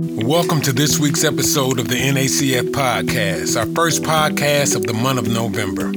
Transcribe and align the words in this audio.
Welcome 0.00 0.60
to 0.60 0.72
this 0.72 1.00
week's 1.00 1.24
episode 1.24 1.80
of 1.80 1.88
the 1.88 1.96
NACF 1.96 2.70
podcast, 2.70 3.58
our 3.58 3.66
first 3.74 4.04
podcast 4.04 4.76
of 4.76 4.84
the 4.84 4.92
month 4.92 5.18
of 5.18 5.26
November. 5.26 5.90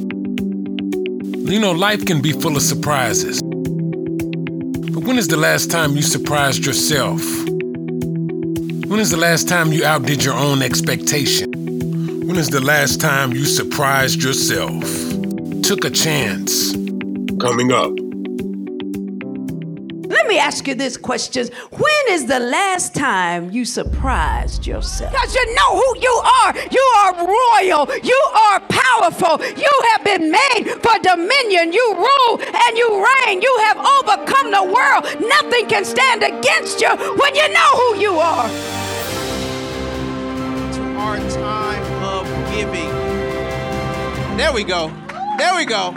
You 1.48 1.60
know, 1.60 1.72
life 1.72 2.04
can 2.04 2.20
be 2.20 2.32
full 2.32 2.56
of 2.56 2.64
surprises. 2.64 3.44
But 3.44 5.04
when 5.04 5.20
is 5.20 5.28
the 5.28 5.38
last 5.38 5.70
time 5.70 5.96
you 5.96 6.02
surprised 6.02 6.66
yourself? 6.66 7.22
When 8.90 9.00
is 9.00 9.12
the 9.12 9.18
last 9.18 9.48
time 9.48 9.72
you 9.72 9.86
outdid 9.86 10.24
your 10.24 10.34
own 10.34 10.64
expectation? 10.64 11.52
When 12.26 12.38
is 12.38 12.50
the 12.50 12.62
last 12.62 13.00
time 13.00 13.34
you 13.34 13.46
surprised 13.46 14.24
yourself? 14.24 14.82
Took 15.62 15.86
a 15.86 15.92
chance. 15.92 16.72
Coming 17.40 17.72
up. 17.72 17.94
Let 20.42 20.48
me 20.48 20.54
ask 20.56 20.68
you 20.68 20.74
this 20.74 20.98
question. 20.98 21.50
When 21.70 22.06
is 22.10 22.26
the 22.26 22.40
last 22.40 22.96
time 22.96 23.52
you 23.52 23.64
surprised 23.64 24.66
yourself? 24.66 25.12
Because 25.12 25.36
you 25.36 25.54
know 25.54 25.76
who 25.76 26.00
you 26.00 26.22
are. 26.42 26.58
You 26.72 26.82
are 26.98 27.14
royal. 27.28 27.88
You 28.04 28.20
are 28.34 28.60
powerful. 28.62 29.38
You 29.46 29.72
have 29.92 30.04
been 30.04 30.32
made 30.32 30.80
for 30.82 30.98
dominion. 31.04 31.72
You 31.72 31.94
rule 31.94 32.42
and 32.42 32.76
you 32.76 33.06
reign. 33.06 33.44
You 33.44 33.56
have 33.66 33.78
overcome 33.78 34.50
the 34.50 34.64
world. 34.64 35.04
Nothing 35.22 35.68
can 35.68 35.86
stand 35.86 36.24
against 36.24 36.82
you 36.82 36.90
when 36.90 37.36
you 37.36 37.48
know 37.54 37.72
who 37.76 37.98
you 38.00 38.14
are. 38.16 38.50
To 40.74 40.82
our 40.98 41.18
time 41.30 42.04
of 42.04 42.26
giving. 42.52 42.90
There 44.38 44.52
we 44.52 44.64
go. 44.64 44.92
There 45.38 45.56
we 45.56 45.66
go. 45.66 45.94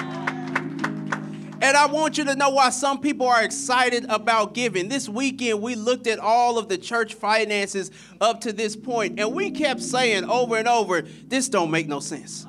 And 1.64 1.78
I 1.78 1.86
want 1.86 2.18
you 2.18 2.24
to 2.24 2.36
know 2.36 2.50
why 2.50 2.68
some 2.68 3.00
people 3.00 3.26
are 3.26 3.42
excited 3.42 4.04
about 4.10 4.52
giving. 4.52 4.90
This 4.90 5.08
weekend, 5.08 5.62
we 5.62 5.76
looked 5.76 6.06
at 6.06 6.18
all 6.18 6.58
of 6.58 6.68
the 6.68 6.76
church 6.76 7.14
finances 7.14 7.90
up 8.20 8.42
to 8.42 8.52
this 8.52 8.76
point, 8.76 9.18
and 9.18 9.32
we 9.32 9.50
kept 9.50 9.80
saying 9.80 10.24
over 10.24 10.58
and 10.58 10.68
over, 10.68 11.06
this 11.26 11.48
don't 11.48 11.70
make 11.70 11.88
no 11.88 12.00
sense. 12.00 12.46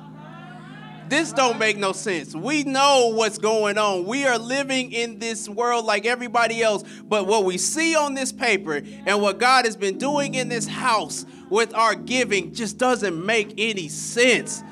This 1.08 1.32
don't 1.32 1.58
make 1.58 1.78
no 1.78 1.92
sense. 1.92 2.34
We 2.34 2.64
know 2.64 3.10
what's 3.14 3.38
going 3.38 3.78
on. 3.78 4.04
We 4.04 4.26
are 4.26 4.36
living 4.36 4.92
in 4.92 5.18
this 5.18 5.48
world 5.48 5.86
like 5.86 6.04
everybody 6.04 6.62
else, 6.62 6.84
but 7.04 7.26
what 7.26 7.46
we 7.46 7.56
see 7.56 7.96
on 7.96 8.12
this 8.12 8.32
paper 8.32 8.82
and 9.06 9.22
what 9.22 9.38
God 9.38 9.64
has 9.64 9.78
been 9.78 9.96
doing 9.96 10.34
in 10.34 10.50
this 10.50 10.66
house 10.66 11.24
with 11.48 11.74
our 11.74 11.94
giving 11.94 12.52
just 12.52 12.76
doesn't 12.76 13.24
make 13.24 13.54
any 13.56 13.88
sense. 13.88 14.62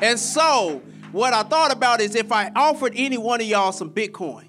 And 0.00 0.18
so, 0.18 0.82
what 1.12 1.32
I 1.34 1.42
thought 1.42 1.72
about 1.72 2.00
is 2.00 2.14
if 2.14 2.32
I 2.32 2.50
offered 2.56 2.94
any 2.96 3.18
one 3.18 3.40
of 3.40 3.46
y'all 3.46 3.72
some 3.72 3.90
Bitcoin, 3.90 4.46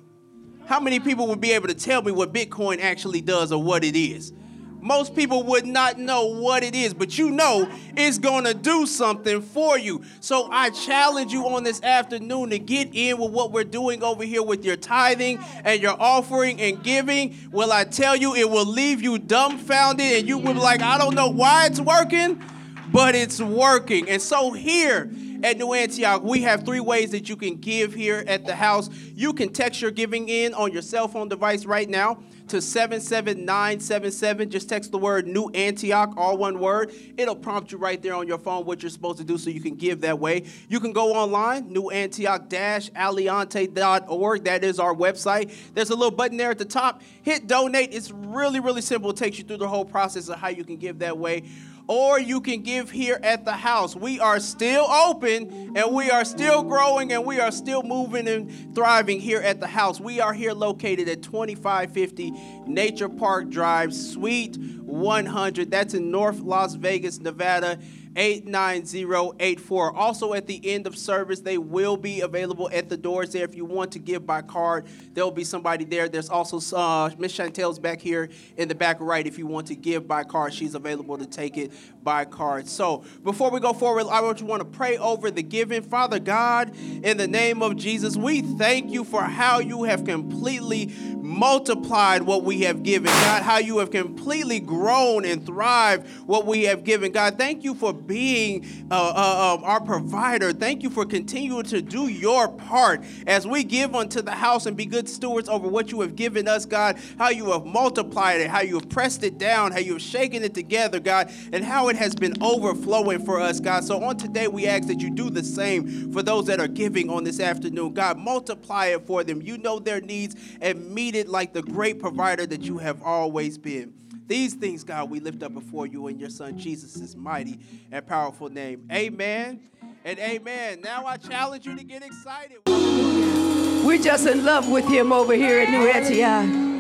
how 0.65 0.79
many 0.79 0.99
people 0.99 1.27
would 1.27 1.41
be 1.41 1.51
able 1.51 1.67
to 1.67 1.73
tell 1.73 2.01
me 2.01 2.11
what 2.11 2.33
Bitcoin 2.33 2.79
actually 2.81 3.21
does 3.21 3.51
or 3.51 3.61
what 3.61 3.83
it 3.83 3.97
is? 3.97 4.31
Most 4.79 5.15
people 5.15 5.43
would 5.43 5.65
not 5.65 5.97
know 5.97 6.25
what 6.25 6.61
it 6.61 6.75
is, 6.75 6.93
but 6.93 7.17
you 7.17 7.31
know 7.31 7.69
it's 7.95 8.17
to 8.17 8.53
do 8.53 8.85
something 8.85 9.41
for 9.41 9.77
you. 9.77 10.03
So 10.19 10.49
I 10.51 10.71
challenge 10.71 11.31
you 11.31 11.47
on 11.47 11.63
this 11.63 11.81
afternoon 11.81 12.49
to 12.49 12.59
get 12.59 12.89
in 12.93 13.17
with 13.17 13.31
what 13.31 13.53
we're 13.53 13.63
doing 13.63 14.03
over 14.03 14.25
here 14.25 14.43
with 14.43 14.65
your 14.65 14.75
tithing 14.75 15.39
and 15.63 15.81
your 15.81 15.95
offering 16.01 16.59
and 16.59 16.83
giving. 16.83 17.33
Will 17.51 17.71
I 17.71 17.85
tell 17.85 18.17
you, 18.17 18.35
it 18.35 18.49
will 18.49 18.65
leave 18.65 19.01
you 19.01 19.19
dumbfounded 19.19 20.05
and 20.05 20.27
you 20.27 20.37
will 20.37 20.53
be 20.53 20.59
like, 20.59 20.81
I 20.81 20.97
don't 20.97 21.15
know 21.15 21.29
why 21.29 21.67
it's 21.67 21.79
working, 21.79 22.43
but 22.91 23.15
it's 23.15 23.39
working. 23.39 24.09
And 24.09 24.21
so 24.21 24.51
here, 24.51 25.09
at 25.43 25.57
New 25.57 25.73
Antioch, 25.73 26.23
we 26.23 26.43
have 26.43 26.63
three 26.63 26.79
ways 26.79 27.11
that 27.11 27.27
you 27.27 27.35
can 27.35 27.57
give 27.57 27.93
here 27.93 28.23
at 28.27 28.45
the 28.45 28.55
house. 28.55 28.89
You 29.13 29.33
can 29.33 29.51
text 29.51 29.81
your 29.81 29.91
giving 29.91 30.29
in 30.29 30.53
on 30.53 30.71
your 30.71 30.81
cell 30.81 31.09
phone 31.09 31.27
device 31.27 31.65
right 31.65 31.89
now 31.89 32.19
to 32.47 32.61
77977. 32.61 34.49
Just 34.49 34.69
text 34.69 34.91
the 34.91 34.97
word 34.97 35.27
New 35.27 35.49
Antioch, 35.49 36.13
all 36.15 36.37
one 36.37 36.59
word. 36.59 36.93
It'll 37.17 37.35
prompt 37.35 37.73
you 37.73 37.77
right 37.77 38.01
there 38.01 38.15
on 38.15 38.25
your 38.27 38.37
phone 38.37 38.65
what 38.65 38.81
you're 38.81 38.89
supposed 38.89 39.17
to 39.17 39.25
do 39.25 39.37
so 39.37 39.49
you 39.49 39.59
can 39.59 39.75
give 39.75 39.99
that 40.01 40.17
way. 40.17 40.45
You 40.69 40.79
can 40.79 40.93
go 40.93 41.13
online, 41.13 41.73
newantioch-aliante.org. 41.73 44.43
That 44.45 44.63
is 44.63 44.79
our 44.79 44.95
website. 44.95 45.53
There's 45.73 45.89
a 45.89 45.95
little 45.95 46.11
button 46.11 46.37
there 46.37 46.51
at 46.51 46.57
the 46.57 46.65
top. 46.65 47.01
Hit 47.21 47.47
donate. 47.47 47.93
It's 47.93 48.11
really, 48.11 48.61
really 48.61 48.81
simple. 48.81 49.09
It 49.09 49.17
takes 49.17 49.37
you 49.37 49.43
through 49.43 49.57
the 49.57 49.67
whole 49.67 49.85
process 49.85 50.29
of 50.29 50.39
how 50.39 50.47
you 50.47 50.63
can 50.63 50.77
give 50.77 50.99
that 50.99 51.17
way 51.17 51.43
or 51.87 52.19
you 52.19 52.39
can 52.41 52.61
give 52.61 52.89
here 52.89 53.19
at 53.23 53.45
the 53.45 53.51
house. 53.51 53.95
We 53.95 54.19
are 54.19 54.39
still 54.39 54.85
open 54.85 55.75
and 55.75 55.93
we 55.93 56.09
are 56.09 56.23
still 56.23 56.63
growing 56.63 57.11
and 57.11 57.25
we 57.25 57.39
are 57.39 57.51
still 57.51 57.83
moving 57.83 58.27
and 58.27 58.73
thriving 58.73 59.19
here 59.19 59.41
at 59.41 59.59
the 59.59 59.67
house. 59.67 59.99
We 59.99 60.19
are 60.19 60.33
here 60.33 60.53
located 60.53 61.09
at 61.09 61.21
2550 61.23 62.31
Nature 62.67 63.09
Park 63.09 63.49
Drive, 63.49 63.93
Suite 63.93 64.57
100. 64.57 65.71
That's 65.71 65.93
in 65.93 66.11
North 66.11 66.39
Las 66.39 66.75
Vegas, 66.75 67.19
Nevada. 67.19 67.79
89084. 68.15 69.95
Also, 69.95 70.33
at 70.33 70.47
the 70.47 70.61
end 70.71 70.87
of 70.87 70.97
service, 70.97 71.39
they 71.39 71.57
will 71.57 71.97
be 71.97 72.21
available 72.21 72.69
at 72.71 72.89
the 72.89 72.97
doors 72.97 73.31
there. 73.31 73.43
If 73.43 73.55
you 73.55 73.65
want 73.65 73.91
to 73.93 73.99
give 73.99 74.25
by 74.25 74.41
card, 74.41 74.85
there 75.13 75.23
will 75.23 75.31
be 75.31 75.43
somebody 75.43 75.85
there. 75.85 76.07
There's 76.07 76.29
also 76.29 76.57
uh, 76.75 77.09
Miss 77.17 77.35
Chantel's 77.37 77.79
back 77.79 78.01
here 78.01 78.29
in 78.57 78.67
the 78.67 78.75
back 78.75 78.97
right. 78.99 79.25
If 79.25 79.37
you 79.37 79.47
want 79.47 79.67
to 79.67 79.75
give 79.75 80.07
by 80.07 80.23
card, 80.23 80.53
she's 80.53 80.75
available 80.75 81.17
to 81.17 81.25
take 81.25 81.57
it 81.57 81.71
by 82.03 82.25
card. 82.25 82.67
So, 82.67 83.03
before 83.23 83.49
we 83.49 83.59
go 83.59 83.73
forward, 83.73 84.07
I 84.07 84.21
want 84.21 84.39
you 84.39 84.45
want 84.45 84.61
to 84.61 84.77
pray 84.77 84.97
over 84.97 85.31
the 85.31 85.43
giving. 85.43 85.81
Father 85.81 86.19
God, 86.19 86.75
in 87.03 87.17
the 87.17 87.27
name 87.27 87.61
of 87.61 87.77
Jesus, 87.77 88.15
we 88.15 88.41
thank 88.41 88.91
you 88.91 89.03
for 89.03 89.21
how 89.21 89.59
you 89.59 89.83
have 89.83 90.03
completely 90.03 90.93
multiplied 91.15 92.21
what 92.21 92.43
we 92.43 92.61
have 92.61 92.83
given. 92.83 93.05
God, 93.05 93.43
how 93.43 93.57
you 93.57 93.79
have 93.79 93.91
completely 93.91 94.59
grown 94.59 95.25
and 95.25 95.45
thrived 95.45 96.07
what 96.27 96.45
we 96.45 96.63
have 96.63 96.83
given. 96.83 97.11
God, 97.11 97.37
thank 97.37 97.63
you 97.63 97.73
for 97.73 97.93
being 98.07 98.65
uh, 98.91 98.95
uh, 98.95 99.55
um, 99.55 99.63
our 99.63 99.81
provider. 99.81 100.53
Thank 100.53 100.83
you 100.83 100.89
for 100.89 101.05
continuing 101.05 101.63
to 101.65 101.81
do 101.81 102.07
your 102.07 102.47
part 102.47 103.03
as 103.27 103.47
we 103.47 103.63
give 103.63 103.95
unto 103.95 104.21
the 104.21 104.31
house 104.31 104.65
and 104.65 104.75
be 104.75 104.85
good 104.85 105.07
stewards 105.07 105.49
over 105.49 105.67
what 105.67 105.91
you 105.91 106.01
have 106.01 106.15
given 106.15 106.47
us, 106.47 106.65
God. 106.65 106.97
How 107.17 107.29
you 107.29 107.51
have 107.51 107.65
multiplied 107.65 108.41
it, 108.41 108.49
how 108.49 108.61
you 108.61 108.75
have 108.79 108.89
pressed 108.89 109.23
it 109.23 109.37
down, 109.37 109.71
how 109.71 109.79
you 109.79 109.93
have 109.93 110.01
shaken 110.01 110.43
it 110.43 110.53
together, 110.53 110.99
God, 110.99 111.31
and 111.51 111.63
how 111.63 111.89
it 111.89 111.95
has 111.95 112.15
been 112.15 112.33
overflowing 112.41 113.25
for 113.25 113.39
us, 113.39 113.59
God. 113.59 113.83
So 113.83 114.03
on 114.03 114.17
today, 114.17 114.47
we 114.47 114.67
ask 114.67 114.87
that 114.87 114.99
you 114.99 115.09
do 115.09 115.29
the 115.29 115.43
same 115.43 116.11
for 116.11 116.23
those 116.23 116.45
that 116.47 116.59
are 116.59 116.67
giving 116.67 117.09
on 117.09 117.23
this 117.23 117.39
afternoon. 117.39 117.93
God, 117.93 118.17
multiply 118.17 118.87
it 118.87 119.05
for 119.05 119.23
them. 119.23 119.41
You 119.41 119.57
know 119.57 119.79
their 119.79 120.01
needs 120.01 120.35
and 120.61 120.91
meet 120.91 121.15
it 121.15 121.27
like 121.27 121.53
the 121.53 121.63
great 121.63 121.99
provider 121.99 122.45
that 122.45 122.61
you 122.61 122.77
have 122.77 123.01
always 123.03 123.57
been. 123.57 123.93
These 124.27 124.53
things, 124.55 124.83
God, 124.83 125.09
we 125.09 125.19
lift 125.19 125.43
up 125.43 125.53
before 125.53 125.85
you 125.85 126.07
in 126.07 126.17
your 126.17 126.29
Son 126.29 126.57
Jesus' 126.57 127.15
mighty 127.15 127.59
and 127.91 128.05
powerful 128.05 128.49
name. 128.49 128.87
Amen 128.91 129.59
and 130.05 130.19
amen. 130.19 130.81
Now 130.81 131.05
I 131.05 131.17
challenge 131.17 131.65
you 131.65 131.75
to 131.75 131.83
get 131.83 132.03
excited. 132.03 132.57
We're 132.65 134.01
just 134.01 134.25
in 134.27 134.45
love 134.45 134.69
with 134.69 134.87
him 134.87 135.11
over 135.11 135.33
here 135.33 135.59
at 135.59 135.69
New 135.69 135.87
Antioch. 135.87 136.71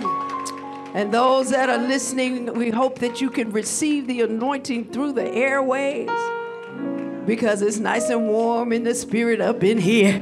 And 0.95 1.13
those 1.13 1.49
that 1.49 1.69
are 1.69 1.79
listening, 1.79 2.53
we 2.53 2.69
hope 2.69 2.99
that 2.99 3.19
you 3.19 3.29
can 3.29 3.51
receive 3.51 4.07
the 4.07 4.21
anointing 4.21 4.91
through 4.91 5.13
the 5.13 5.27
airways 5.27 6.09
because 7.25 7.61
it's 7.61 7.79
nice 7.79 8.09
and 8.09 8.27
warm 8.27 8.71
in 8.71 8.83
the 8.83 8.93
spirit 8.93 9.41
up 9.41 9.63
in 9.63 9.79
here. 9.79 10.19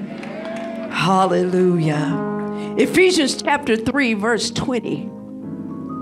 Hallelujah. 0.92 2.76
Ephesians 2.78 3.42
chapter 3.42 3.76
3, 3.76 4.14
verse 4.14 4.50
20 4.50 5.11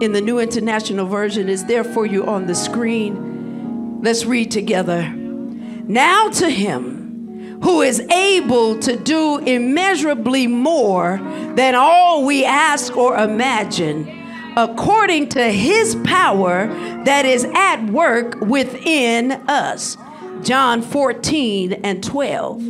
in 0.01 0.13
the 0.13 0.21
New 0.21 0.39
International 0.39 1.05
Version 1.05 1.49
is 1.49 1.65
there 1.65 1.83
for 1.83 2.05
you 2.05 2.25
on 2.25 2.47
the 2.47 2.55
screen. 2.55 4.01
Let's 4.01 4.25
read 4.25 4.49
together. 4.49 5.09
Now 5.09 6.29
to 6.29 6.49
him 6.49 7.59
who 7.63 7.81
is 7.81 7.99
able 7.99 8.79
to 8.79 8.95
do 8.95 9.39
immeasurably 9.39 10.47
more 10.47 11.17
than 11.55 11.75
all 11.75 12.23
we 12.23 12.45
ask 12.45 12.95
or 12.95 13.17
imagine, 13.17 14.07
according 14.55 15.27
to 15.29 15.43
his 15.51 15.97
power 16.05 16.67
that 17.03 17.25
is 17.25 17.43
at 17.53 17.85
work 17.87 18.39
within 18.39 19.33
us. 19.49 19.97
John 20.43 20.81
14 20.81 21.73
and 21.73 22.01
12. 22.01 22.61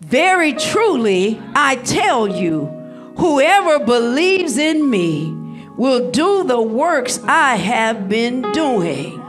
Very 0.00 0.52
truly, 0.52 1.40
I 1.56 1.74
tell 1.76 2.28
you, 2.28 2.66
whoever 3.16 3.84
believes 3.84 4.58
in 4.58 4.88
me, 4.88 5.43
will 5.76 6.10
do 6.10 6.44
the 6.44 6.60
works 6.60 7.20
I 7.24 7.56
have 7.56 8.08
been 8.08 8.42
doing. 8.52 9.20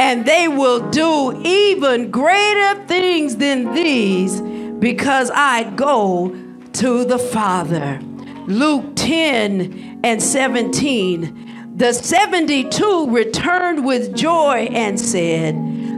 And 0.00 0.24
they 0.24 0.48
will 0.48 0.88
do 0.90 1.40
even 1.44 2.10
greater 2.10 2.86
things 2.86 3.36
than 3.36 3.74
these 3.74 4.40
because 4.78 5.30
I 5.34 5.64
go 5.74 6.28
to 6.74 7.04
the 7.04 7.18
Father. 7.18 8.00
Luke 8.46 8.92
10 8.94 10.00
and 10.04 10.22
17. 10.22 11.74
The 11.76 11.92
72 11.92 13.10
returned 13.10 13.84
with 13.84 14.14
joy 14.14 14.68
and 14.70 14.98
said, 14.98 15.54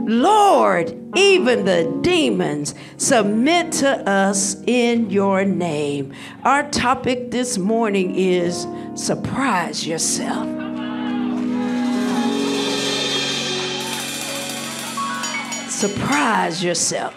Lord, 0.07 0.97
even 1.15 1.65
the 1.65 1.99
demons 2.01 2.73
submit 2.97 3.71
to 3.73 4.09
us 4.09 4.55
in 4.65 5.09
your 5.09 5.45
name. 5.45 6.13
Our 6.43 6.69
topic 6.69 7.31
this 7.31 7.57
morning 7.57 8.15
is 8.15 8.67
surprise 8.95 9.85
yourself. 9.85 10.47
Surprise 15.69 16.63
yourself. 16.63 17.15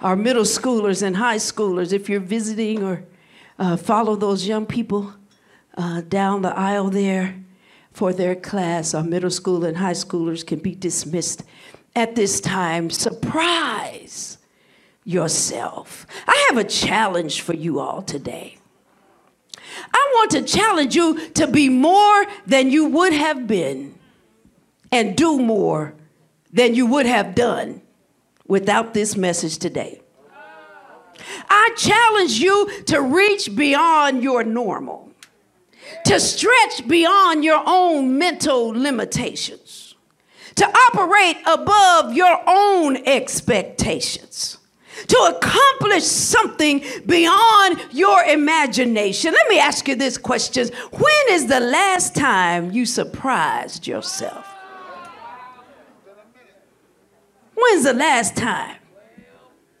Our 0.00 0.16
middle 0.16 0.42
schoolers 0.42 1.02
and 1.02 1.16
high 1.16 1.36
schoolers, 1.36 1.92
if 1.92 2.08
you're 2.08 2.20
visiting 2.20 2.82
or 2.82 3.04
uh, 3.58 3.76
follow 3.76 4.16
those 4.16 4.46
young 4.46 4.66
people 4.66 5.14
uh, 5.76 6.00
down 6.02 6.42
the 6.42 6.56
aisle 6.56 6.90
there 6.90 7.42
for 7.92 8.12
their 8.12 8.34
class, 8.34 8.94
our 8.94 9.02
middle 9.02 9.30
school 9.30 9.64
and 9.64 9.76
high 9.76 9.92
schoolers 9.92 10.46
can 10.46 10.58
be 10.58 10.74
dismissed 10.74 11.42
at 11.94 12.14
this 12.14 12.40
time. 12.40 12.90
Surprise 12.90 14.38
yourself. 15.04 16.06
I 16.26 16.46
have 16.48 16.58
a 16.58 16.68
challenge 16.68 17.40
for 17.40 17.54
you 17.54 17.80
all 17.80 18.02
today. 18.02 18.58
I 19.92 20.12
want 20.14 20.30
to 20.32 20.42
challenge 20.42 20.94
you 20.94 21.28
to 21.30 21.46
be 21.46 21.68
more 21.68 22.26
than 22.46 22.70
you 22.70 22.86
would 22.86 23.12
have 23.12 23.46
been 23.46 23.98
and 24.90 25.16
do 25.16 25.38
more 25.38 25.94
than 26.52 26.74
you 26.74 26.86
would 26.86 27.06
have 27.06 27.34
done 27.34 27.82
without 28.46 28.94
this 28.94 29.16
message 29.16 29.58
today. 29.58 30.02
I 31.48 31.70
challenge 31.76 32.38
you 32.38 32.70
to 32.84 33.00
reach 33.00 33.54
beyond 33.54 34.22
your 34.22 34.44
normal, 34.44 35.11
to 36.06 36.20
stretch 36.20 36.86
beyond 36.86 37.44
your 37.44 37.62
own 37.66 38.18
mental 38.18 38.68
limitations, 38.68 39.94
to 40.54 40.66
operate 40.66 41.36
above 41.46 42.14
your 42.14 42.38
own 42.46 42.96
expectations 43.06 44.58
to 45.08 45.16
accomplish 45.36 46.04
something 46.04 46.82
beyond 47.06 47.80
your 47.92 48.22
imagination. 48.24 49.32
Let 49.32 49.48
me 49.48 49.58
ask 49.58 49.88
you 49.88 49.96
this 49.96 50.18
question 50.18 50.68
When 50.90 51.24
is 51.30 51.46
the 51.46 51.60
last 51.60 52.14
time 52.14 52.72
you 52.72 52.86
surprised 52.86 53.86
yourself? 53.86 54.46
When's 57.54 57.84
the 57.84 57.94
last 57.94 58.36
time 58.36 58.76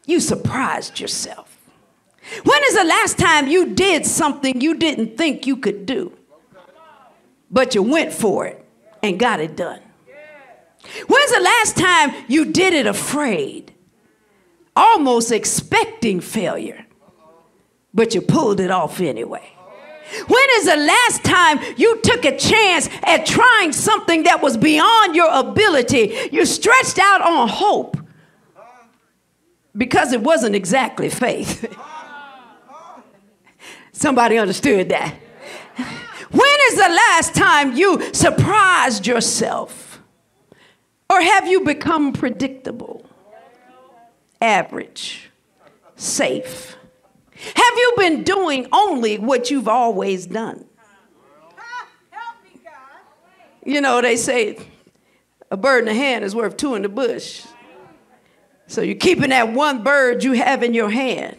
you 0.06 0.20
surprised 0.20 1.00
yourself? 1.00 1.51
When 2.44 2.62
is 2.64 2.74
the 2.76 2.84
last 2.84 3.18
time 3.18 3.48
you 3.48 3.74
did 3.74 4.06
something 4.06 4.60
you 4.60 4.74
didn't 4.74 5.16
think 5.16 5.46
you 5.46 5.56
could 5.56 5.86
do, 5.86 6.16
but 7.50 7.74
you 7.74 7.82
went 7.82 8.12
for 8.12 8.46
it 8.46 8.64
and 9.02 9.18
got 9.18 9.40
it 9.40 9.56
done? 9.56 9.80
When's 11.06 11.32
the 11.32 11.40
last 11.40 11.76
time 11.76 12.24
you 12.28 12.46
did 12.46 12.74
it 12.74 12.86
afraid? 12.86 13.72
almost 14.76 15.32
expecting 15.32 16.20
failure, 16.20 16.84
but 17.92 18.14
you 18.14 18.20
pulled 18.20 18.60
it 18.60 18.70
off 18.70 19.00
anyway. 19.00 19.48
When 20.26 20.46
is 20.56 20.66
the 20.66 20.76
last 20.76 21.24
time 21.24 21.58
you 21.76 22.00
took 22.02 22.24
a 22.26 22.36
chance 22.36 22.88
at 23.02 23.24
trying 23.24 23.72
something 23.72 24.24
that 24.24 24.42
was 24.42 24.58
beyond 24.58 25.16
your 25.16 25.30
ability? 25.32 26.14
You 26.30 26.44
stretched 26.44 26.98
out 26.98 27.22
on 27.22 27.48
hope 27.48 27.96
because 29.74 30.12
it 30.12 30.20
wasn't 30.20 30.54
exactly 30.54 31.08
faith. 31.08 31.74
Somebody 34.02 34.36
understood 34.36 34.88
that. 34.88 35.14
When 36.30 36.58
is 36.70 36.74
the 36.74 36.88
last 36.88 37.34
time 37.36 37.76
you 37.76 38.12
surprised 38.12 39.06
yourself? 39.06 40.00
Or 41.08 41.20
have 41.20 41.46
you 41.46 41.60
become 41.60 42.12
predictable? 42.12 43.06
average, 44.42 45.30
safe? 45.94 46.76
Have 47.36 47.74
you 47.76 47.92
been 47.96 48.24
doing 48.24 48.66
only 48.72 49.18
what 49.18 49.52
you've 49.52 49.68
always 49.68 50.26
done? 50.26 50.66
You 53.64 53.80
know, 53.80 54.02
they 54.02 54.16
say 54.16 54.58
a 55.48 55.56
bird 55.56 55.80
in 55.80 55.84
the 55.84 55.94
hand 55.94 56.24
is 56.24 56.34
worth 56.34 56.56
two 56.56 56.74
in 56.74 56.82
the 56.82 56.88
bush. 56.88 57.46
So 58.66 58.80
you're 58.82 58.96
keeping 58.96 59.30
that 59.30 59.52
one 59.52 59.84
bird 59.84 60.24
you 60.24 60.32
have 60.32 60.64
in 60.64 60.74
your 60.74 60.90
hand. 60.90 61.36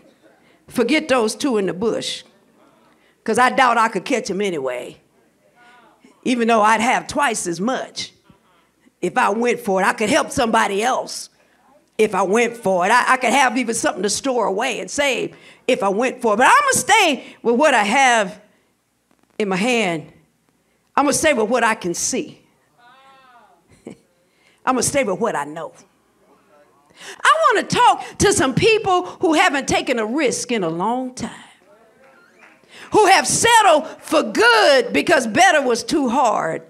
Forget 0.69 1.10
those 1.10 1.36
two 1.36 1.57
in 1.57 1.65
the 1.65 1.74
bush. 1.74 2.24
Because 3.24 3.40
I 3.40 3.50
doubt 3.52 3.78
I 3.78 3.88
could 3.88 4.04
catch 4.04 4.30
him 4.30 4.42
anyway. 4.42 4.98
Even 6.24 6.48
though 6.48 6.62
I'd 6.62 6.81
have 6.81 7.08
twice 7.08 7.48
as 7.48 7.62
much. 7.62 8.12
If 9.02 9.18
I 9.18 9.30
went 9.30 9.60
for 9.60 9.81
it, 9.81 9.86
I 9.86 9.94
could 9.94 10.10
help 10.10 10.31
somebody 10.31 10.84
else 10.84 11.30
if 11.98 12.16
I 12.16 12.24
went 12.24 12.58
for 12.58 12.86
it. 12.86 12.92
I, 12.92 13.14
I 13.14 13.18
could 13.18 13.31
have 13.31 13.58
even 13.58 13.75
something 13.75 14.04
to 14.04 14.10
store 14.10 14.46
away 14.46 14.80
and 14.80 14.90
save 14.90 15.36
if 15.68 15.84
I 15.84 15.90
went 15.90 16.22
for 16.22 16.34
it. 16.34 16.38
But 16.38 16.48
I'm 16.48 16.62
going 16.62 16.74
to 16.74 16.80
stay 16.80 17.36
with 17.42 17.56
what 17.56 17.74
I 17.74 17.84
have 17.84 18.42
in 19.38 19.50
my 19.50 19.56
hand. 19.56 20.12
I'm 20.96 21.06
going 21.06 21.14
to 21.14 21.18
stay 21.18 21.34
with 21.34 21.50
what 21.50 21.64
I 21.64 21.75
can 21.75 21.94
see. 21.94 22.42
I'm 24.66 24.75
going 24.75 24.84
to 24.84 24.88
stay 24.88 25.04
with 25.04 25.20
what 25.20 25.36
I 25.36 25.44
know. 25.46 25.74
I 27.22 27.54
want 27.54 27.70
to 27.70 27.75
talk 27.75 28.18
to 28.20 28.31
some 28.31 28.54
people 28.54 29.06
who 29.06 29.34
haven't 29.34 29.68
taken 29.68 30.00
a 30.00 30.06
risk 30.06 30.52
in 30.52 30.64
a 30.64 30.70
long 30.70 31.14
time, 31.16 31.31
who 32.91 33.06
have 33.07 33.27
settled 33.27 33.88
for 34.01 34.24
good 34.24 34.94
because 34.94 35.27
better 35.27 35.62
was 35.62 35.83
too 35.83 36.09
hard 36.09 36.63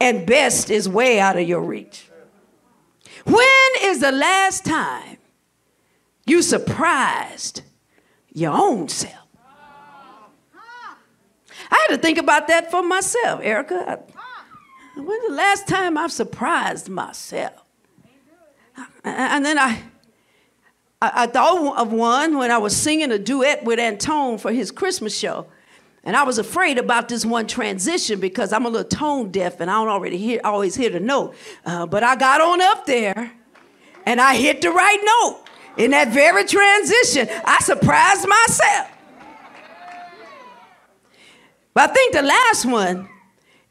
and 0.00 0.26
best 0.26 0.70
is 0.70 0.88
way 0.88 1.20
out 1.20 1.38
of 1.38 1.46
your 1.46 1.60
reach. 1.60 2.08
When 3.24 3.70
is 3.82 4.00
the 4.00 4.12
last 4.12 4.64
time 4.64 5.18
you 6.26 6.42
surprised 6.42 7.62
your 8.32 8.52
own 8.52 8.88
self? 8.88 9.14
I 11.72 11.86
had 11.88 11.96
to 11.96 12.02
think 12.02 12.18
about 12.18 12.48
that 12.48 12.70
for 12.70 12.82
myself, 12.82 13.40
Erica. 13.42 14.00
When's 14.96 15.28
the 15.28 15.34
last 15.34 15.68
time 15.68 15.96
I've 15.96 16.12
surprised 16.12 16.88
myself? 16.88 17.64
And 19.04 19.44
then 19.44 19.58
I, 19.58 19.82
I, 21.02 21.26
thought 21.26 21.78
of 21.78 21.92
one 21.92 22.36
when 22.36 22.50
I 22.50 22.58
was 22.58 22.76
singing 22.76 23.10
a 23.10 23.18
duet 23.18 23.64
with 23.64 23.78
Antone 23.78 24.36
for 24.36 24.52
his 24.52 24.70
Christmas 24.70 25.16
show. 25.16 25.46
And 26.04 26.14
I 26.14 26.24
was 26.24 26.38
afraid 26.38 26.76
about 26.76 27.08
this 27.08 27.24
one 27.24 27.46
transition 27.46 28.20
because 28.20 28.52
I'm 28.52 28.66
a 28.66 28.68
little 28.68 28.88
tone 28.88 29.30
deaf 29.30 29.60
and 29.60 29.70
I 29.70 29.74
don't 29.74 29.88
already 29.88 30.18
hear, 30.18 30.40
always 30.44 30.74
hear 30.74 30.90
the 30.90 31.00
note. 31.00 31.34
Uh, 31.64 31.86
but 31.86 32.02
I 32.02 32.16
got 32.16 32.42
on 32.42 32.60
up 32.60 32.84
there 32.84 33.32
and 34.04 34.20
I 34.20 34.34
hit 34.34 34.60
the 34.60 34.70
right 34.70 34.98
note 35.22 35.44
in 35.76 35.90
that 35.92 36.08
very 36.08 36.44
transition. 36.44 37.28
I 37.46 37.58
surprised 37.60 38.28
myself. 38.28 38.90
But 41.72 41.90
I 41.90 41.92
think 41.92 42.14
the 42.14 42.22
last 42.22 42.66
one 42.66 43.08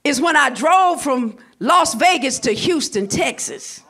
is 0.03 0.19
when 0.19 0.35
I 0.35 0.49
drove 0.49 1.01
from 1.01 1.37
Las 1.59 1.93
Vegas 1.93 2.39
to 2.39 2.51
Houston, 2.53 3.07
Texas, 3.07 3.83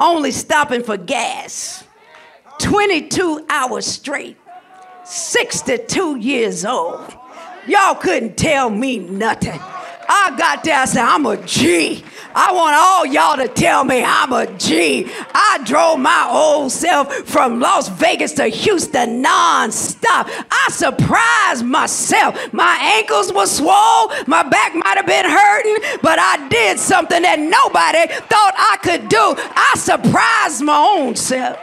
only 0.00 0.32
stopping 0.32 0.82
for 0.82 0.96
gas. 0.96 1.84
22 2.62 3.44
hours 3.48 3.86
straight, 3.86 4.36
62 5.04 6.16
years 6.16 6.64
old. 6.64 7.12
Y'all 7.66 7.94
couldn't 7.96 8.36
tell 8.36 8.70
me 8.70 8.98
nothing. 8.98 9.60
I 10.08 10.34
got 10.36 10.62
there, 10.62 10.78
I 10.78 10.84
said, 10.84 11.04
I'm 11.04 11.26
a 11.26 11.36
G. 11.44 12.04
I 12.34 12.52
want 12.52 12.76
all 12.76 13.06
y'all 13.06 13.36
to 13.36 13.48
tell 13.48 13.84
me 13.84 14.02
I'm 14.04 14.32
a 14.32 14.46
G. 14.58 15.10
I 15.34 15.60
drove 15.64 15.98
my 15.98 16.28
old 16.30 16.70
self 16.72 17.12
from 17.26 17.60
Las 17.60 17.88
Vegas 17.88 18.32
to 18.34 18.46
Houston 18.46 19.22
non-stop. 19.22 20.28
I 20.28 20.68
surprised 20.70 21.64
myself. 21.64 22.52
My 22.52 22.78
ankles 22.96 23.32
were 23.32 23.46
swole, 23.46 24.12
my 24.26 24.42
back 24.48 24.74
might 24.74 24.96
have 24.96 25.06
been 25.06 25.28
hurting, 25.28 25.98
but 26.02 26.18
I 26.18 26.48
did 26.48 26.78
something 26.78 27.22
that 27.22 27.38
nobody 27.38 28.12
thought 28.28 28.54
I 28.56 28.78
could 28.82 29.08
do. 29.08 29.34
I 29.36 29.72
surprised 29.76 30.62
my 30.62 30.76
own 30.76 31.16
self. 31.16 31.58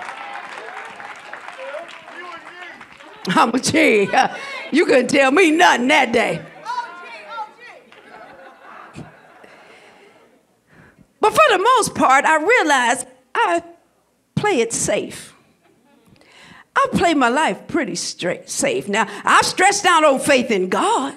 I'm 3.30 3.50
a 3.54 3.58
a 3.58 3.60
G. 3.60 4.10
You 4.72 4.86
couldn't 4.86 5.08
tell 5.08 5.32
me 5.32 5.52
nothing 5.52 5.88
that 5.88 6.12
day. 6.12 6.42
But 11.22 11.32
for 11.32 11.44
the 11.52 11.60
most 11.60 11.96
part, 11.96 12.26
I 12.26 12.38
realized 12.38 13.08
I 13.36 13.64
play 14.36 14.62
it 14.62 14.74
safe. 14.74 15.36
I 16.76 16.88
play 16.94 17.14
my 17.14 17.30
life 17.30 17.68
pretty 17.68 17.96
straight, 17.96 18.50
safe. 18.50 18.88
Now, 18.88 19.06
I've 19.26 19.46
stressed 19.46 19.86
out 19.86 20.06
on 20.06 20.20
faith 20.20 20.50
in 20.50 20.70
God, 20.70 21.14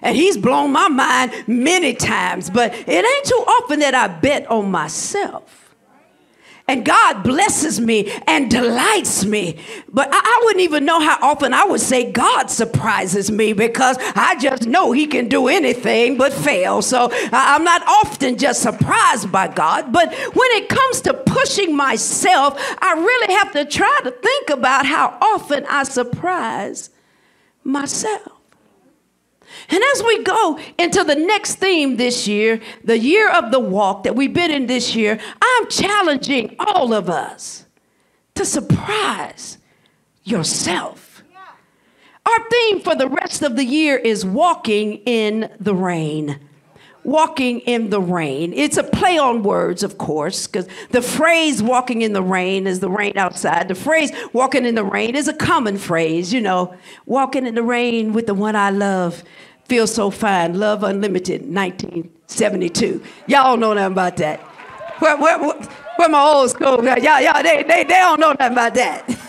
and 0.00 0.16
He's 0.16 0.38
blown 0.38 0.72
my 0.72 0.88
mind 0.88 1.32
many 1.46 1.92
times, 1.92 2.48
but 2.48 2.72
it 2.72 3.04
ain't 3.04 3.24
too 3.26 3.44
often 3.46 3.80
that 3.80 3.94
I 3.94 4.08
bet 4.08 4.46
on 4.50 4.70
myself 4.70 5.67
and 6.68 6.84
God 6.84 7.22
blesses 7.24 7.80
me 7.80 8.12
and 8.26 8.50
delights 8.50 9.24
me. 9.24 9.56
But 9.90 10.08
I, 10.12 10.18
I, 10.18 10.40
wouldn't 10.44 10.62
even 10.62 10.84
know 10.84 11.00
how 11.00 11.18
often 11.22 11.54
I 11.54 11.64
would 11.64 11.80
say 11.80 12.12
God 12.12 12.50
surprises 12.50 13.30
me 13.30 13.54
because 13.54 13.96
I 14.14 14.36
just 14.38 14.66
know 14.66 14.92
He 14.92 15.06
can 15.06 15.28
do 15.28 15.48
anything 15.48 16.18
but 16.18 16.32
fail. 16.32 16.82
So 16.82 17.08
I'm 17.32 17.64
not 17.64 17.82
often 17.86 18.36
just 18.36 18.62
surprised 18.62 19.32
by 19.32 19.48
God. 19.48 19.92
But 19.92 20.12
when 20.12 20.50
it 20.52 20.68
comes 20.68 21.00
to 21.02 21.14
pushing 21.14 21.74
myself, 21.74 22.54
I 22.80 22.92
really 22.94 23.34
have 23.34 23.52
to 23.52 23.64
try 23.64 24.00
to 24.04 24.10
think 24.10 24.50
about 24.50 24.86
how 24.86 25.16
often 25.20 25.64
I 25.68 25.84
surprise 25.84 26.90
myself. 27.64 28.37
And 29.70 29.82
as 29.94 30.02
we 30.02 30.22
go 30.22 30.58
into 30.78 31.04
the 31.04 31.14
next 31.14 31.56
theme 31.56 31.96
this 31.96 32.26
year, 32.26 32.60
the 32.84 32.98
year 32.98 33.30
of 33.30 33.50
the 33.50 33.60
walk 33.60 34.04
that 34.04 34.16
we've 34.16 34.32
been 34.32 34.50
in 34.50 34.66
this 34.66 34.96
year, 34.96 35.20
I'm 35.42 35.68
challenging 35.68 36.56
all 36.58 36.94
of 36.94 37.10
us 37.10 37.66
to 38.34 38.44
surprise 38.44 39.58
yourself. 40.24 41.22
Our 42.24 42.48
theme 42.50 42.80
for 42.80 42.94
the 42.94 43.08
rest 43.08 43.42
of 43.42 43.56
the 43.56 43.64
year 43.64 43.96
is 43.96 44.24
walking 44.24 44.94
in 45.04 45.50
the 45.60 45.74
rain 45.74 46.38
walking 47.08 47.60
in 47.60 47.88
the 47.88 48.00
rain. 48.00 48.52
It's 48.52 48.76
a 48.76 48.82
play 48.82 49.16
on 49.16 49.42
words, 49.42 49.82
of 49.82 49.96
course, 49.96 50.46
because 50.46 50.68
the 50.90 51.00
phrase 51.00 51.62
walking 51.62 52.02
in 52.02 52.12
the 52.12 52.22
rain 52.22 52.66
is 52.66 52.80
the 52.80 52.90
rain 52.90 53.16
outside. 53.16 53.68
The 53.68 53.74
phrase 53.74 54.12
walking 54.34 54.66
in 54.66 54.74
the 54.74 54.84
rain 54.84 55.16
is 55.16 55.26
a 55.26 55.32
common 55.32 55.78
phrase, 55.78 56.32
you 56.32 56.40
know, 56.42 56.74
walking 57.06 57.46
in 57.46 57.54
the 57.54 57.62
rain 57.62 58.12
with 58.12 58.26
the 58.26 58.34
one 58.34 58.54
I 58.54 58.70
love 58.70 59.24
feels 59.68 59.94
so 59.94 60.10
fine. 60.10 60.58
Love 60.58 60.82
Unlimited, 60.82 61.42
1972. 61.42 63.02
Y'all 63.26 63.56
know 63.56 63.74
nothing 63.74 63.92
about 63.92 64.16
that. 64.16 64.40
Where, 64.98 65.16
where, 65.16 65.38
where, 65.38 65.68
where 65.96 66.08
my 66.08 66.20
old 66.20 66.50
school, 66.50 66.82
y'all, 66.84 67.20
y'all, 67.20 67.42
they, 67.42 67.62
they, 67.62 67.84
they 67.84 67.84
don't 67.84 68.18
know 68.18 68.32
nothing 68.32 68.52
about 68.52 68.74
that. 68.74 69.27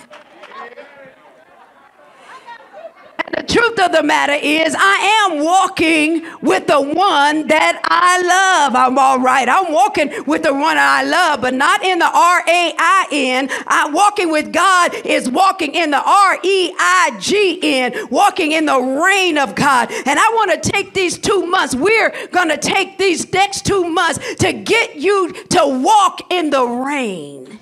The 3.36 3.44
truth 3.44 3.80
of 3.80 3.92
the 3.92 4.04
matter 4.04 4.34
is, 4.34 4.76
I 4.78 5.28
am 5.30 5.44
walking 5.44 6.26
with 6.42 6.68
the 6.68 6.82
one 6.82 7.48
that 7.48 7.82
I 7.86 8.22
love. 8.22 8.76
I'm 8.76 8.98
all 8.98 9.20
right. 9.20 9.48
I'm 9.50 9.72
walking 9.74 10.12
with 10.26 10.44
the 10.44 10.54
one 10.54 10.78
I 10.78 11.04
love, 11.04 11.42
but 11.42 11.54
not 11.54 11.84
in 11.84 12.00
the 12.00 12.06
R 12.06 12.42
A 12.48 12.74
I 12.78 13.08
N. 13.12 13.50
I'm 13.68 13.94
walking 13.94 14.32
with 14.32 14.54
God 14.54 14.94
is 15.06 15.30
walking 15.30 15.76
in 15.76 15.92
the 15.92 16.02
R 16.04 16.40
E 16.44 16.74
I 16.80 17.18
G 17.20 17.60
N, 17.62 18.08
walking 18.10 18.52
in 18.54 18.66
the 18.66 18.80
reign 18.80 19.38
of 19.38 19.56
God. 19.56 19.92
And 19.92 20.20
I 20.20 20.30
want 20.36 20.64
to 20.64 20.70
take 20.72 20.94
these 20.94 21.18
two 21.18 21.46
months. 21.46 21.76
We're 21.76 22.14
going 22.32 22.50
to 22.50 22.58
take 22.58 22.98
these 22.98 23.32
next 23.34 23.66
two 23.66 23.90
months 23.90 24.20
to 24.36 24.54
get 24.54 24.96
you 24.96 25.34
to 25.50 25.82
walk 25.84 26.32
in 26.32 26.50
the 26.52 26.66
rain. 26.66 27.59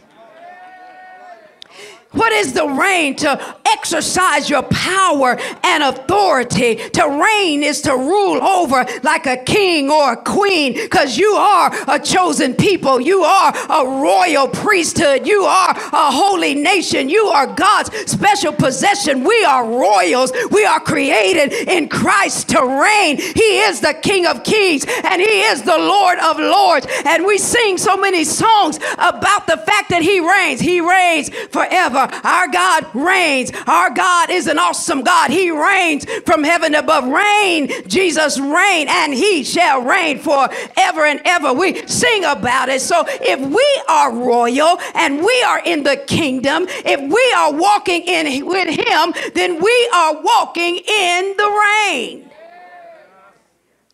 What 2.12 2.32
is 2.32 2.54
the 2.54 2.68
reign? 2.68 3.16
To 3.18 3.56
exercise 3.66 4.50
your 4.50 4.64
power 4.64 5.38
and 5.64 5.84
authority. 5.84 6.76
To 6.76 7.24
reign 7.24 7.64
is 7.64 7.82
to 7.82 7.92
rule 7.92 8.42
over 8.42 8.86
like 9.04 9.26
a 9.26 9.38
king 9.38 9.92
or 9.92 10.14
a 10.14 10.18
queen 10.18 10.74
because 10.74 11.18
you 11.18 11.32
are 11.34 11.72
a 11.88 12.00
chosen 12.00 12.54
people. 12.54 13.02
You 13.02 13.24
are 13.24 13.54
a 13.56 13.86
royal 13.86 14.48
priesthood. 14.48 15.28
You 15.28 15.44
are 15.44 15.72
a 15.72 16.12
holy 16.12 16.56
nation. 16.56 17.10
You 17.10 17.28
are 17.28 17.48
God's 17.48 17.96
special 18.10 18.54
possession. 18.54 19.24
We 19.24 19.44
are 19.44 19.66
royals. 19.66 20.32
We 20.52 20.66
are 20.66 20.80
created 20.80 21.54
in 21.54 21.90
Christ 21.90 22.50
to 22.50 22.62
reign. 22.62 23.18
He 23.18 23.60
is 23.60 23.82
the 23.82 23.94
King 23.94 24.26
of 24.26 24.44
kings 24.44 24.86
and 25.04 25.22
He 25.22 25.42
is 25.42 25.62
the 25.64 25.78
Lord 25.78 26.20
of 26.20 26.40
lords. 26.40 26.88
And 27.06 27.26
we 27.26 27.38
sing 27.38 27.78
so 27.78 27.98
many 27.98 28.24
songs 28.24 28.80
about 28.98 29.46
the 29.46 29.58
fact 29.58 29.90
that 29.90 30.02
He 30.02 30.20
reigns. 30.20 30.62
He 30.62 30.82
reigns 30.82 31.30
forever. 31.52 32.07
Our 32.24 32.48
God 32.50 32.86
reigns. 32.94 33.52
Our 33.68 33.90
God 33.92 34.30
is 34.30 34.48
an 34.48 34.60
awesome 34.60 35.04
God. 35.04 35.32
He 35.32 35.52
reigns 35.52 36.06
from 36.26 36.44
heaven 36.44 36.76
above. 36.76 37.06
Reign, 37.08 37.70
Jesus 37.88 38.40
reign, 38.40 38.88
and 38.90 39.14
he 39.14 39.44
shall 39.44 39.82
reign 39.82 40.20
forever 40.20 41.06
and 41.06 41.22
ever. 41.26 41.54
We 41.54 41.88
sing 41.88 42.24
about 42.24 42.70
it. 42.70 42.82
So 42.82 43.04
if 43.08 43.40
we 43.40 43.82
are 43.88 44.12
royal 44.14 44.80
and 44.96 45.20
we 45.24 45.44
are 45.44 45.62
in 45.64 45.84
the 45.84 45.98
kingdom, 46.08 46.66
if 46.70 47.00
we 47.02 47.34
are 47.36 47.54
walking 47.54 48.04
in 48.04 48.46
with 48.46 48.70
him, 48.70 49.14
then 49.34 49.62
we 49.62 49.90
are 49.94 50.22
walking 50.22 50.78
in 50.78 51.36
the 51.38 51.64
rain. 51.88 52.30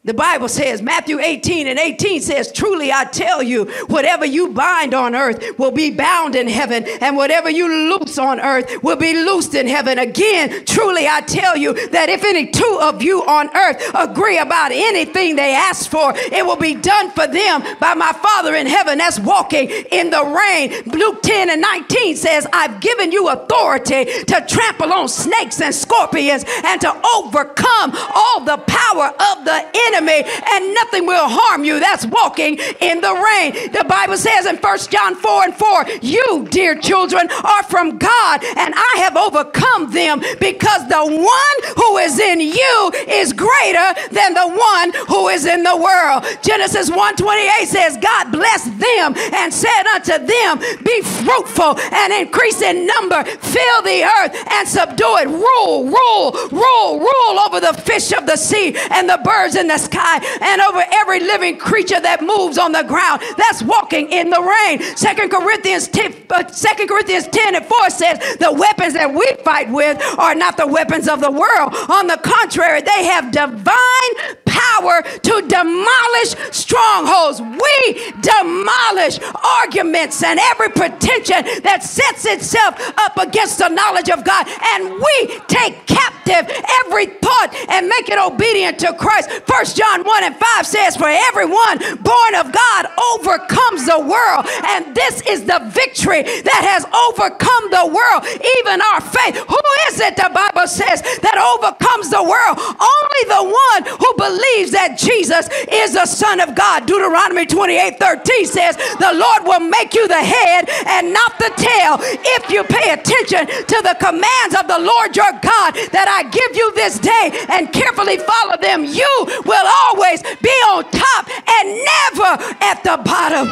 The 0.05 0.13
Bible 0.13 0.49
says, 0.49 0.81
Matthew 0.81 1.21
18 1.21 1.65
and 1.65 1.79
18 1.79 2.19
says, 2.19 2.51
Truly 2.51 2.91
I 2.91 3.05
tell 3.05 3.41
you, 3.41 3.71
whatever 3.87 4.25
you 4.25 4.49
bind 4.49 4.93
on 4.93 5.15
earth 5.15 5.57
will 5.57 5.71
be 5.71 5.91
bound 5.91 6.35
in 6.35 6.49
heaven, 6.49 6.83
and 6.99 7.15
whatever 7.15 7.49
you 7.49 7.69
loose 7.69 8.17
on 8.17 8.41
earth 8.41 8.83
will 8.83 8.97
be 8.97 9.13
loosed 9.13 9.55
in 9.55 9.65
heaven. 9.65 9.99
Again, 9.99 10.65
truly 10.65 11.07
I 11.07 11.21
tell 11.21 11.55
you 11.55 11.73
that 11.91 12.09
if 12.09 12.25
any 12.25 12.47
two 12.47 12.79
of 12.81 13.01
you 13.01 13.23
on 13.23 13.55
earth 13.55 13.81
agree 13.95 14.37
about 14.39 14.73
anything 14.73 15.37
they 15.37 15.55
ask 15.55 15.89
for, 15.89 16.11
it 16.13 16.45
will 16.45 16.57
be 16.57 16.75
done 16.75 17.09
for 17.11 17.25
them 17.25 17.63
by 17.79 17.93
my 17.93 18.11
Father 18.11 18.55
in 18.55 18.67
heaven 18.67 18.97
that's 18.97 19.21
walking 19.21 19.69
in 19.69 20.09
the 20.09 20.21
rain. 20.21 20.83
Luke 20.85 21.21
10 21.21 21.49
and 21.49 21.61
19 21.61 22.17
says, 22.17 22.45
I've 22.51 22.81
given 22.81 23.13
you 23.13 23.29
authority 23.29 24.03
to 24.03 24.45
trample 24.49 24.91
on 24.91 25.07
snakes 25.07 25.61
and 25.61 25.73
scorpions 25.73 26.43
and 26.65 26.81
to 26.81 26.91
overcome 27.15 27.93
all 28.13 28.43
the 28.43 28.57
power 28.67 29.07
of 29.07 29.45
the 29.45 29.63
enemy 29.63 29.92
enemy 29.93 30.23
and 30.25 30.73
nothing 30.73 31.05
will 31.05 31.27
harm 31.27 31.63
you. 31.63 31.79
That's 31.79 32.05
walking 32.05 32.57
in 32.81 33.01
the 33.01 33.13
rain. 33.13 33.71
The 33.71 33.85
Bible 33.87 34.17
says 34.17 34.45
in 34.45 34.57
First 34.57 34.91
John 34.91 35.15
4 35.15 35.43
and 35.43 35.55
4, 35.55 35.85
you, 36.01 36.47
dear 36.49 36.75
children, 36.75 37.29
are 37.43 37.63
from 37.63 37.97
God, 37.97 38.43
and 38.43 38.73
I 38.75 38.93
have 38.97 39.17
overcome 39.17 39.91
them 39.91 40.21
because 40.39 40.87
the 40.87 41.05
one 41.05 41.75
who 41.77 41.97
is 41.97 42.19
in 42.19 42.39
you 42.41 42.91
is 43.07 43.33
greater 43.33 43.89
than 44.11 44.33
the 44.33 44.47
one 44.47 44.93
who 45.07 45.29
is 45.29 45.45
in 45.45 45.63
the 45.63 45.77
world. 45.77 46.25
Genesis 46.41 46.89
1:28 46.89 47.65
says, 47.65 47.97
God 47.97 48.31
blessed 48.31 48.77
them 48.79 49.13
and 49.33 49.53
said 49.53 49.83
unto 49.95 50.17
them, 50.25 50.59
Be 50.83 51.01
fruitful 51.01 51.79
and 51.79 52.13
increase 52.13 52.61
in 52.61 52.85
number, 52.85 53.23
fill 53.23 53.81
the 53.83 54.03
earth 54.03 54.35
and 54.51 54.67
subdue 54.67 55.17
it. 55.17 55.27
Rule, 55.27 55.85
rule, 55.85 56.31
rule, 56.51 56.99
rule 56.99 57.39
over 57.45 57.59
the 57.59 57.73
fish 57.73 58.11
of 58.13 58.25
the 58.25 58.35
sea 58.35 58.75
and 58.91 59.09
the 59.09 59.19
birds 59.23 59.55
in 59.55 59.67
the 59.67 59.77
sky 59.83 60.19
and 60.41 60.61
over 60.61 60.83
every 60.91 61.19
living 61.19 61.57
creature 61.57 61.99
that 61.99 62.21
moves 62.21 62.57
on 62.57 62.71
the 62.71 62.83
ground. 62.83 63.21
That's 63.37 63.61
walking 63.63 64.09
in 64.11 64.29
the 64.29 64.41
rain. 64.41 64.81
Second 64.95 65.29
Corinthians 65.29 65.87
10, 65.87 66.25
uh, 66.29 66.43
2 66.43 66.87
Corinthians 66.87 67.27
10 67.27 67.55
and 67.55 67.65
4 67.65 67.89
says 67.89 68.37
the 68.37 68.51
weapons 68.51 68.93
that 68.93 69.13
we 69.13 69.25
fight 69.43 69.69
with 69.69 70.01
are 70.17 70.35
not 70.35 70.57
the 70.57 70.67
weapons 70.67 71.07
of 71.07 71.21
the 71.21 71.31
world. 71.31 71.75
On 71.89 72.07
the 72.07 72.17
contrary, 72.23 72.81
they 72.81 73.05
have 73.05 73.31
divine 73.31 74.13
power 74.45 75.01
to 75.01 75.33
demolish 75.47 76.35
strongholds. 76.51 77.41
We 77.41 78.11
demolish 78.21 79.19
arguments 79.61 80.23
and 80.23 80.39
every 80.39 80.69
pretension 80.69 81.63
that 81.63 81.81
sets 81.83 82.25
itself 82.25 82.75
up 82.97 83.17
against 83.17 83.57
the 83.57 83.69
knowledge 83.69 84.09
of 84.09 84.23
God. 84.23 84.47
And 84.73 84.93
we 84.93 85.39
take 85.47 85.85
captive 85.87 86.49
every 86.85 87.07
thought 87.07 87.53
and 87.69 87.87
make 87.87 88.09
it 88.09 88.19
obedient 88.19 88.79
to 88.79 88.93
Christ. 88.93 89.29
John 89.73 90.03
1 90.03 90.23
and 90.23 90.35
5 90.35 90.65
says, 90.65 90.97
For 90.97 91.09
everyone 91.09 91.79
born 92.01 92.33
of 92.35 92.51
God 92.51 92.87
overcomes 93.15 93.85
the 93.85 93.99
world. 93.99 94.45
And 94.73 94.95
this 94.95 95.21
is 95.27 95.45
the 95.45 95.59
victory 95.73 96.23
that 96.23 96.61
has 96.63 96.85
overcome 97.09 97.69
the 97.71 97.87
world, 97.89 98.21
even 98.59 98.81
our 98.93 99.01
faith. 99.01 99.35
Who 99.37 99.63
is 99.89 99.99
it, 99.99 100.15
the 100.15 100.31
Bible 100.33 100.67
says, 100.67 101.01
that 101.21 101.37
overcomes 101.37 102.09
the 102.09 102.23
world? 102.23 102.57
Only 102.59 103.23
the 103.29 103.43
one 103.43 103.81
who 103.99 104.09
believes 104.17 104.71
that 104.71 104.97
Jesus 104.97 105.49
is 105.69 105.93
the 105.93 106.05
Son 106.05 106.39
of 106.39 106.55
God. 106.55 106.85
Deuteronomy 106.85 107.45
28 107.45 107.99
13 107.99 108.45
says, 108.45 108.75
The 108.99 109.13
Lord 109.13 109.43
will 109.43 109.63
make 109.67 109.93
you 109.93 110.07
the 110.07 110.21
head 110.21 110.69
and 110.87 111.13
not 111.13 111.37
the 111.39 111.51
tail 111.57 111.97
if 112.01 112.49
you 112.49 112.63
pay 112.63 112.93
attention 112.93 113.47
to 113.47 113.77
the 113.81 113.95
commands 113.99 114.55
of 114.55 114.67
the 114.67 114.79
Lord 114.79 115.15
your 115.15 115.31
God 115.41 115.75
that 115.91 116.07
I 116.09 116.29
give 116.29 116.55
you 116.55 116.73
this 116.73 116.99
day 116.99 117.31
and 117.49 117.71
carefully 117.71 118.17
follow 118.17 118.57
them. 118.59 118.85
You 118.85 119.11
will 119.45 119.62
always 119.65 120.21
be 120.41 120.55
on 120.71 120.83
top 120.91 121.27
and 121.27 121.65
never 121.69 122.31
at 122.63 122.83
the 122.83 123.01
bottom. 123.03 123.47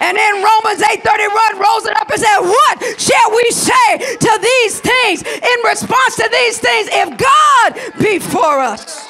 And 0.00 0.16
then 0.16 0.34
Romans 0.34 0.82
8:31 0.82 1.60
rolls 1.60 1.86
it 1.86 1.96
up 2.00 2.10
and 2.10 2.20
said, 2.20 2.40
What 2.40 3.00
shall 3.00 3.30
we 3.30 3.50
say 3.50 4.16
to 4.16 4.38
these 4.42 4.80
things 4.80 5.22
in 5.22 5.58
response 5.64 6.16
to 6.16 6.28
these 6.30 6.58
things? 6.58 6.88
If 6.92 7.16
God 7.16 7.98
be 8.02 8.18
for 8.18 8.60
us, 8.60 9.08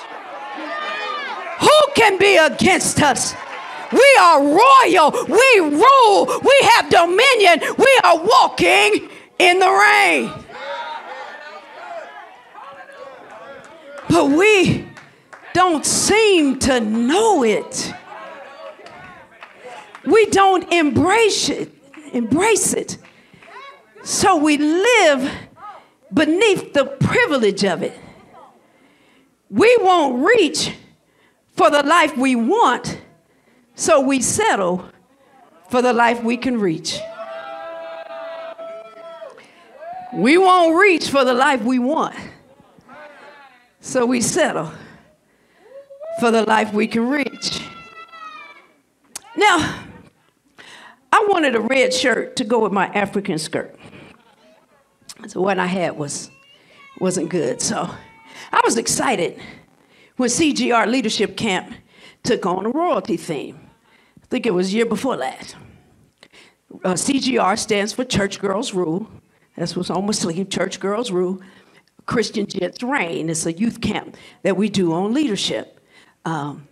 who 1.61 1.93
can 1.95 2.19
be 2.19 2.37
against 2.37 3.03
us? 3.03 3.35
We 3.93 4.19
are 4.21 4.41
royal. 4.41 5.11
We 5.29 5.61
rule. 5.61 6.41
We 6.43 6.57
have 6.73 6.91
dominion. 6.91 7.61
We 7.79 8.01
are 8.05 8.19
walking 8.19 9.09
in 9.39 9.59
the 9.59 9.71
rain. 9.71 10.33
But 14.09 14.27
we 14.27 14.85
don't 15.55 15.87
seem 15.87 16.59
to 16.59 16.81
know 16.81 17.45
it. 17.45 17.95
We 20.05 20.27
don't 20.27 20.71
embrace 20.71 21.49
it, 21.49 21.73
embrace 22.13 22.75
it. 22.75 22.99
So 24.03 24.37
we 24.37 24.59
live 24.59 25.33
beneath 26.13 26.75
the 26.75 26.85
privilege 26.85 27.65
of 27.65 27.83
it. 27.83 27.99
We 29.49 29.75
won't 29.81 30.27
reach 30.27 30.73
for 31.57 31.71
the 31.71 31.85
life 31.85 32.17
we 32.17 32.35
want, 32.35 33.01
so 33.77 34.01
we 34.01 34.21
settle 34.21 34.85
for 35.71 35.81
the 35.81 35.93
life 35.93 36.23
we 36.23 36.37
can 36.37 36.61
reach. 36.61 36.99
We 40.13 40.37
won't 40.37 40.77
reach 40.77 41.09
for 41.09 41.25
the 41.25 41.35
life 41.35 41.63
we 41.63 41.79
want, 41.79 42.17
so 43.81 44.05
we 44.05 44.21
settle 44.21 44.73
for 46.21 46.31
the 46.31 46.43
life 46.45 46.73
we 46.73 46.87
can 46.87 47.09
reach. 47.09 47.61
Now, 49.37 49.85
I 51.13 51.27
wanted 51.29 51.55
a 51.55 51.61
red 51.61 51.93
shirt 51.93 52.37
to 52.37 52.45
go 52.45 52.61
with 52.61 52.73
my 52.73 52.87
African 52.87 53.39
skirt. 53.39 53.79
So 55.27 55.41
what 55.41 55.59
I 55.59 55.67
had 55.67 55.97
was 55.97 56.31
wasn't 57.01 57.31
good. 57.31 57.61
So 57.61 57.91
I 58.53 58.61
was 58.65 58.77
excited 58.77 59.41
when 60.17 60.29
CGR 60.29 60.87
Leadership 60.87 61.37
Camp 61.37 61.73
took 62.23 62.47
on 62.47 62.67
a 62.67 62.71
royalty 62.71 63.17
theme. 63.17 63.59
I 64.23 64.27
think 64.27 64.47
it 64.47 64.55
was 64.55 64.73
year 64.73 64.87
before 64.87 65.17
last. 65.17 65.57
Uh, 66.85 66.95
CGR 66.95 67.59
stands 67.59 67.93
for 67.93 68.05
Church 68.05 68.41
Girls 68.41 68.75
Rule. 68.75 69.09
That's 69.57 69.77
what's 69.77 69.91
on 69.91 70.07
my 70.07 70.13
sleeve, 70.13 70.51
Church 70.51 70.81
Girls 70.81 71.11
Rule. 71.11 71.41
Christian 72.07 72.47
Gents 72.47 72.83
Reign. 72.83 73.31
It's 73.31 73.47
a 73.47 73.53
youth 73.53 73.81
camp 73.81 74.17
that 74.43 74.57
we 74.57 74.69
do 74.69 74.93
on 74.93 75.15
leadership. 75.15 75.74
Um, 76.25 76.69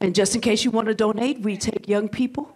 and 0.00 0.14
just 0.14 0.34
in 0.34 0.40
case 0.40 0.64
you 0.64 0.70
want 0.70 0.88
to 0.88 0.94
donate, 0.94 1.40
we 1.40 1.56
take 1.56 1.88
young 1.88 2.08
people 2.08 2.54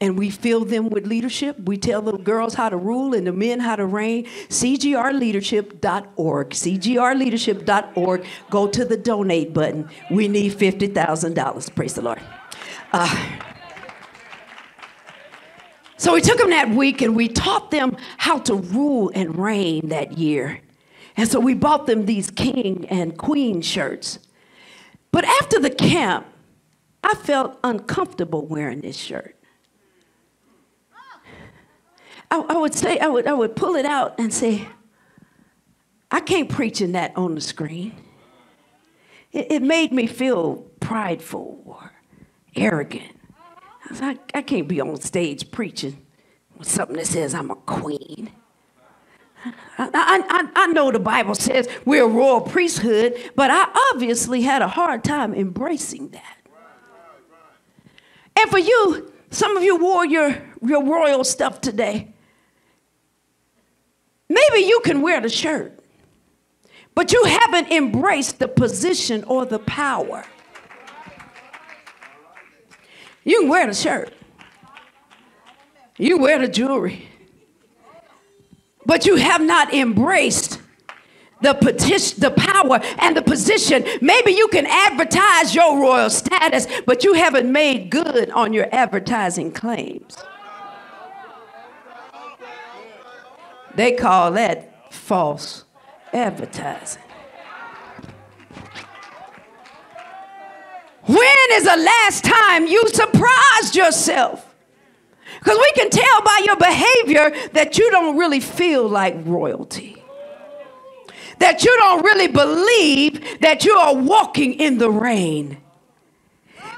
and 0.00 0.18
we 0.18 0.30
fill 0.30 0.64
them 0.64 0.88
with 0.88 1.06
leadership. 1.06 1.58
We 1.60 1.78
tell 1.78 2.02
the 2.02 2.18
girls 2.18 2.54
how 2.54 2.68
to 2.68 2.76
rule 2.76 3.14
and 3.14 3.26
the 3.26 3.32
men 3.32 3.60
how 3.60 3.76
to 3.76 3.86
reign. 3.86 4.26
CGRleadership.org. 4.48 6.50
CGRleadership.org. 6.50 8.26
Go 8.50 8.68
to 8.68 8.84
the 8.84 8.96
donate 8.96 9.54
button. 9.54 9.88
We 10.10 10.28
need 10.28 10.52
$50,000. 10.52 11.74
Praise 11.74 11.94
the 11.94 12.02
Lord. 12.02 12.20
Uh, 12.92 13.38
so 15.96 16.12
we 16.12 16.20
took 16.20 16.38
them 16.38 16.50
that 16.50 16.70
week 16.70 17.00
and 17.00 17.16
we 17.16 17.28
taught 17.28 17.70
them 17.70 17.96
how 18.18 18.38
to 18.40 18.54
rule 18.54 19.10
and 19.14 19.38
reign 19.38 19.88
that 19.88 20.18
year. 20.18 20.60
And 21.16 21.26
so 21.26 21.40
we 21.40 21.54
bought 21.54 21.86
them 21.86 22.04
these 22.04 22.30
king 22.30 22.84
and 22.90 23.16
queen 23.16 23.62
shirts. 23.62 24.18
But 25.12 25.24
after 25.24 25.58
the 25.58 25.70
camp, 25.70 26.26
I 27.02 27.14
felt 27.14 27.58
uncomfortable 27.62 28.46
wearing 28.46 28.80
this 28.80 28.96
shirt. 28.96 29.36
I, 32.30 32.40
I, 32.40 32.56
would 32.56 32.74
say, 32.74 32.98
I 32.98 33.06
would, 33.06 33.26
I 33.26 33.32
would 33.32 33.54
pull 33.54 33.76
it 33.76 33.86
out 33.86 34.18
and 34.18 34.32
say, 34.34 34.66
I 36.10 36.20
can't 36.20 36.48
preach 36.48 36.80
in 36.80 36.92
that 36.92 37.16
on 37.16 37.34
the 37.34 37.40
screen. 37.40 37.94
It, 39.32 39.52
it 39.52 39.62
made 39.62 39.92
me 39.92 40.06
feel 40.06 40.66
prideful 40.80 41.62
or 41.64 41.92
arrogant. 42.56 43.16
I, 43.88 43.98
like, 44.00 44.30
I 44.34 44.42
can't 44.42 44.66
be 44.66 44.80
on 44.80 45.00
stage 45.00 45.50
preaching 45.50 46.04
with 46.58 46.68
something 46.68 46.96
that 46.96 47.06
says 47.06 47.34
I'm 47.34 47.50
a 47.50 47.56
queen. 47.56 48.30
I, 49.78 50.24
I, 50.28 50.48
I, 50.54 50.66
know 50.68 50.90
the 50.90 50.98
Bible 50.98 51.34
says 51.34 51.68
we're 51.84 52.04
a 52.04 52.08
royal 52.08 52.40
priesthood, 52.40 53.14
but 53.34 53.50
I 53.50 53.90
obviously 53.92 54.42
had 54.42 54.62
a 54.62 54.68
hard 54.68 55.04
time 55.04 55.34
embracing 55.34 56.08
that. 56.10 56.36
And 58.38 58.50
for 58.50 58.58
you, 58.58 59.12
some 59.30 59.56
of 59.56 59.62
you 59.62 59.76
wore 59.76 60.04
your, 60.04 60.36
your 60.62 60.84
royal 60.84 61.24
stuff 61.24 61.60
today. 61.60 62.12
Maybe 64.28 64.66
you 64.66 64.80
can 64.84 65.02
wear 65.02 65.20
the 65.20 65.28
shirt, 65.28 65.78
but 66.94 67.12
you 67.12 67.24
haven't 67.24 67.70
embraced 67.70 68.38
the 68.38 68.48
position 68.48 69.24
or 69.24 69.46
the 69.46 69.58
power. 69.58 70.24
You 73.24 73.40
can 73.40 73.48
wear 73.48 73.66
the 73.66 73.74
shirt, 73.74 74.12
you 75.98 76.18
wear 76.18 76.38
the 76.38 76.48
jewelry, 76.48 77.08
but 78.86 79.04
you 79.04 79.16
have 79.16 79.42
not 79.42 79.74
embraced 79.74 80.60
the 81.42 81.52
petition, 81.52 82.20
the 82.20 82.30
power 82.30 82.80
and 82.98 83.16
the 83.16 83.22
position. 83.22 83.84
Maybe 84.00 84.32
you 84.32 84.48
can 84.48 84.66
advertise 84.66 85.54
your 85.54 85.78
royal 85.78 86.08
status, 86.08 86.66
but 86.86 87.04
you 87.04 87.12
haven't 87.12 87.50
made 87.50 87.90
good 87.90 88.30
on 88.30 88.52
your 88.52 88.68
advertising 88.72 89.52
claims. 89.52 90.16
They 93.74 93.92
call 93.92 94.32
that 94.32 94.92
false 94.94 95.64
advertising. 96.12 97.02
When 101.04 101.36
is 101.52 101.64
the 101.64 101.76
last 101.76 102.24
time 102.24 102.66
you 102.66 102.82
surprised 102.88 103.76
yourself? 103.76 104.45
Because 105.46 105.60
we 105.60 105.72
can 105.80 105.90
tell 105.90 106.22
by 106.22 106.40
your 106.44 106.56
behavior 106.56 107.30
that 107.52 107.78
you 107.78 107.88
don't 107.92 108.16
really 108.16 108.40
feel 108.40 108.88
like 108.88 109.14
royalty. 109.24 110.02
That 111.38 111.62
you 111.62 111.72
don't 111.76 112.02
really 112.04 112.26
believe 112.26 113.38
that 113.42 113.64
you 113.64 113.74
are 113.76 113.94
walking 113.94 114.54
in 114.54 114.78
the 114.78 114.90
rain. 114.90 115.58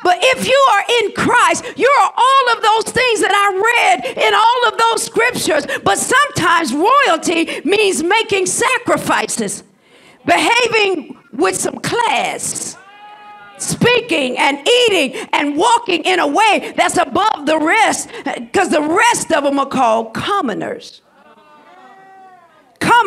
But 0.05 0.19
if 0.21 0.47
you 0.47 0.67
are 0.73 0.85
in 1.01 1.13
Christ, 1.13 1.65
you're 1.79 2.11
all 2.15 2.53
of 2.55 2.63
those 2.63 2.93
things 2.93 3.23
that 3.23 3.33
I 3.33 4.03
read 4.05 4.19
in 4.19 4.35
all 4.35 4.69
of 4.69 4.79
those 4.79 5.03
scriptures. 5.03 5.65
But 5.83 5.97
sometimes 5.97 6.75
royalty 6.75 7.63
means 7.65 8.03
making 8.03 8.45
sacrifices, 8.45 9.65
behaving 10.27 11.17
with 11.33 11.57
some 11.57 11.79
class, 11.79 12.77
speaking 13.61 14.39
and 14.39 14.67
eating 14.67 15.29
and 15.33 15.57
walking 15.57 16.03
in 16.05 16.19
a 16.19 16.27
way 16.27 16.73
that's 16.77 16.97
above 16.97 17.47
the 17.47 17.59
rest, 17.59 18.11
because 18.25 18.71
the 18.71 18.83
rest 18.83 19.33
of 19.33 19.45
them 19.45 19.59
are 19.59 19.67
called 19.67 20.15
commoners 20.15 21.03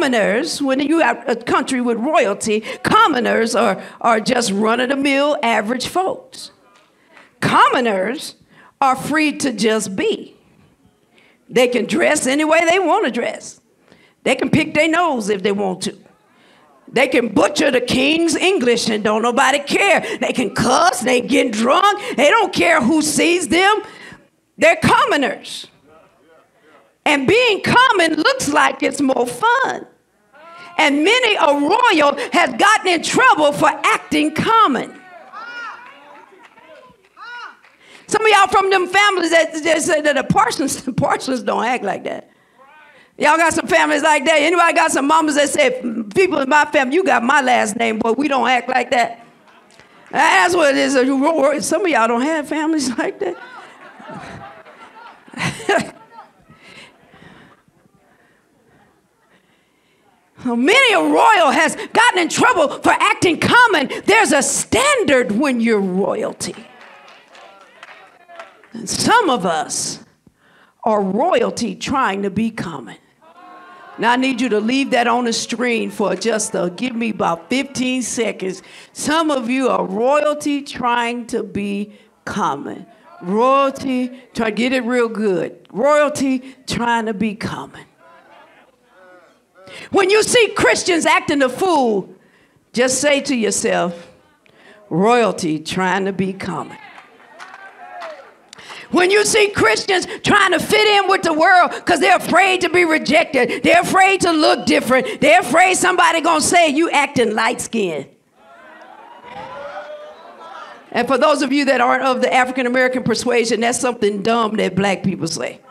commoners, 0.02 0.62
when 0.62 0.80
you 0.80 1.00
have 1.00 1.28
a 1.28 1.36
country 1.36 1.82
with 1.82 1.98
royalty, 1.98 2.62
commoners 2.84 3.56
are, 3.56 3.82
are 4.00 4.20
just 4.20 4.52
run 4.52 4.80
of 4.80 4.90
the 4.90 4.96
mill 4.96 5.38
average 5.44 5.88
folks. 5.88 6.52
Commoners 7.40 8.36
are 8.80 8.96
free 8.96 9.38
to 9.38 9.52
just 9.52 9.96
be. 9.96 10.36
They 11.50 11.68
can 11.68 11.86
dress 11.86 12.28
any 12.28 12.46
way 12.46 12.60
they 12.66 12.80
want 12.80 13.06
to 13.06 13.12
dress. 13.12 13.60
They 14.24 14.36
can 14.36 14.50
pick 14.50 14.74
their 14.74 14.88
nose 14.88 15.30
if 15.30 15.44
they 15.44 15.52
want 15.52 15.82
to. 15.84 15.98
They 16.92 17.08
can 17.08 17.30
butcher 17.30 17.72
the 17.72 17.82
king's 17.82 18.36
English 18.36 18.90
and 18.90 19.04
don't 19.04 19.22
nobody 19.22 19.60
care. 19.60 20.02
They 20.20 20.34
can 20.34 20.54
cuss, 20.54 21.02
they 21.02 21.22
get 21.22 21.54
drunk, 21.54 22.18
they 22.18 22.30
don't 22.30 22.52
care 22.52 22.82
who 22.82 23.02
sees 23.02 23.48
them. 23.48 23.82
They're 24.58 24.76
commoners. 24.76 25.68
And 27.06 27.28
being 27.28 27.62
common 27.64 28.16
looks 28.16 28.50
like 28.50 28.84
it's 28.84 29.02
more 29.02 29.26
fun. 29.26 29.88
And 30.78 31.04
many 31.04 31.36
a 31.36 31.60
royal 31.60 32.18
has 32.34 32.54
gotten 32.56 32.88
in 32.88 33.04
trouble 33.04 33.52
for 33.54 33.68
acting 33.68 34.34
common. 34.34 35.02
Some 38.08 38.26
of 38.26 38.30
y'all 38.30 38.48
from 38.48 38.70
them 38.70 38.88
families 38.88 39.32
that, 39.32 39.54
that 39.54 40.04
that 40.04 40.16
the 40.16 40.24
Parsons, 40.26 40.84
the 40.84 40.92
Parsons 40.92 41.44
don't 41.44 41.64
act 41.64 41.84
like 41.84 42.04
that. 42.04 42.30
Y'all 43.22 43.38
got 43.38 43.54
some 43.54 43.68
families 43.68 44.02
like 44.02 44.26
that. 44.26 44.42
Anybody 44.42 44.74
got 44.74 44.92
some 44.92 45.06
mamas 45.06 45.36
that 45.36 45.48
say, 45.48 45.80
people 46.16 46.40
in 46.40 46.50
my 46.50 46.66
family, 46.66 46.96
you 46.96 47.04
got 47.04 47.22
my 47.22 47.40
last 47.40 47.76
name, 47.76 48.00
but 48.00 48.18
we 48.18 48.28
don't 48.28 48.50
act 48.50 48.68
like 48.68 48.90
that. 48.90 49.24
That's 50.10 50.56
what 50.56 50.76
it 50.76 50.78
is. 50.78 50.94
Some 51.68 51.86
of 51.86 51.88
y'all 51.88 52.08
don't 52.08 52.24
have 52.24 52.48
families 52.48 52.90
like 52.98 53.20
that. 53.20 53.38
Many 60.44 60.94
a 60.96 61.00
royal 61.00 61.52
has 61.52 61.76
gotten 61.94 62.22
in 62.22 62.28
trouble 62.28 62.70
for 62.80 62.90
acting 62.90 63.40
common. 63.40 63.92
There's 64.06 64.32
a 64.32 64.42
standard 64.42 65.32
when 65.34 65.62
you're 65.62 65.80
royalty. 65.80 66.56
And 68.74 68.90
some 68.90 69.30
of 69.30 69.46
us 69.46 70.04
are 70.84 71.04
royalty 71.04 71.76
trying 71.76 72.24
to 72.24 72.32
be 72.32 72.50
common. 72.50 72.98
Now 73.98 74.14
I 74.14 74.16
need 74.16 74.42
you 74.42 74.50
to 74.50 74.60
leave 74.60 74.92
that 74.92 75.08
on 75.08 75.26
the 75.26 75.34
screen 75.34 75.92
for 75.92 76.16
just 76.16 76.56
a, 76.56 76.72
give 76.76 76.96
me 76.96 77.10
about 77.10 77.50
15 77.50 78.02
seconds. 78.02 78.64
Some 78.94 79.30
of 79.30 79.50
you 79.50 79.70
are 79.70 79.86
royalty 79.86 80.62
trying 80.62 81.28
to 81.28 81.44
be 81.44 81.94
common. 82.26 82.86
Royalty, 83.22 84.10
try 84.34 84.50
to 84.50 84.56
get 84.56 84.74
it 84.74 84.84
real 84.84 85.10
good. 85.10 85.68
Royalty 85.72 86.56
trying 86.66 87.06
to 87.06 87.14
be 87.14 87.36
common. 87.36 87.86
When 89.92 90.10
you 90.10 90.24
see 90.24 90.50
Christians 90.50 91.06
acting 91.06 91.42
a 91.42 91.50
fool, 91.50 92.14
just 92.74 93.00
say 93.00 93.22
to 93.22 93.36
yourself, 93.36 94.12
royalty 94.90 95.60
trying 95.60 96.06
to 96.06 96.14
be 96.14 96.34
common. 96.34 96.78
When 98.92 99.10
you 99.10 99.26
see 99.26 99.50
Christians 99.50 100.06
trying 100.24 100.52
to 100.52 100.60
fit 100.60 100.86
in 100.86 101.10
with 101.10 101.22
the 101.24 101.34
world 101.34 101.72
because 101.72 102.00
they're 102.00 102.18
afraid 102.18 102.62
to 102.62 102.70
be 102.70 102.84
rejected, 102.84 103.64
they're 103.64 103.82
afraid 103.82 104.22
to 104.22 104.32
look 104.32 104.66
different, 104.66 105.22
they're 105.22 105.40
afraid 105.40 105.76
somebody 105.76 106.22
gonna 106.22 106.42
say 106.42 106.70
you 106.70 106.90
acting 106.92 107.34
light 107.34 107.62
skinned. 107.62 108.08
And 110.92 111.08
for 111.08 111.18
those 111.18 111.42
of 111.42 111.54
you 111.54 111.66
that 111.66 111.80
aren't 111.80 112.04
of 112.04 112.22
the 112.22 112.34
African 112.34 112.66
American 112.68 113.04
persuasion, 113.04 113.62
that's 113.62 113.80
something 113.80 114.22
dumb 114.22 114.58
that 114.58 114.76
black 114.76 115.04
people 115.04 115.28
say. 115.28 115.62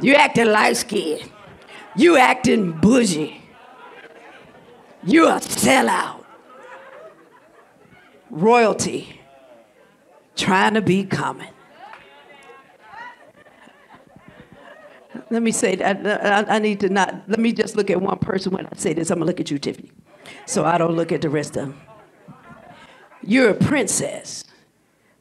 You 0.00 0.14
acting 0.14 0.46
light 0.46 0.76
skinned. 0.76 1.30
You 1.94 2.16
acting 2.16 2.72
bougie. 2.72 3.40
You 5.04 5.28
a 5.28 5.34
sellout. 5.34 6.24
royalty 8.30 9.21
trying 10.42 10.74
to 10.74 10.82
be 10.82 11.04
common. 11.04 11.46
Let 15.30 15.42
me 15.42 15.52
say 15.52 15.76
that. 15.76 16.04
I, 16.04 16.56
I, 16.56 16.58
need 16.58 16.80
to 16.80 16.88
not, 16.88 17.22
let 17.28 17.38
me 17.38 17.52
just 17.52 17.76
look 17.76 17.90
at 17.90 18.00
one 18.00 18.18
person 18.18 18.52
when 18.52 18.66
I 18.66 18.76
say 18.76 18.92
this. 18.92 19.10
I'm 19.10 19.18
going 19.18 19.26
to 19.26 19.30
look 19.30 19.40
at 19.40 19.50
you, 19.50 19.58
Tiffany, 19.58 19.92
so 20.46 20.64
I 20.64 20.78
don't 20.78 20.96
look 20.96 21.12
at 21.12 21.22
the 21.22 21.30
rest 21.30 21.56
of 21.56 21.66
them. 21.66 21.80
You're 23.22 23.50
a 23.50 23.54
princess, 23.54 24.44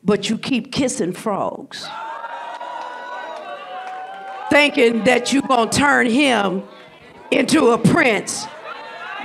but 0.04 0.28
you 0.28 0.40
keep 0.40 0.72
kissing 0.72 1.14
frogs, 1.14 1.88
thinking 4.50 5.04
that 5.04 5.32
you're 5.32 5.44
going 5.44 5.70
to 5.70 5.78
turn 5.78 6.08
him 6.08 6.64
into 7.30 7.68
a 7.68 7.78
prince. 7.78 8.48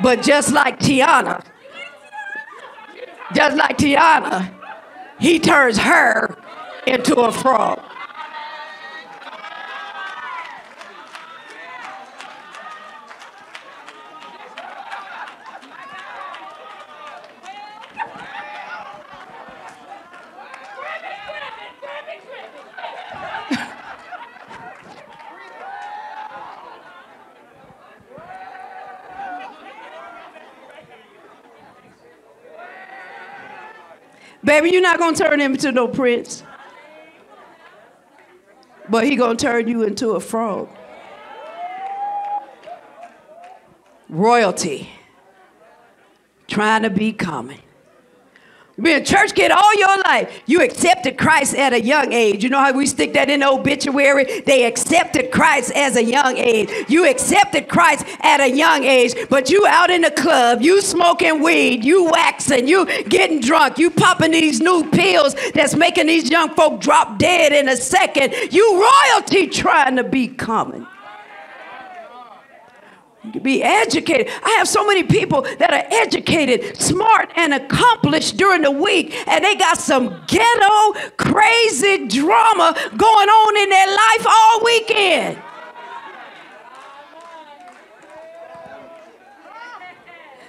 But 0.02 0.22
just 0.22 0.52
like 0.52 0.78
Tiana, 0.78 1.42
just 3.35 3.56
like 3.56 3.78
Tiana, 3.78 4.52
he 5.18 5.38
turns 5.38 5.79
her 5.79 6.37
into 6.87 7.16
a 7.16 7.33
frog. 7.33 7.81
Baby, 34.57 34.71
you're 34.71 34.81
not 34.81 34.99
gonna 34.99 35.14
turn 35.14 35.38
him 35.38 35.53
into 35.53 35.71
no 35.71 35.87
prince. 35.87 36.42
But 38.88 39.05
he 39.05 39.14
gonna 39.14 39.37
turn 39.37 39.69
you 39.69 39.83
into 39.83 40.12
a 40.12 40.21
frog. 40.21 40.71
Royalty. 44.09 44.88
Trying 46.49 46.85
to 46.85 46.90
be 46.90 47.12
common. 47.12 47.59
You've 48.77 48.85
been 48.85 49.01
a 49.01 49.05
church 49.05 49.35
kid 49.35 49.51
all 49.51 49.75
your 49.79 50.03
life. 50.03 50.43
You 50.45 50.62
accepted 50.62 51.17
Christ 51.17 51.55
at 51.55 51.73
a 51.73 51.81
young 51.81 52.12
age. 52.12 52.45
You 52.45 52.51
know 52.51 52.61
how 52.61 52.75
we 52.75 52.85
stick 52.85 53.15
that 53.15 53.31
in 53.31 53.41
the 53.41 53.49
obituary? 53.49 54.43
They 54.43 54.67
accepted 54.67 55.31
Christ 55.31 55.73
as 55.75 55.97
a 55.97 56.05
young 56.05 56.37
age. 56.37 56.69
You 56.87 57.09
accepted 57.09 57.69
Christ 57.69 58.05
at 58.21 58.41
a 58.41 58.51
young 58.51 58.85
age, 58.85 59.15
but 59.31 59.49
you 59.49 59.67
out 59.67 59.89
in 59.89 60.03
the 60.03 60.11
club, 60.11 60.61
you 60.61 60.83
smoking 60.83 61.43
weed, 61.43 61.87
you 61.87 62.05
waxing, 62.05 62.69
you 62.69 62.85
getting 63.05 63.41
drunk, 63.41 63.79
you 63.79 63.89
popping 63.89 64.33
these 64.33 64.61
new 64.61 64.85
pills 64.91 65.35
that's 65.55 65.75
making 65.75 66.09
these 66.09 66.31
young 66.31 66.51
folk 66.51 66.79
drop 66.79 67.19
dead 67.19 67.55
in 67.55 67.71
a 67.71 67.77
second. 67.77 68.35
You 68.53 68.87
royalty 69.15 69.47
trying 69.47 69.97
to 69.97 70.05
be 70.05 70.29
common 70.29 70.87
be 73.43 73.62
educated. 73.62 74.29
I 74.43 74.51
have 74.59 74.69
so 74.69 74.87
many 74.87 75.03
people 75.03 75.43
that 75.43 75.73
are 75.73 75.85
educated, 76.03 76.77
smart, 76.77 77.31
and 77.37 77.55
accomplished 77.55 78.37
during 78.37 78.62
the 78.62 78.71
week, 78.71 79.15
and 79.29 79.45
they 79.45 79.55
got 79.55 79.79
some 79.79 80.23
ghetto, 80.27 80.93
crazy 81.17 82.07
drama 82.09 82.75
going 82.97 83.29
on 83.29 83.57
in 83.57 83.71
their 83.71 83.89
life 83.89 84.27
all 84.27 84.65
weekend. 84.65 85.39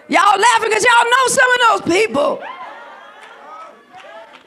Y'all 0.09 0.39
laughing 0.39 0.69
because 0.69 0.85
y'all 0.85 1.03
know 1.03 1.27
some 1.27 1.51
of 1.51 1.85
those 1.85 1.93
people. 1.93 2.41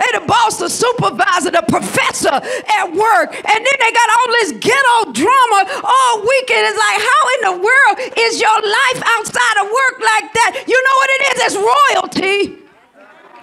They 0.00 0.18
the 0.18 0.24
boss, 0.24 0.58
the 0.58 0.68
supervisor, 0.68 1.50
the 1.50 1.64
professor 1.68 2.32
at 2.32 2.86
work. 2.88 3.36
And 3.36 3.60
then 3.60 3.76
they 3.80 3.92
got 3.92 4.08
all 4.08 4.32
this 4.40 4.52
ghetto 4.52 5.12
drama 5.12 5.60
all 5.84 6.20
weekend. 6.24 6.64
It's 6.72 6.80
like, 6.80 6.98
how 7.04 7.22
in 7.36 7.40
the 7.52 7.56
world 7.60 7.96
is 8.16 8.40
your 8.40 8.60
life 8.64 9.02
outside 9.04 9.56
of 9.60 9.66
work 9.68 10.00
like 10.00 10.32
that? 10.32 10.64
You 10.66 10.78
know 10.80 10.96
what 10.96 11.10
it 11.12 11.20
is? 11.28 11.36
It's 11.44 11.56
royalty 11.60 12.58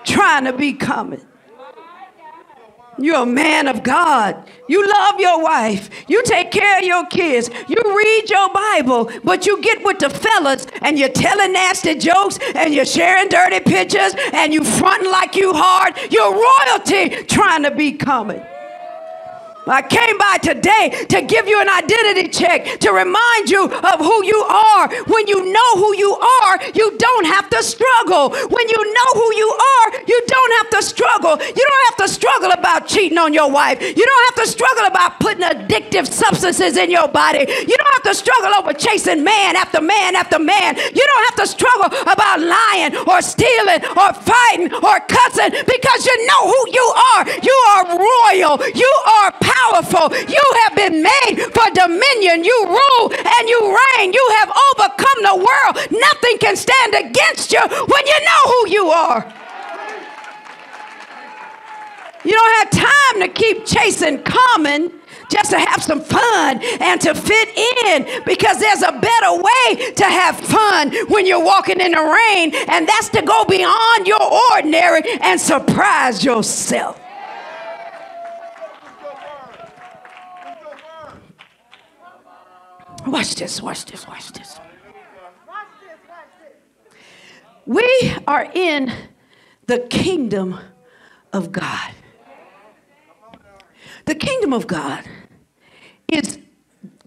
trying 0.03 0.45
to 0.45 0.53
be 0.53 0.73
coming. 0.73 1.26
You're 2.99 3.23
a 3.23 3.25
man 3.25 3.67
of 3.67 3.83
God. 3.83 4.43
You 4.67 4.87
love 4.87 5.19
your 5.19 5.41
wife. 5.41 5.89
You 6.07 6.23
take 6.23 6.51
care 6.51 6.79
of 6.79 6.83
your 6.83 7.05
kids. 7.07 7.49
You 7.67 7.77
read 7.85 8.29
your 8.29 8.49
Bible, 8.53 9.11
but 9.23 9.45
you 9.45 9.61
get 9.61 9.83
with 9.83 9.99
the 9.99 10.09
fellas 10.09 10.67
and 10.81 10.97
you're 10.97 11.09
telling 11.09 11.53
nasty 11.53 11.95
jokes 11.95 12.39
and 12.55 12.73
you're 12.73 12.85
sharing 12.85 13.29
dirty 13.29 13.59
pictures 13.59 14.13
and 14.33 14.53
you 14.53 14.63
fronting 14.63 15.11
like 15.11 15.35
you 15.35 15.53
hard. 15.53 15.95
You're 16.11 16.33
royalty 16.33 17.23
trying 17.25 17.63
to 17.63 17.71
be 17.71 17.93
coming. 17.93 18.41
I 19.69 19.81
came 19.81 20.17
by 20.17 20.37
today 20.41 21.05
to 21.09 21.21
give 21.23 21.47
you 21.47 21.59
an 21.61 21.69
identity 21.69 22.29
check 22.29 22.79
to 22.79 22.91
remind 22.91 23.49
you 23.49 23.65
of 23.65 23.99
who 23.99 24.25
you 24.25 24.39
are. 24.43 24.89
When 25.05 25.27
you 25.27 25.51
know 25.51 25.71
who 25.75 25.95
you 25.97 26.15
are, 26.15 26.59
you 26.73 26.97
don't 26.97 27.25
have 27.27 27.49
to 27.51 27.63
struggle. 27.63 28.29
When 28.31 28.69
you 28.69 28.81
know 28.93 29.09
who 29.13 29.35
you 29.35 29.49
are, 29.49 30.01
you 30.07 30.21
don't 30.27 30.53
have 30.63 30.69
to 30.71 30.83
struggle. 30.83 31.37
You 31.39 31.65
don't 31.67 31.85
have 31.89 31.97
to 32.07 32.09
struggle 32.09 32.51
about 32.51 32.87
cheating 32.87 33.17
on 33.17 33.33
your 33.33 33.51
wife. 33.51 33.81
You 33.81 34.05
don't 34.05 34.25
have 34.35 34.45
to 34.45 34.51
struggle 34.51 34.85
about 34.85 35.19
putting 35.19 35.43
addictive 35.43 36.07
substances 36.07 36.77
in 36.77 36.91
your 36.91 37.07
body. 37.07 37.39
You 37.47 37.75
don't 37.77 37.93
have 37.95 38.03
to 38.03 38.15
struggle 38.15 38.53
over 38.57 38.73
chasing 38.73 39.23
man 39.23 39.55
after 39.55 39.81
man 39.81 40.15
after 40.15 40.39
man. 40.39 40.75
You 40.77 41.03
don't 41.05 41.25
have 41.31 41.37
to 41.43 41.47
struggle 41.47 41.87
about 42.07 42.41
lying 42.41 42.95
or 43.07 43.21
stealing 43.21 43.83
or 43.97 44.13
fighting 44.13 44.73
or 44.73 44.99
cussing 45.07 45.51
because 45.65 46.05
you 46.05 46.27
know 46.27 46.41
who 46.47 46.61
you 46.71 46.93
are. 47.17 47.23
You 47.41 47.57
are 47.75 47.83
royal. 47.97 48.57
You 48.73 48.91
are 49.21 49.31
powerful 49.31 49.56
powerful. 49.57 50.15
You 50.17 50.43
have 50.63 50.75
been 50.75 51.03
made 51.03 51.35
for 51.53 51.67
dominion. 51.73 52.43
You 52.43 52.57
rule 52.67 53.11
and 53.13 53.49
you 53.49 53.59
reign. 53.97 54.13
You 54.13 54.25
have 54.39 54.51
overcome 54.71 55.19
the 55.23 55.35
world. 55.35 55.91
Nothing 55.91 56.37
can 56.39 56.55
stand 56.55 56.95
against 56.95 57.51
you 57.51 57.61
when 57.61 58.07
you 58.07 58.19
know 58.29 58.41
who 58.45 58.69
you 58.69 58.87
are. 58.89 59.33
You 62.25 62.33
don't 62.33 62.57
have 62.59 62.69
time 62.71 63.21
to 63.21 63.27
keep 63.29 63.65
chasing 63.65 64.21
common 64.23 64.91
just 65.29 65.51
to 65.51 65.59
have 65.59 65.81
some 65.83 66.01
fun 66.01 66.59
and 66.81 66.99
to 67.01 67.13
fit 67.13 67.49
in 67.57 68.23
because 68.25 68.59
there's 68.59 68.81
a 68.81 68.91
better 68.91 69.33
way 69.35 69.91
to 69.93 70.03
have 70.05 70.37
fun 70.37 70.93
when 71.07 71.25
you're 71.25 71.43
walking 71.43 71.79
in 71.79 71.91
the 71.91 71.97
rain, 71.97 72.53
and 72.69 72.87
that's 72.87 73.09
to 73.09 73.21
go 73.21 73.45
beyond 73.45 74.07
your 74.07 74.21
ordinary 74.53 75.01
and 75.21 75.39
surprise 75.39 76.23
yourself. 76.23 76.99
Watch 83.07 83.35
this, 83.35 83.61
watch 83.61 83.85
this, 83.85 84.05
watch 84.05 84.33
this. 84.33 84.59
We 87.65 88.13
are 88.27 88.49
in 88.53 88.91
the 89.65 89.79
kingdom 89.79 90.59
of 91.31 91.53
God. 91.53 91.91
The 94.05 94.15
kingdom 94.15 94.51
of 94.51 94.67
God 94.67 95.05
is 96.11 96.37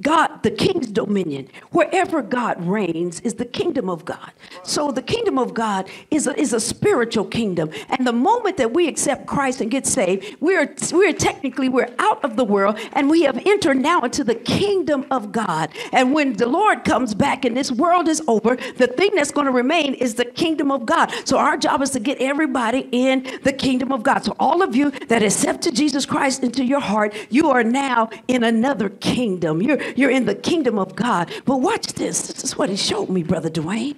God, 0.03 0.43
the 0.43 0.51
king's 0.51 0.87
dominion, 0.87 1.49
wherever 1.73 2.23
God 2.23 2.65
reigns, 2.65 3.21
is 3.21 3.35
the 3.35 3.45
kingdom 3.45 3.91
of 3.91 4.05
God. 4.05 4.33
So 4.63 4.91
the 4.91 5.03
kingdom 5.03 5.39
of 5.39 5.53
God 5.53 5.89
is 6.11 6.27
a, 6.27 6.39
is 6.39 6.53
a 6.53 6.61
spiritual 6.61 7.25
kingdom. 7.27 7.71
And 7.89 8.07
the 8.07 8.13
moment 8.13 8.57
that 8.57 8.73
we 8.73 8.89
accept 8.89 9.27
Christ 9.27 9.61
and 9.61 9.71
get 9.71 9.87
saved, 9.87 10.37
we're, 10.41 10.75
we're 10.93 11.13
technically, 11.13 11.69
we're 11.69 11.95
out 11.99 12.25
of 12.25 12.37
the 12.37 12.45
world 12.45 12.79
and 12.93 13.11
we 13.11 13.23
have 13.23 13.41
entered 13.47 13.77
now 13.77 14.01
into 14.01 14.25
the 14.25 14.35
kingdom 14.35 15.07
of 15.11 15.33
God. 15.33 15.71
And 15.93 16.15
when 16.15 16.35
the 16.35 16.47
Lord 16.47 16.85
comes 16.85 17.15
back 17.15 17.45
and 17.45 17.57
this 17.57 17.71
world 17.71 18.09
is 18.09 18.23
over, 18.27 18.57
the 18.57 18.87
thing 18.87 19.15
that's 19.15 19.31
going 19.31 19.47
to 19.47 19.53
remain 19.53 19.95
is 19.95 20.15
the 20.15 20.25
kingdom 20.25 20.71
of 20.71 20.87
God. 20.87 21.13
So 21.25 21.37
our 21.37 21.57
job 21.57 21.83
is 21.83 21.91
to 21.91 22.01
get 22.01 22.19
everybody 22.19 22.89
in 22.93 23.41
the 23.43 23.53
kingdom 23.53 23.93
of 23.93 24.03
God. 24.03 24.25
So 24.25 24.35
all 24.39 24.63
of 24.63 24.75
you 24.75 24.91
that 25.09 25.23
accepted 25.23 25.75
Jesus 25.75 26.07
Christ 26.07 26.43
into 26.43 26.65
your 26.65 26.81
heart, 26.81 27.15
you 27.29 27.51
are 27.51 27.65
now 27.65 28.09
in 28.29 28.45
another 28.45 28.89
kingdom. 28.89 29.61
You're 29.61 29.81
you're 29.97 30.11
in 30.11 30.27
the 30.27 30.35
kingdom 30.35 30.79
of 30.79 30.97
God. 30.97 31.31
But 31.45 31.59
watch 31.59 31.95
this. 31.95 32.29
This 32.29 32.45
is 32.45 32.57
what 32.57 32.69
he 32.69 32.77
showed 32.77 33.09
me, 33.09 33.23
Brother 33.23 33.51
Dwayne. 33.51 33.97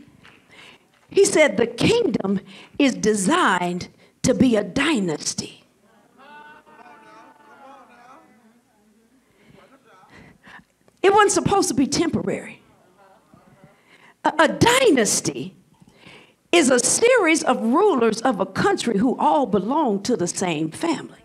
He 1.10 1.24
said 1.24 1.56
the 1.56 1.66
kingdom 1.66 2.40
is 2.78 2.94
designed 2.94 3.88
to 4.22 4.34
be 4.34 4.56
a 4.56 4.64
dynasty. 4.64 5.62
It 11.02 11.12
wasn't 11.12 11.32
supposed 11.32 11.68
to 11.68 11.74
be 11.74 11.86
temporary. 11.86 12.62
A, 14.24 14.32
a, 14.38 14.48
dynasty 14.48 15.56
is 16.52 16.70
a 16.70 16.78
series 16.78 17.42
of 17.42 17.60
rulers 17.60 18.20
of 18.22 18.38
a 18.38 18.46
country 18.46 18.98
who 18.98 19.18
all 19.18 19.46
belong 19.46 20.02
to 20.04 20.16
the 20.16 20.28
same 20.28 20.70
family. 20.70 21.21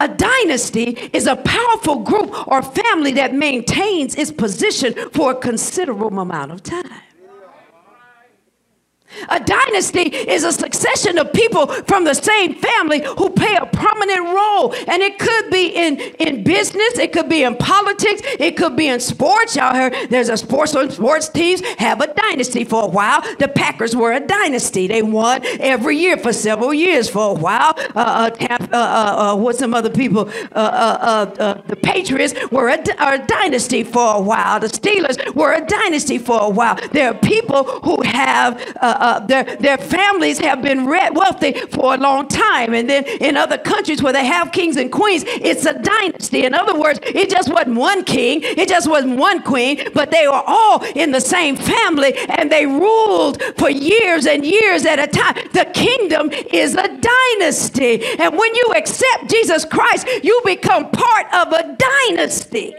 A 0.00 0.08
dynasty 0.08 0.96
is 1.12 1.26
a 1.26 1.36
powerful 1.36 1.96
group 1.96 2.48
or 2.48 2.62
family 2.62 3.12
that 3.12 3.34
maintains 3.34 4.14
its 4.14 4.32
position 4.32 4.94
for 5.10 5.32
a 5.32 5.34
considerable 5.34 6.18
amount 6.18 6.52
of 6.52 6.62
time. 6.62 7.02
A 9.28 9.40
dynasty 9.40 10.02
is 10.02 10.44
a 10.44 10.52
succession 10.52 11.18
of 11.18 11.32
people 11.32 11.66
from 11.66 12.04
the 12.04 12.14
same 12.14 12.54
family 12.54 13.02
who 13.02 13.30
play 13.30 13.54
a 13.54 13.66
prominent 13.66 14.20
role. 14.20 14.74
And 14.88 15.02
it 15.02 15.18
could 15.18 15.50
be 15.50 15.68
in, 15.68 15.98
in 16.18 16.42
business, 16.44 16.98
it 16.98 17.12
could 17.12 17.28
be 17.28 17.42
in 17.42 17.56
politics, 17.56 18.22
it 18.38 18.56
could 18.56 18.76
be 18.76 18.88
in 18.88 19.00
sports. 19.00 19.56
Y'all 19.56 19.74
heard 19.74 19.94
there's 20.10 20.28
a 20.28 20.36
sports 20.36 20.72
sports 20.72 21.28
teams 21.28 21.60
have 21.78 22.00
a 22.00 22.12
dynasty 22.14 22.64
for 22.64 22.84
a 22.84 22.86
while. 22.86 23.22
The 23.38 23.48
Packers 23.48 23.94
were 23.96 24.12
a 24.12 24.20
dynasty. 24.20 24.86
They 24.86 25.02
won 25.02 25.42
every 25.58 25.96
year 25.96 26.16
for 26.16 26.32
several 26.32 26.72
years 26.72 27.08
for 27.08 27.30
a 27.30 27.34
while. 27.34 27.74
Uh, 27.94 28.30
uh, 28.30 28.30
uh, 28.40 28.66
uh, 28.72 28.76
uh 28.76 29.36
what's 29.36 29.58
some 29.58 29.74
other 29.74 29.90
people? 29.90 30.30
Uh, 30.52 31.24
the 31.24 31.76
Patriots 31.76 32.34
were 32.50 32.68
a, 32.68 32.78
a 32.98 33.18
dynasty 33.26 33.82
for 33.82 34.16
a 34.16 34.20
while. 34.20 34.60
The 34.60 34.68
Steelers 34.68 35.34
were 35.34 35.52
a 35.52 35.64
dynasty 35.64 36.18
for 36.18 36.40
a 36.40 36.48
while. 36.48 36.78
There 36.92 37.10
are 37.10 37.14
people 37.14 37.64
who 37.64 38.02
have 38.02 38.60
uh, 39.10 39.20
their, 39.26 39.44
their 39.56 39.78
families 39.78 40.38
have 40.38 40.62
been 40.62 40.84
wealthy 40.86 41.52
for 41.52 41.94
a 41.94 41.98
long 41.98 42.28
time. 42.28 42.74
And 42.74 42.88
then 42.88 43.04
in 43.04 43.36
other 43.36 43.58
countries 43.58 44.02
where 44.02 44.12
they 44.12 44.24
have 44.24 44.52
kings 44.52 44.76
and 44.76 44.90
queens, 44.90 45.24
it's 45.26 45.66
a 45.66 45.74
dynasty. 45.78 46.44
In 46.44 46.54
other 46.54 46.78
words, 46.78 47.00
it 47.02 47.28
just 47.28 47.52
wasn't 47.52 47.76
one 47.76 48.04
king, 48.04 48.40
it 48.42 48.68
just 48.68 48.88
wasn't 48.88 49.18
one 49.18 49.42
queen, 49.42 49.88
but 49.94 50.10
they 50.10 50.26
were 50.26 50.42
all 50.46 50.84
in 50.94 51.10
the 51.10 51.20
same 51.20 51.56
family 51.56 52.14
and 52.28 52.50
they 52.50 52.66
ruled 52.66 53.42
for 53.56 53.70
years 53.70 54.26
and 54.26 54.44
years 54.44 54.86
at 54.86 54.98
a 54.98 55.06
time. 55.06 55.34
The 55.52 55.66
kingdom 55.74 56.30
is 56.52 56.74
a 56.74 56.88
dynasty. 56.88 58.04
And 58.18 58.38
when 58.38 58.54
you 58.54 58.74
accept 58.76 59.28
Jesus 59.28 59.64
Christ, 59.64 60.06
you 60.22 60.40
become 60.44 60.90
part 60.90 61.26
of 61.34 61.52
a 61.52 61.76
dynasty. 61.76 62.74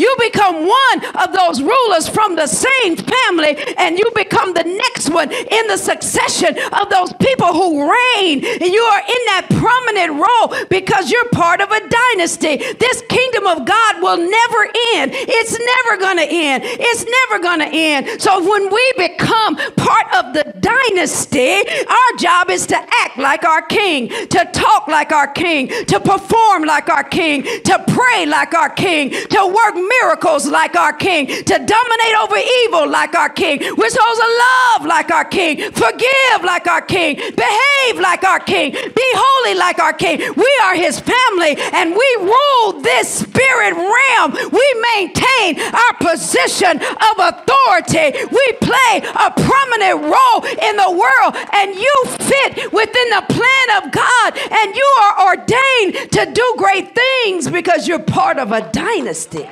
You 0.00 0.14
become 0.18 0.66
one 0.66 0.98
of 1.22 1.34
those 1.34 1.60
rulers 1.60 2.08
from 2.08 2.34
the 2.34 2.46
same 2.46 2.96
family, 2.96 3.54
and 3.76 3.98
you 3.98 4.10
become 4.14 4.54
the 4.54 4.64
next 4.64 5.10
one 5.10 5.30
in 5.30 5.66
the 5.66 5.76
succession 5.76 6.56
of 6.72 6.88
those 6.88 7.12
people 7.14 7.52
who 7.52 7.82
reign. 7.82 8.42
And 8.42 8.70
you 8.72 8.80
are 8.80 9.00
in 9.00 9.22
that 9.32 9.46
prominent 9.50 10.12
role 10.16 10.66
because 10.70 11.10
you're 11.10 11.28
part 11.30 11.60
of 11.60 11.70
a 11.70 11.80
dynasty. 11.86 12.56
This 12.80 13.02
kingdom 13.10 13.46
of 13.46 13.66
God 13.66 14.00
will 14.00 14.16
never 14.16 14.62
end. 14.96 15.12
It's 15.12 15.52
never 15.52 16.00
going 16.00 16.16
to 16.16 16.28
end. 16.32 16.62
It's 16.64 17.04
never 17.04 17.42
going 17.42 17.60
to 17.60 17.68
end. 17.68 18.22
So 18.22 18.40
when 18.40 18.72
we 18.72 18.92
become 18.96 19.56
part 19.76 20.06
of 20.16 20.32
the 20.32 20.44
dynasty, 20.60 21.60
our 21.86 22.10
job 22.18 22.48
is 22.48 22.66
to 22.68 22.76
act 22.76 23.18
like 23.18 23.44
our 23.44 23.62
king, 23.62 24.08
to 24.08 24.48
talk 24.52 24.88
like 24.88 25.12
our 25.12 25.28
king, 25.28 25.68
to 25.68 26.00
perform 26.00 26.64
like 26.64 26.88
our 26.88 27.04
king, 27.04 27.42
to 27.42 27.84
pray 27.88 28.24
like 28.24 28.54
our 28.54 28.70
king, 28.70 29.10
to 29.10 29.46
work 29.46 29.74
miracles 30.00 30.46
like 30.46 30.76
our 30.76 30.92
King, 30.92 31.26
to 31.26 31.54
dominate 31.58 32.16
over 32.22 32.36
evil 32.64 32.88
like 32.88 33.14
our 33.14 33.28
King. 33.28 33.58
We're 33.76 33.90
supposed 33.90 34.20
to 34.20 34.38
love 34.46 34.86
like 34.86 35.10
our 35.10 35.24
King, 35.24 35.70
forgive 35.72 36.44
like 36.44 36.66
our 36.66 36.82
King, 36.82 37.16
behave 37.16 38.00
like 38.00 38.24
our 38.24 38.40
King, 38.40 38.72
be 38.72 39.08
holy 39.14 39.54
like 39.58 39.78
our 39.78 39.92
King. 39.92 40.20
We 40.36 40.50
are 40.62 40.74
His 40.74 41.00
family 41.00 41.56
and 41.72 41.90
we 41.94 42.08
rule 42.20 42.80
this 42.80 43.08
spirit 43.08 43.74
realm. 43.74 44.32
We 44.32 44.66
maintain 44.94 45.60
our 45.60 45.94
position 46.00 46.78
of 46.78 47.14
authority. 47.18 48.26
We 48.30 48.46
play 48.60 49.02
a 49.02 49.30
prominent 49.30 50.02
role 50.02 50.40
in 50.44 50.76
the 50.76 50.90
world 50.90 51.36
and 51.52 51.74
you 51.74 51.94
fit 52.18 52.72
within 52.72 53.10
the 53.10 53.24
plan 53.28 53.82
of 53.82 53.92
God 53.92 54.38
and 54.50 54.74
you 54.74 54.88
are 55.02 55.28
ordained 55.28 56.12
to 56.12 56.30
do 56.32 56.54
great 56.56 56.94
things 56.94 57.50
because 57.50 57.88
you're 57.88 57.98
part 57.98 58.38
of 58.38 58.52
a 58.52 58.70
dynasty. 58.72 59.48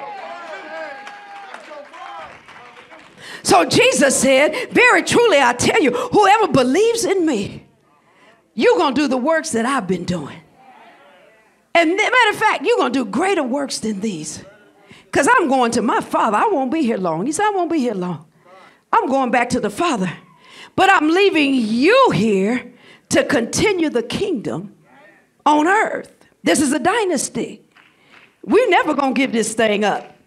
So 3.43 3.65
Jesus 3.65 4.17
said, 4.17 4.71
Very 4.71 5.03
truly, 5.03 5.41
I 5.41 5.53
tell 5.53 5.81
you, 5.83 5.93
whoever 5.93 6.49
believes 6.49 7.05
in 7.05 7.25
me, 7.27 7.65
you're 8.55 8.77
going 8.77 8.95
to 8.95 9.01
do 9.03 9.09
the 9.09 9.17
works 9.17 9.51
that 9.53 9.65
I've 9.65 9.87
been 9.87 10.05
doing. 10.05 10.37
And 11.75 11.97
matter 11.97 12.31
of 12.31 12.37
fact, 12.37 12.65
you're 12.65 12.77
going 12.77 12.93
to 12.93 13.05
do 13.05 13.11
greater 13.11 13.43
works 13.43 13.79
than 13.79 14.01
these. 14.01 14.45
Because 15.05 15.29
I'm 15.31 15.49
going 15.49 15.71
to 15.73 15.83
my 15.83 16.01
Father. 16.01 16.37
I 16.37 16.49
won't 16.49 16.73
be 16.73 16.83
here 16.83 16.99
long. 16.99 17.25
He 17.25 17.33
said, 17.33 17.47
I 17.47 17.51
won't 17.51 17.71
be 17.71 17.79
here 17.79 17.95
long. 17.95 18.27
I'm 18.93 19.07
going 19.07 19.31
back 19.31 19.51
to 19.51 19.61
the 19.61 19.71
Father. 19.71 20.13
But 20.75 20.91
I'm 20.91 21.09
leaving 21.09 21.55
you 21.55 22.11
here 22.13 22.73
to 23.11 23.25
continue 23.25 23.91
the 23.91 24.03
kingdom 24.03 24.75
on 25.47 25.67
earth. 25.67 26.27
This 26.43 26.61
is 26.61 26.73
a 26.73 26.79
dynasty. 26.79 27.63
We're 28.43 28.69
never 28.69 28.95
going 28.95 29.15
to 29.15 29.19
give 29.19 29.33
this 29.33 29.55
thing 29.55 29.85
up. 29.85 30.18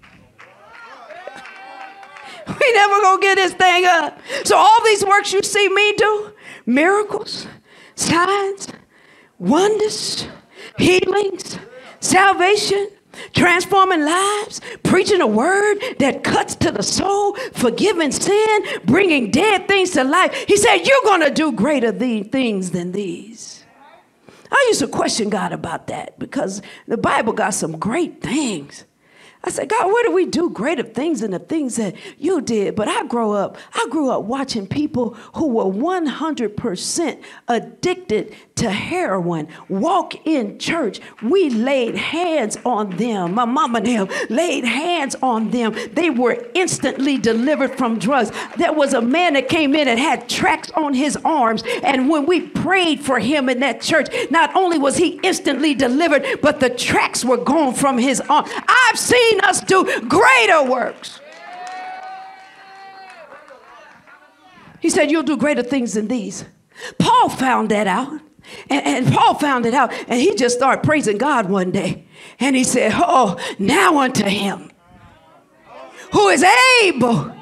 We 2.60 2.74
never 2.74 3.02
gonna 3.02 3.22
get 3.22 3.36
this 3.36 3.54
thing 3.54 3.86
up. 3.86 4.20
So 4.44 4.58
all 4.58 4.84
these 4.84 5.06
works 5.06 5.34
you 5.34 5.42
see 5.44 5.70
me 5.70 5.94
do, 5.94 6.34
miracles, 6.66 7.48
signs, 7.96 8.68
wonders, 9.38 10.28
healings, 10.78 11.58
salvation, 12.00 12.90
transforming 13.34 14.06
lives, 14.06 14.62
preaching 14.84 15.22
a 15.22 15.28
word 15.28 15.80
that 16.00 16.24
cuts 16.24 16.56
to 16.56 16.72
the 16.72 16.84
soul, 16.84 17.36
forgiving 17.54 18.12
sin, 18.12 18.64
bringing 18.86 19.32
dead 19.32 19.68
things 19.68 19.92
to 19.92 20.04
life. 20.04 20.34
He 20.48 20.58
said, 20.58 20.78
You're 20.86 21.04
going 21.04 21.22
to 21.22 21.32
do 21.32 21.52
greater 21.52 21.92
things 21.92 22.72
than 22.72 22.92
these. 22.92 23.64
I 24.52 24.66
used 24.68 24.82
to 24.82 24.88
question 24.88 25.30
God 25.30 25.54
about 25.54 25.88
that 25.88 26.20
because 26.20 26.62
the 26.88 26.98
Bible 26.98 27.32
got 27.32 27.54
some 27.54 27.78
great 27.80 28.22
things. 28.22 28.86
I 29.44 29.50
said, 29.50 29.70
God, 29.70 29.88
where 29.88 30.04
do 30.04 30.12
we 30.12 30.28
do 30.28 30.52
greater 30.52 30.84
things 30.84 31.22
than 31.22 31.32
the 31.32 31.40
things 31.40 31.78
that 31.78 31.96
you 32.20 32.42
did? 32.42 32.76
But 32.76 32.88
I 32.88 33.06
grew 33.06 33.32
up, 33.32 33.58
I 33.74 33.88
grew 33.90 34.12
up 34.12 34.24
watching 34.24 34.68
people 34.68 35.16
who 35.36 35.48
were 35.48 35.66
100% 35.66 37.24
addicted 37.48 38.36
to 38.56 38.70
heroin 38.70 39.48
walk 39.68 40.28
in 40.28 40.60
church. 40.60 41.00
We 41.24 41.50
laid 41.50 41.96
hands 41.96 42.58
on 42.64 42.92
them. 42.98 43.34
My 43.34 43.46
mama 43.46 43.80
and 43.80 43.88
them 43.88 44.08
laid 44.30 44.64
hands 44.64 45.16
on 45.24 45.50
them. 45.50 45.76
They 45.94 46.12
were 46.12 46.46
instantly 46.54 47.18
delivered 47.18 47.76
from 47.78 47.98
drugs. 47.98 48.32
There 48.58 48.74
was 48.74 48.94
a 48.94 49.02
man 49.02 49.34
that 49.34 49.50
came 49.50 49.74
in 49.74 49.88
and 49.88 50.00
had 50.00 50.30
tracks 50.30 50.70
on 50.72 50.94
his 50.94 51.18
arms. 51.26 51.64
And 51.84 52.10
when 52.10 52.28
we 52.28 52.42
prayed 52.42 53.00
for 53.00 53.18
him 53.18 53.50
in 53.50 53.60
that 53.62 53.82
church, 53.82 54.08
not 54.30 54.56
only 54.56 54.78
was 54.78 54.98
he 54.98 55.20
instantly 55.24 55.74
delivered, 55.74 56.26
but 56.44 56.60
the 56.60 56.70
tracks 56.70 57.26
were 57.26 57.38
gone 57.38 57.74
from 57.74 57.98
his 57.98 58.22
arm. 58.22 58.46
I've 58.68 59.00
seen 59.00 59.31
seen 59.32 59.42
us 59.42 59.62
do 59.62 59.84
greater 60.08 60.64
works. 60.64 61.20
He 64.80 64.90
said, 64.90 65.12
You'll 65.12 65.24
do 65.24 65.38
greater 65.38 65.64
things 65.64 65.94
than 65.94 66.08
these. 66.08 66.46
Paul 66.98 67.30
found 67.30 67.70
that 67.70 67.88
out. 67.88 68.12
And, 68.70 68.86
and, 68.86 69.14
Paul 69.14 69.36
found 69.36 69.66
it 69.68 69.74
out. 69.74 69.94
And 70.08 70.20
he 70.20 70.36
just 70.36 70.58
started 70.58 70.84
praising 70.84 71.20
God 71.20 71.50
one 71.50 71.70
day. 71.72 72.06
And 72.40 72.56
he 72.56 72.64
said, 72.64 72.92
Oh, 72.96 73.38
now 73.60 74.00
unto 74.00 74.26
him 74.26 74.72
who 76.12 76.28
is 76.30 76.44
able 76.84 77.34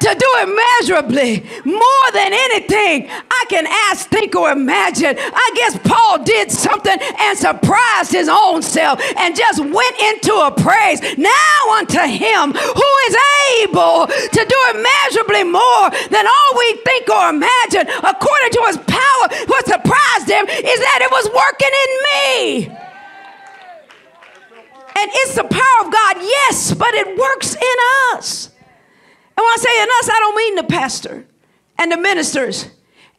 to 0.00 0.14
do 0.14 0.30
immeasurably 0.42 1.44
more 1.64 2.06
than 2.12 2.32
anything 2.32 3.08
I 3.10 3.44
can 3.48 3.66
ask, 3.90 4.08
think, 4.08 4.34
or 4.34 4.50
imagine. 4.50 5.16
I 5.18 5.50
guess 5.54 5.78
Paul 5.84 6.24
did 6.24 6.50
something 6.50 6.96
and 7.00 7.38
surprised 7.38 8.12
his 8.12 8.28
own 8.28 8.62
self 8.62 9.00
and 9.16 9.36
just 9.36 9.60
went 9.60 9.96
into 10.00 10.34
a 10.34 10.50
praise. 10.50 11.00
Now 11.16 11.60
unto 11.78 12.00
him 12.00 12.52
who 12.52 12.90
is 13.08 13.16
able 13.62 14.06
to 14.06 14.42
do 14.44 14.58
immeasurably 14.74 15.44
more 15.44 15.90
than 16.10 16.26
all 16.26 16.50
we 16.56 16.76
think 16.84 17.08
or 17.08 17.30
imagine, 17.30 17.88
according 18.04 18.50
to 18.52 18.62
his 18.66 18.76
power, 18.78 19.24
what 19.46 19.66
surprised 19.66 20.28
him 20.28 20.46
is 20.48 20.78
that 20.80 21.00
it 21.02 21.10
was 21.10 21.26
working 21.32 21.74
in 21.84 21.90
me. 22.08 22.78
And 25.00 25.10
it's 25.14 25.36
the 25.36 25.44
power 25.44 25.86
of 25.86 25.92
God, 25.92 26.16
yes, 26.18 26.74
but 26.74 26.92
it 26.94 27.16
works 27.16 27.54
in 27.54 27.76
us. 28.14 28.50
And 29.38 29.44
when 29.44 29.52
I 29.52 29.56
say 29.60 29.82
in 29.82 29.88
us, 29.88 30.10
I 30.12 30.18
don't 30.18 30.36
mean 30.36 30.54
the 30.56 30.64
pastor 30.64 31.24
and 31.78 31.92
the 31.92 31.96
ministers 31.96 32.68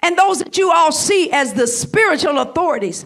and 0.03 0.17
those 0.17 0.39
that 0.39 0.57
you 0.57 0.69
all 0.69 0.91
see 0.91 1.31
as 1.31 1.53
the 1.53 1.65
spiritual 1.65 2.39
authorities. 2.39 3.05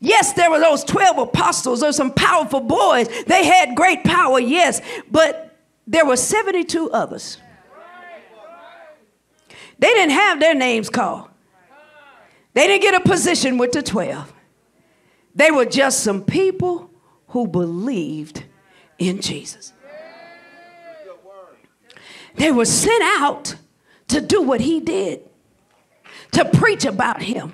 Yes, 0.00 0.32
there 0.32 0.50
were 0.50 0.58
those 0.58 0.82
12 0.82 1.18
apostles, 1.18 1.78
those 1.78 1.94
some 1.94 2.12
powerful 2.12 2.58
boys. 2.58 3.06
They 3.28 3.44
had 3.44 3.76
great 3.76 4.02
power, 4.02 4.40
yes, 4.40 4.80
but 5.08 5.56
there 5.86 6.04
were 6.04 6.16
72 6.16 6.90
others. 6.90 7.38
They 9.78 9.88
didn't 9.90 10.14
have 10.14 10.40
their 10.40 10.56
names 10.56 10.90
called. 10.90 11.28
They 12.54 12.66
didn't 12.66 12.82
get 12.82 13.00
a 13.00 13.08
position 13.08 13.58
with 13.58 13.70
the 13.70 13.82
12. 13.82 14.32
They 15.36 15.52
were 15.52 15.66
just 15.66 16.02
some 16.02 16.24
people 16.24 16.90
who 17.28 17.46
believed 17.46 18.42
in 18.98 19.20
Jesus. 19.20 19.72
They 22.36 22.52
were 22.52 22.64
sent 22.64 23.02
out 23.02 23.56
to 24.08 24.20
do 24.20 24.42
what 24.42 24.60
he 24.60 24.80
did, 24.80 25.22
to 26.32 26.44
preach 26.44 26.84
about 26.84 27.22
him, 27.22 27.52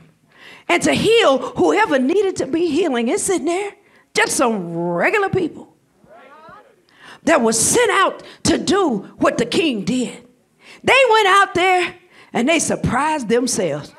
and 0.68 0.82
to 0.82 0.92
heal 0.92 1.38
whoever 1.38 1.98
needed 1.98 2.36
to 2.36 2.46
be 2.46 2.68
healing. 2.68 3.08
It's 3.08 3.28
in 3.28 3.44
there. 3.44 3.72
Just 4.14 4.36
some 4.36 4.74
regular 4.74 5.28
people 5.28 5.76
that 7.24 7.42
were 7.42 7.52
sent 7.52 7.90
out 7.90 8.22
to 8.44 8.56
do 8.56 8.98
what 9.18 9.36
the 9.36 9.46
king 9.46 9.84
did. 9.84 10.26
They 10.82 11.02
went 11.10 11.26
out 11.26 11.54
there 11.54 11.94
and 12.32 12.48
they 12.48 12.58
surprised 12.58 13.28
themselves. 13.28 13.92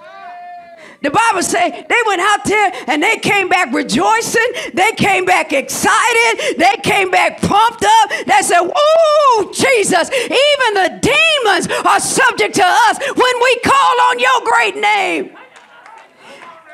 The 1.02 1.12
Bible 1.12 1.44
say 1.44 1.86
they 1.88 2.02
went 2.08 2.22
out 2.22 2.44
there 2.46 2.72
and 2.88 3.04
they 3.04 3.18
came 3.18 3.50
back 3.50 3.72
rejoicing. 3.74 4.48
They 4.74 4.92
came 4.94 5.26
back 5.26 5.54
excited. 5.54 6.58
They 6.58 6.76
came 6.84 7.12
back 7.12 7.42
pumped 7.42 7.86
up. 7.86 8.10
They 8.26 8.42
said, 8.42 8.62
"Ooh, 8.62 9.52
Jesus! 9.54 10.10
Even 10.12 10.74
the 10.74 11.00
demons 11.02 11.68
are 11.86 12.00
subject 12.00 12.56
to 12.56 12.66
us 12.66 12.98
when 13.16 13.36
we 13.44 13.60
call 13.64 14.02
on 14.10 14.20
your 14.20 14.42
great 14.44 14.76
name." 14.78 15.38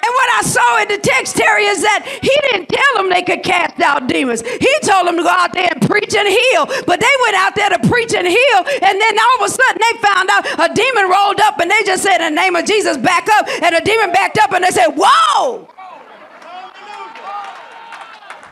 And 0.03 0.11
what 0.11 0.29
I 0.35 0.41
saw 0.43 0.69
in 0.83 0.87
the 0.91 0.99
text, 0.99 1.37
Terry, 1.37 1.63
is 1.63 1.81
that 1.81 2.03
he 2.03 2.35
didn't 2.51 2.67
tell 2.67 2.91
them 2.99 3.07
they 3.07 3.23
could 3.23 3.41
cast 3.41 3.79
out 3.79 4.11
demons. 4.11 4.43
He 4.43 4.73
told 4.83 5.07
them 5.07 5.15
to 5.15 5.23
go 5.23 5.31
out 5.31 5.53
there 5.55 5.71
and 5.71 5.79
preach 5.87 6.11
and 6.11 6.27
heal. 6.27 6.67
But 6.83 6.99
they 6.99 7.15
went 7.23 7.39
out 7.39 7.55
there 7.55 7.71
to 7.71 7.79
preach 7.87 8.11
and 8.11 8.27
heal. 8.27 8.59
And 8.83 8.99
then 8.99 9.13
all 9.15 9.35
of 9.39 9.47
a 9.47 9.51
sudden 9.51 9.79
they 9.79 9.95
found 10.03 10.27
out 10.27 10.43
a 10.59 10.67
demon 10.75 11.07
rolled 11.07 11.39
up 11.39 11.55
and 11.63 11.71
they 11.71 11.81
just 11.87 12.03
said, 12.03 12.19
in 12.19 12.35
the 12.35 12.41
name 12.41 12.55
of 12.55 12.65
Jesus, 12.65 12.97
back 12.97 13.29
up. 13.39 13.47
And 13.63 13.75
the 13.75 13.81
demon 13.81 14.11
backed 14.11 14.37
up 14.43 14.51
and 14.51 14.63
they 14.63 14.75
said, 14.75 14.91
Whoa! 14.91 15.69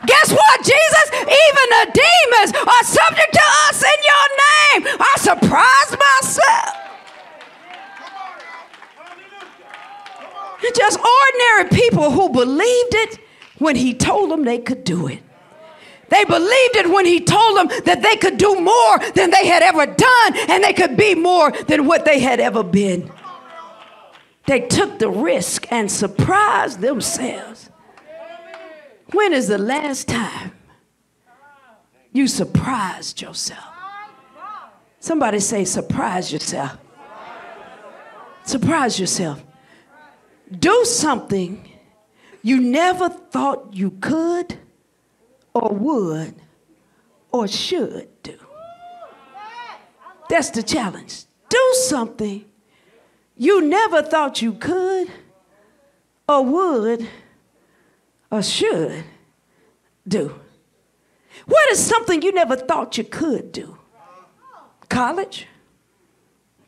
Guess 0.06 0.32
what, 0.32 0.58
Jesus? 0.64 1.06
Even 1.20 1.66
the 1.78 1.84
demons 1.92 2.50
are 2.64 2.84
subject 2.84 3.32
to 3.32 3.44
us 3.68 3.84
in 3.84 3.98
your 4.08 4.26
name. 4.40 4.96
I 4.98 5.14
surprised 5.20 5.96
myself. 6.00 6.91
Just 10.74 10.98
ordinary 10.98 11.68
people 11.70 12.10
who 12.10 12.28
believed 12.28 12.94
it 12.94 13.18
when 13.58 13.76
he 13.76 13.94
told 13.94 14.30
them 14.30 14.44
they 14.44 14.58
could 14.58 14.84
do 14.84 15.08
it. 15.08 15.20
They 16.08 16.24
believed 16.24 16.76
it 16.76 16.90
when 16.90 17.06
he 17.06 17.20
told 17.20 17.56
them 17.56 17.68
that 17.84 18.02
they 18.02 18.16
could 18.16 18.36
do 18.36 18.60
more 18.60 18.98
than 19.14 19.30
they 19.30 19.46
had 19.46 19.62
ever 19.62 19.86
done 19.86 20.36
and 20.50 20.62
they 20.62 20.74
could 20.74 20.96
be 20.96 21.14
more 21.14 21.50
than 21.52 21.86
what 21.86 22.04
they 22.04 22.20
had 22.20 22.38
ever 22.38 22.62
been. 22.62 23.10
They 24.46 24.60
took 24.60 24.98
the 24.98 25.08
risk 25.08 25.66
and 25.70 25.90
surprised 25.90 26.80
themselves. 26.80 27.70
When 29.12 29.32
is 29.32 29.48
the 29.48 29.58
last 29.58 30.08
time 30.08 30.52
you 32.12 32.26
surprised 32.26 33.22
yourself? 33.22 33.64
Somebody 35.00 35.40
say, 35.40 35.64
surprise 35.64 36.32
yourself. 36.32 36.76
Surprise 38.44 39.00
yourself 39.00 39.42
do 40.58 40.84
something 40.84 41.68
you 42.42 42.60
never 42.60 43.08
thought 43.08 43.68
you 43.72 43.92
could 43.92 44.58
or 45.54 45.72
would 45.72 46.34
or 47.30 47.48
should 47.48 48.08
do. 48.22 48.38
That's 50.28 50.50
the 50.50 50.62
challenge. 50.62 51.24
Do 51.48 51.70
something 51.74 52.44
you 53.36 53.60
never 53.60 54.02
thought 54.02 54.42
you 54.42 54.54
could 54.54 55.08
or 56.28 56.44
would 56.44 57.08
or 58.30 58.42
should 58.42 59.04
do. 60.06 60.40
What 61.46 61.70
is 61.70 61.84
something 61.84 62.22
you 62.22 62.32
never 62.32 62.56
thought 62.56 62.96
you 62.98 63.04
could 63.04 63.52
do? 63.52 63.78
College? 64.88 65.46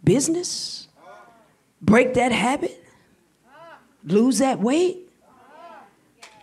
Business? 0.02 0.88
Break 1.80 2.14
that 2.14 2.32
habit? 2.32 2.83
Lose 4.04 4.38
that 4.38 4.60
weight, 4.60 4.98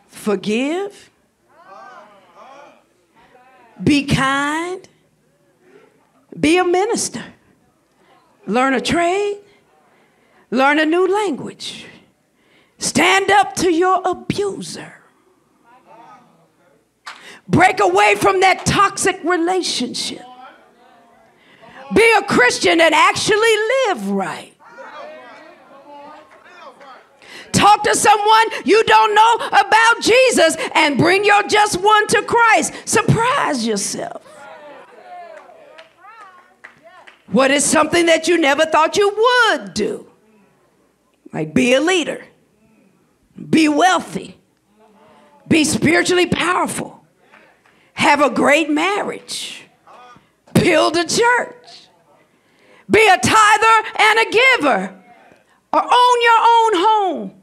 forgive, 0.08 1.10
be 3.84 4.06
kind, 4.06 4.88
be 6.40 6.58
a 6.58 6.64
minister, 6.64 7.24
learn 8.46 8.74
a 8.74 8.82
trade, 8.82 9.40
learn 10.50 10.80
a 10.80 10.86
new 10.86 11.08
language, 11.08 11.86
stand 12.78 13.32
up 13.32 13.56
to 13.56 13.72
your 13.72 14.02
abuser. 14.06 14.96
Break 17.48 17.82
away 17.82 18.16
from 18.16 18.40
that 18.42 18.66
toxic 18.66 19.22
relationship. 19.26 20.24
Be 21.94 22.14
a 22.18 22.22
Christian 22.24 22.80
and 22.80 22.94
actually 22.94 23.56
live 23.88 24.10
right. 24.10 24.51
Talk 27.62 27.84
to 27.84 27.96
someone 27.96 28.46
you 28.66 28.84
don't 28.86 29.14
know 29.14 29.36
about 29.50 30.02
Jesus 30.02 30.58
and 30.74 30.98
bring 30.98 31.24
your 31.24 31.44
just 31.44 31.80
one 31.80 32.08
to 32.08 32.24
Christ. 32.24 32.74
Surprise 32.86 33.68
yourself. 33.68 34.26
What 37.28 37.52
is 37.52 37.64
something 37.64 38.08
that 38.08 38.28
you 38.28 38.40
never 38.40 38.66
thought 38.66 38.98
you 38.98 39.10
would 39.16 39.76
do? 39.76 40.08
Like 41.32 41.54
be 41.54 41.76
a 41.76 41.82
leader, 41.82 42.26
be 43.52 43.70
wealthy, 43.70 44.40
be 45.48 45.64
spiritually 45.64 46.26
powerful, 46.26 47.06
have 47.94 48.24
a 48.24 48.32
great 48.32 48.72
marriage, 48.72 49.66
build 50.56 50.98
a 50.98 51.06
church, 51.06 51.88
be 52.90 53.08
a 53.08 53.20
tither 53.20 53.88
and 54.00 54.20
a 54.20 54.32
giver, 54.32 55.04
or 55.72 55.84
own 55.84 56.22
your 56.24 56.40
own 56.40 56.72
home 56.74 57.41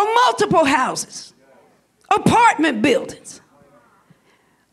or 0.00 0.14
multiple 0.14 0.64
houses, 0.64 1.34
apartment 2.14 2.82
buildings. 2.82 3.40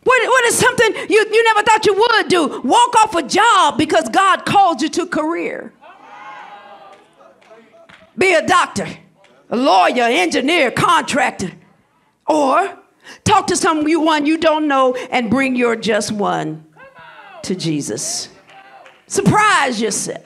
What, 0.03 0.21
what 0.23 0.45
is 0.45 0.57
something 0.57 0.93
you, 1.09 1.25
you 1.31 1.43
never 1.43 1.63
thought 1.63 1.85
you 1.85 1.93
would 1.93 2.27
do? 2.29 2.61
Walk 2.61 2.95
off 2.95 3.13
a 3.15 3.23
job 3.23 3.77
because 3.77 4.07
God 4.09 4.45
called 4.45 4.81
you 4.81 4.89
to 4.89 5.05
career. 5.05 5.73
Be 8.17 8.33
a 8.33 8.45
doctor, 8.45 8.87
a 9.49 9.57
lawyer, 9.57 10.03
engineer, 10.03 10.71
contractor. 10.71 11.51
Or 12.25 12.79
talk 13.25 13.47
to 13.47 13.55
someone 13.55 14.25
you 14.25 14.37
don't 14.37 14.67
know 14.67 14.95
and 15.11 15.29
bring 15.29 15.55
your 15.55 15.75
just 15.75 16.11
one 16.11 16.65
to 17.43 17.53
Jesus. 17.53 18.29
Surprise 19.07 19.81
yourself. 19.81 20.23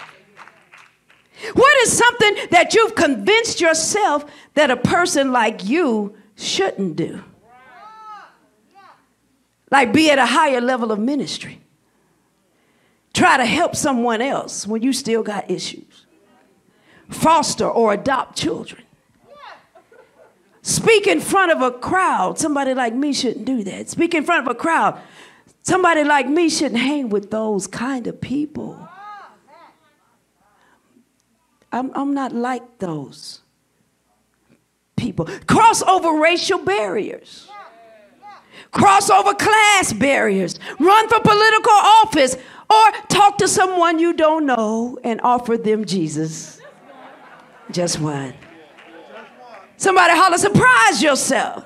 What 1.54 1.78
is 1.84 1.98
something 1.98 2.36
that 2.52 2.74
you've 2.74 2.96
convinced 2.96 3.62
yourself 3.62 4.26
that 4.54 4.72
a 4.72 4.78
person 4.78 5.32
like 5.32 5.66
you 5.66 6.16
shouldn't 6.36 6.96
do? 6.96 7.24
Like 9.70 9.94
be 9.94 10.12
at 10.12 10.20
a 10.20 10.26
higher 10.26 10.62
level 10.62 10.92
of 10.92 11.00
ministry. 11.00 11.62
Try 13.14 13.38
to 13.38 13.46
help 13.46 13.76
someone 13.76 14.22
else 14.22 14.68
when 14.68 14.84
you 14.84 14.94
still 14.94 15.24
got 15.24 15.50
issues. 15.50 16.06
Foster 17.10 17.68
or 17.68 17.94
adopt 17.94 18.38
children. 18.38 18.84
Speak 20.62 21.08
in 21.08 21.20
front 21.20 21.52
of 21.52 21.62
a 21.62 21.72
crowd. 21.72 22.38
Somebody 22.38 22.74
like 22.74 22.94
me 22.94 23.14
shouldn't 23.14 23.46
do 23.46 23.64
that. 23.64 23.90
Speak 23.90 24.14
in 24.14 24.24
front 24.24 24.48
of 24.48 24.52
a 24.52 24.56
crowd. 24.56 25.00
Somebody 25.64 26.04
like 26.04 26.28
me 26.28 26.50
shouldn't 26.50 26.80
hang 26.80 27.10
with 27.10 27.32
those 27.32 27.68
kind 27.68 28.08
of 28.08 28.22
people. 28.22 28.88
I'm, 31.72 31.92
I'm 31.96 32.14
not 32.14 32.34
like 32.34 32.80
those 32.80 33.42
people. 34.96 35.28
Cross 35.48 35.82
over 35.84 36.20
racial 36.20 36.60
barriers, 36.60 37.50
cross 38.72 39.10
over 39.10 39.34
class 39.34 39.94
barriers, 39.94 40.60
run 40.80 41.10
for 41.10 41.20
political 41.20 41.72
office, 41.72 42.36
or 42.70 42.92
talk 43.10 43.38
to 43.40 43.48
someone 43.48 44.00
you 44.00 44.14
don't 44.14 44.46
know 44.46 44.98
and 45.04 45.20
offer 45.22 45.58
them 45.58 45.86
Jesus. 45.86 46.62
Just 47.72 48.00
one. 48.00 48.34
Somebody 49.78 50.14
holler, 50.14 50.38
surprise 50.38 51.02
yourself. 51.02 51.66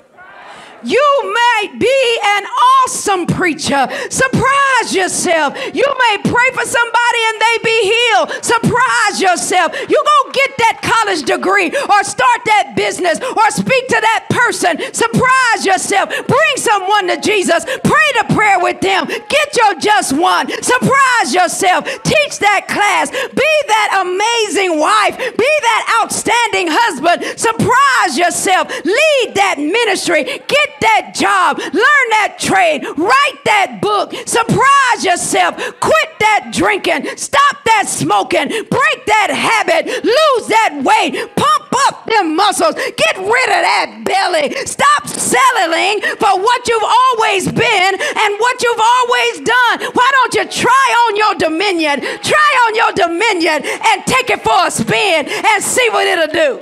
You 0.85 1.33
may 1.35 1.77
be 1.77 2.19
an 2.37 2.45
awesome 2.85 3.27
preacher. 3.27 3.87
Surprise 4.09 4.95
yourself. 4.95 5.55
You 5.75 5.85
may 6.09 6.17
pray 6.23 6.49
for 6.53 6.65
somebody 6.65 7.21
and 7.29 7.37
they 7.41 7.57
be 7.63 7.79
healed. 7.93 8.45
Surprise 8.45 9.21
yourself. 9.21 9.73
You 9.89 10.03
go 10.03 10.31
get 10.33 10.51
that 10.59 10.79
college 10.83 11.23
degree 11.23 11.69
or 11.69 12.03
start 12.03 12.41
that 12.45 12.73
business 12.77 13.19
or 13.21 13.51
speak 13.51 13.87
to 13.89 13.99
that 14.01 14.27
person. 14.29 14.77
Surprise 14.93 15.65
yourself. 15.65 16.09
Bring 16.27 16.55
someone 16.57 17.07
to 17.09 17.17
Jesus. 17.21 17.65
Pray 17.65 18.07
the 18.21 18.33
prayer 18.35 18.59
with 18.59 18.81
them. 18.81 19.07
Get 19.07 19.49
your 19.57 19.79
just 19.79 20.13
one. 20.13 20.49
Surprise 20.63 21.33
yourself. 21.33 21.85
Teach 22.03 22.39
that 22.39 22.67
class. 22.69 23.11
Be 23.11 23.51
that 23.67 23.89
amazing 24.05 24.79
wife. 24.79 25.17
Be 25.17 25.51
that 25.67 26.01
outstanding 26.03 26.67
husband. 26.69 27.23
Surprise 27.39 28.17
yourself. 28.17 28.69
Lead 28.85 29.33
that 29.35 29.57
ministry. 29.57 30.23
Get 30.23 30.69
that 30.81 31.13
job, 31.15 31.57
learn 31.59 32.07
that 32.19 32.37
trade, 32.39 32.85
write 32.97 33.39
that 33.45 33.79
book, 33.81 34.13
surprise 34.25 35.03
yourself, 35.03 35.55
quit 35.79 36.09
that 36.19 36.51
drinking, 36.53 37.17
stop 37.17 37.63
that 37.65 37.85
smoking, 37.87 38.47
break 38.47 38.99
that 39.05 39.31
habit, 39.31 39.87
lose 39.87 40.47
that 40.47 40.81
weight, 40.83 41.35
pump 41.35 41.75
up 41.87 42.05
them 42.05 42.35
muscles. 42.35 42.75
Get 42.75 43.17
rid 43.17 43.49
of 43.51 43.61
that 43.67 44.03
belly. 44.05 44.55
Stop 44.65 45.07
settling 45.07 46.01
for 46.17 46.33
what 46.39 46.67
you've 46.67 46.83
always 46.83 47.51
been 47.51 47.91
and 47.99 48.31
what 48.39 48.61
you've 48.63 48.79
always 48.79 49.35
done. 49.41 49.91
Why 49.93 50.09
don't 50.11 50.33
you 50.35 50.45
try 50.47 50.87
on 51.07 51.15
your 51.15 51.35
dominion? 51.35 52.01
Try 52.23 52.49
on 52.67 52.75
your 52.75 52.91
dominion 52.93 53.65
and 53.65 54.05
take 54.05 54.29
it 54.29 54.41
for 54.41 54.67
a 54.67 54.71
spin 54.71 55.27
and 55.27 55.63
see 55.63 55.87
what 55.89 56.07
it'll 56.07 56.33
do. 56.33 56.61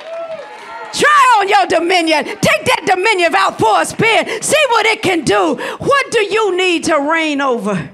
Try 0.94 1.38
on 1.40 1.50
your 1.50 1.66
dominion. 1.66 2.26
Take 2.26 2.66
that 2.66 2.84
dominion 2.86 3.34
out 3.36 3.58
for 3.60 3.82
a 3.82 3.86
spin. 3.86 4.42
See 4.42 4.64
what 4.70 4.86
it 4.86 5.02
can 5.02 5.24
do. 5.24 5.56
What 5.56 6.12
do 6.12 6.22
you 6.22 6.56
need 6.56 6.84
to 6.86 7.00
reign 7.00 7.42
over? 7.42 7.90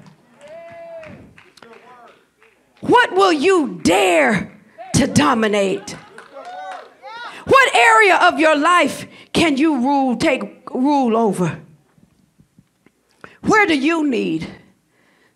What 2.82 3.14
will 3.14 3.34
you 3.34 3.80
dare 3.84 4.52
to 4.95 5.08
dominate? 5.08 5.95
What 7.45 7.76
area 7.76 8.16
of 8.16 8.39
your 8.39 8.56
life 8.56 9.08
can 9.34 9.58
you 9.58 9.78
rule, 9.78 10.16
take 10.18 10.70
rule 10.72 11.18
over? 11.18 11.60
Where 13.41 13.66
do 13.66 13.78
you 13.78 14.08
need 14.08 14.47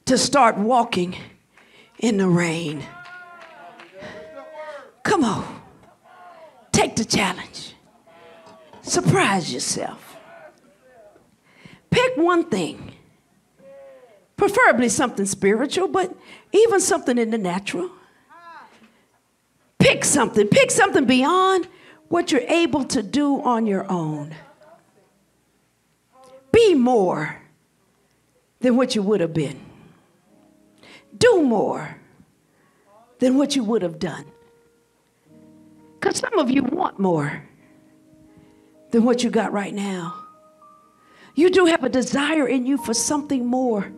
to 0.05 0.17
start 0.17 0.57
walking 0.57 1.15
in 1.99 2.17
the 2.17 2.27
reign? 2.27 2.83
Come 5.03 5.23
on. 5.23 5.52
Take 6.83 6.97
the 6.97 7.05
challenge. 7.05 7.75
Surprise 8.81 9.53
yourself. 9.53 10.17
Pick 11.89 12.17
one 12.17 12.43
thing, 12.49 12.91
preferably 14.35 14.89
something 14.89 15.25
spiritual, 15.25 15.87
but 15.87 16.13
even 16.51 16.81
something 16.81 17.17
in 17.17 17.29
the 17.29 17.37
natural. 17.37 17.89
Pick 19.79 20.03
something, 20.03 20.45
pick 20.49 20.71
something 20.71 21.05
beyond 21.05 21.69
what 22.09 22.33
you're 22.33 22.41
able 22.49 22.83
to 22.83 23.01
do 23.01 23.41
on 23.41 23.65
your 23.65 23.89
own. 23.89 24.35
Be 26.51 26.73
more 26.73 27.41
than 28.59 28.75
what 28.75 28.93
you 28.93 29.03
would 29.03 29.21
have 29.21 29.33
been. 29.33 29.57
Do 31.17 31.43
more 31.43 31.95
than 33.19 33.37
what 33.37 33.55
you 33.55 33.63
would 33.63 33.83
have 33.83 33.99
done. 33.99 34.25
Because 36.03 36.19
some 36.19 36.37
of 36.37 36.51
you 36.51 36.63
want 36.63 36.99
more 36.99 37.41
than 38.91 39.05
what 39.05 39.23
you 39.23 39.29
got 39.29 39.53
right 39.53 39.73
now. 39.73 40.13
You 41.33 41.49
do 41.49 41.63
have 41.63 41.85
a 41.85 41.87
desire 41.87 42.45
in 42.45 42.65
you 42.65 42.75
for 42.75 42.93
something 42.93 43.45
more 43.45 43.89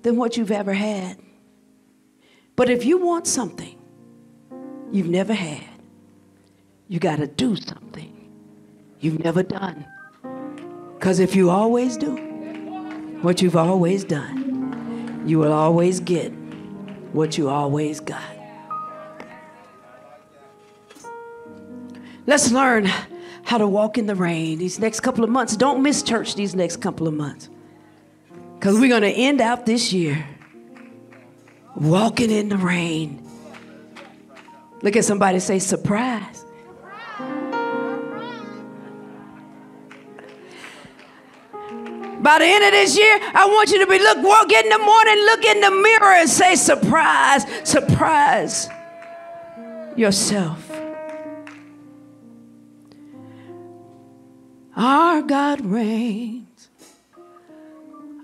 than 0.00 0.16
what 0.16 0.38
you've 0.38 0.50
ever 0.50 0.72
had. 0.72 1.18
But 2.56 2.70
if 2.70 2.86
you 2.86 2.96
want 2.96 3.26
something 3.26 3.78
you've 4.90 5.10
never 5.10 5.34
had, 5.34 5.68
you 6.88 6.98
got 6.98 7.16
to 7.16 7.26
do 7.26 7.56
something 7.56 8.30
you've 8.98 9.22
never 9.22 9.42
done. 9.42 9.84
Because 10.94 11.18
if 11.18 11.36
you 11.36 11.50
always 11.50 11.98
do 11.98 12.16
what 13.20 13.42
you've 13.42 13.56
always 13.56 14.02
done, 14.02 15.22
you 15.26 15.38
will 15.40 15.52
always 15.52 16.00
get 16.00 16.30
what 17.12 17.36
you 17.36 17.50
always 17.50 18.00
got. 18.00 18.35
Let's 22.26 22.50
learn 22.50 22.86
how 23.44 23.58
to 23.58 23.66
walk 23.68 23.98
in 23.98 24.06
the 24.06 24.16
reign 24.16 24.58
these 24.58 24.80
next 24.80 25.00
couple 25.00 25.22
of 25.22 25.30
months. 25.30 25.56
Don't 25.56 25.82
miss 25.82 26.02
church 26.02 26.34
these 26.34 26.54
next 26.54 26.78
couple 26.78 27.06
of 27.06 27.14
months. 27.14 27.48
Because 28.58 28.78
we're 28.78 28.88
going 28.88 29.02
to 29.02 29.10
end 29.10 29.40
out 29.40 29.66
this 29.66 29.92
year 29.92 30.26
walking 31.76 32.30
in 32.30 32.48
the 32.48 32.56
reign. 32.56 33.22
Look 34.82 34.96
at 34.96 35.04
somebody 35.04 35.38
say, 35.38 35.58
surprise. 35.58 36.44
By 42.18 42.38
the 42.40 42.44
end 42.44 42.64
of 42.64 42.72
this 42.72 42.98
year, 42.98 43.20
I 43.34 43.46
want 43.46 43.70
you 43.70 43.78
to 43.78 43.86
be 43.86 44.00
look, 44.00 44.18
walk 44.24 44.50
in 44.50 44.68
the 44.68 44.78
morning, 44.78 45.16
look 45.26 45.44
in 45.44 45.60
the 45.60 45.70
mirror 45.70 46.14
and 46.14 46.28
say, 46.28 46.56
surprise, 46.56 47.46
surprise 47.62 48.68
yourself. 49.94 50.65
Our 54.78 55.22
God 55.22 55.62
reigns. 55.62 56.68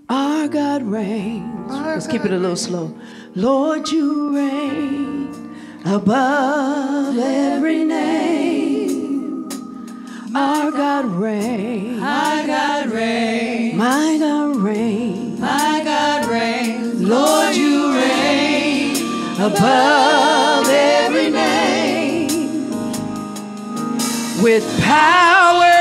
Our 0.06 0.48
God 0.48 0.82
reigns. 0.82 1.70
Let's 1.70 2.06
keep 2.06 2.26
it 2.26 2.30
a 2.30 2.36
little 2.36 2.56
slow. 2.56 2.94
Lord, 3.34 3.88
you 3.88 4.36
reign 4.36 5.56
above 5.86 7.16
every 7.16 7.84
name. 7.84 9.48
Our 10.34 10.70
God 10.70 11.06
reigns. 11.06 12.02
Our 12.02 12.46
God 12.46 12.90
reigns. 12.90 13.74
My 13.74 14.18
God 14.18 14.56
reigns. 14.56 15.40
My 15.40 15.80
God 15.82 16.26
reigns. 16.28 17.00
Lord, 17.00 17.56
you 17.56 17.94
reign 17.94 18.96
above 19.40 20.68
every 20.68 21.30
name. 21.30 22.70
With 24.42 24.66
power 24.82 25.71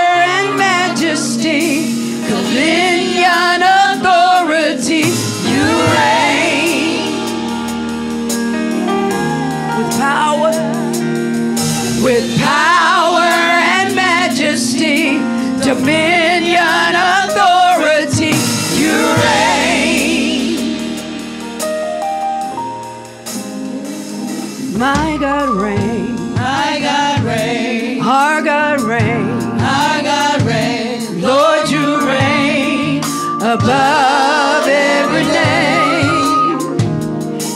Reigns. 25.54 26.20
My 26.36 26.80
God 26.82 27.24
reigns. 27.26 28.06
Our 28.06 28.42
God 28.42 28.82
reigns. 28.82 29.44
Our 29.44 30.02
God 30.02 30.42
reigns. 30.44 31.10
Lord, 31.22 31.70
you 31.70 32.08
reign 32.08 33.04
above 33.42 34.68
every 34.68 35.24
name. 35.24 36.58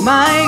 My 0.03 0.44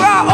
are. 0.00 0.29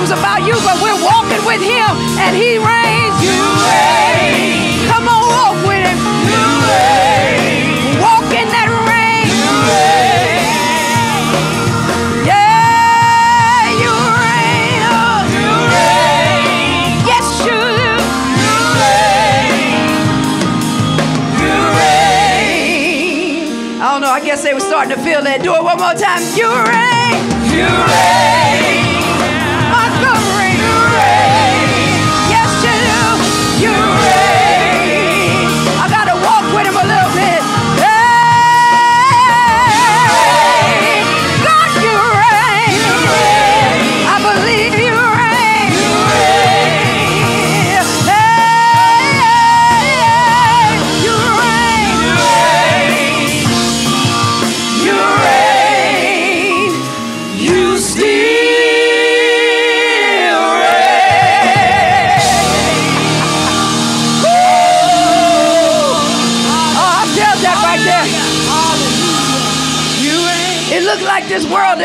Was 0.00 0.10
about 0.10 0.42
you, 0.44 0.52
but 0.64 0.80
we're 0.82 1.00
walking 1.02 1.42
with 1.46 1.62
him 1.62 1.90
and 2.20 2.36
he 2.36 2.58
reigns. 2.58 3.22
You 3.22 3.42
reign. 3.64 4.88
Come 4.90 5.08
on, 5.08 5.22
walk 5.28 5.56
with 5.66 5.86
him. 5.88 5.98
You 6.28 6.44
reign. 6.68 7.98
Walk 8.00 8.24
in 8.34 8.48
that 8.52 8.68
reign. 8.84 9.28
You 9.32 9.48
reign. 9.72 10.44
Yeah, 12.28 13.72
you 13.80 13.92
reign. 14.20 14.80
Oh, 14.92 15.24
you 15.32 15.48
reign. 15.72 17.00
Yes, 17.08 17.24
you 17.46 17.56
do. 17.56 17.96
You 18.44 18.56
reign. 18.84 19.96
You 21.40 21.56
reign. 21.80 23.80
I 23.80 23.82
don't 23.92 24.02
know. 24.02 24.10
I 24.10 24.20
guess 24.20 24.42
they 24.42 24.52
were 24.52 24.60
starting 24.60 24.94
to 24.96 25.00
feel 25.02 25.22
that. 25.22 25.40
Do 25.42 25.54
it 25.54 25.62
one 25.62 25.78
more 25.78 25.94
time. 25.94 26.20
You 26.36 26.50
reign. 26.52 27.24
You 27.50 27.64
reign. 27.64 28.85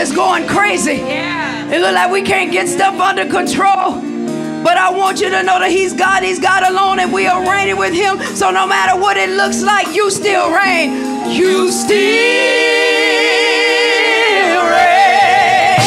Is 0.01 0.11
going 0.11 0.47
crazy. 0.47 0.97
It 0.97 1.79
looked 1.79 1.93
like 1.93 2.11
we 2.11 2.23
can't 2.23 2.51
get 2.51 2.67
stuff 2.67 2.99
under 2.99 3.23
control. 3.23 4.01
But 4.65 4.77
I 4.77 4.89
want 4.89 5.21
you 5.21 5.29
to 5.29 5.43
know 5.43 5.61
that 5.61 5.69
He's 5.69 5.93
God, 5.93 6.23
He's 6.23 6.39
God 6.39 6.65
alone, 6.65 6.97
and 6.97 7.13
we 7.13 7.27
are 7.27 7.37
reigning 7.45 7.77
with 7.77 7.93
Him. 7.93 8.17
So 8.33 8.49
no 8.49 8.65
matter 8.65 8.99
what 8.99 9.15
it 9.17 9.29
looks 9.29 9.61
like, 9.61 9.93
you 9.93 10.09
still 10.09 10.49
reign. 10.49 11.29
You 11.29 11.69
still 11.69 11.93
reign. 14.73 15.77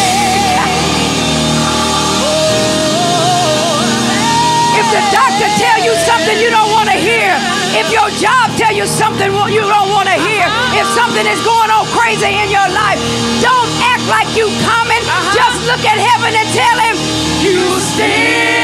If 4.79 4.87
the 4.95 5.03
doctor 5.11 5.49
tell 5.59 5.79
you 5.83 5.91
something 6.07 6.39
you 6.39 6.55
don't 6.55 6.71
want 6.71 6.87
to 6.87 6.99
hear, 6.99 7.35
if 7.75 7.91
your 7.91 8.07
job 8.23 8.55
tell 8.55 8.71
you 8.71 8.87
something 8.87 9.27
you 9.51 9.67
don't 9.67 9.91
want 9.91 10.07
to 10.07 10.19
hear, 10.23 10.47
if 10.79 10.87
something 10.95 11.27
is 11.27 11.43
going 11.43 11.71
on 11.75 11.83
crazy 11.91 12.31
in 12.31 12.47
your 12.47 12.71
life, 12.71 13.03
don't 13.43 13.64
like 14.09 14.37
you 14.37 14.47
coming. 14.63 15.03
Uh-huh. 15.05 15.35
Just 15.35 15.67
look 15.67 15.85
at 15.85 15.99
heaven 15.99 16.33
and 16.35 16.49
tell 16.53 16.79
him, 16.81 16.97
you 17.45 17.81
still 17.81 18.64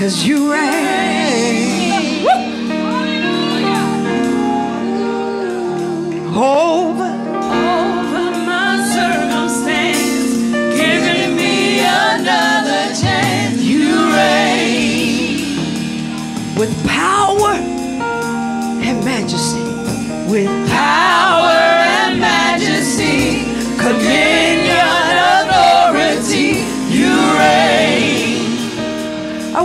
Cause 0.00 0.24
you 0.24 0.50
reign. 0.50 0.99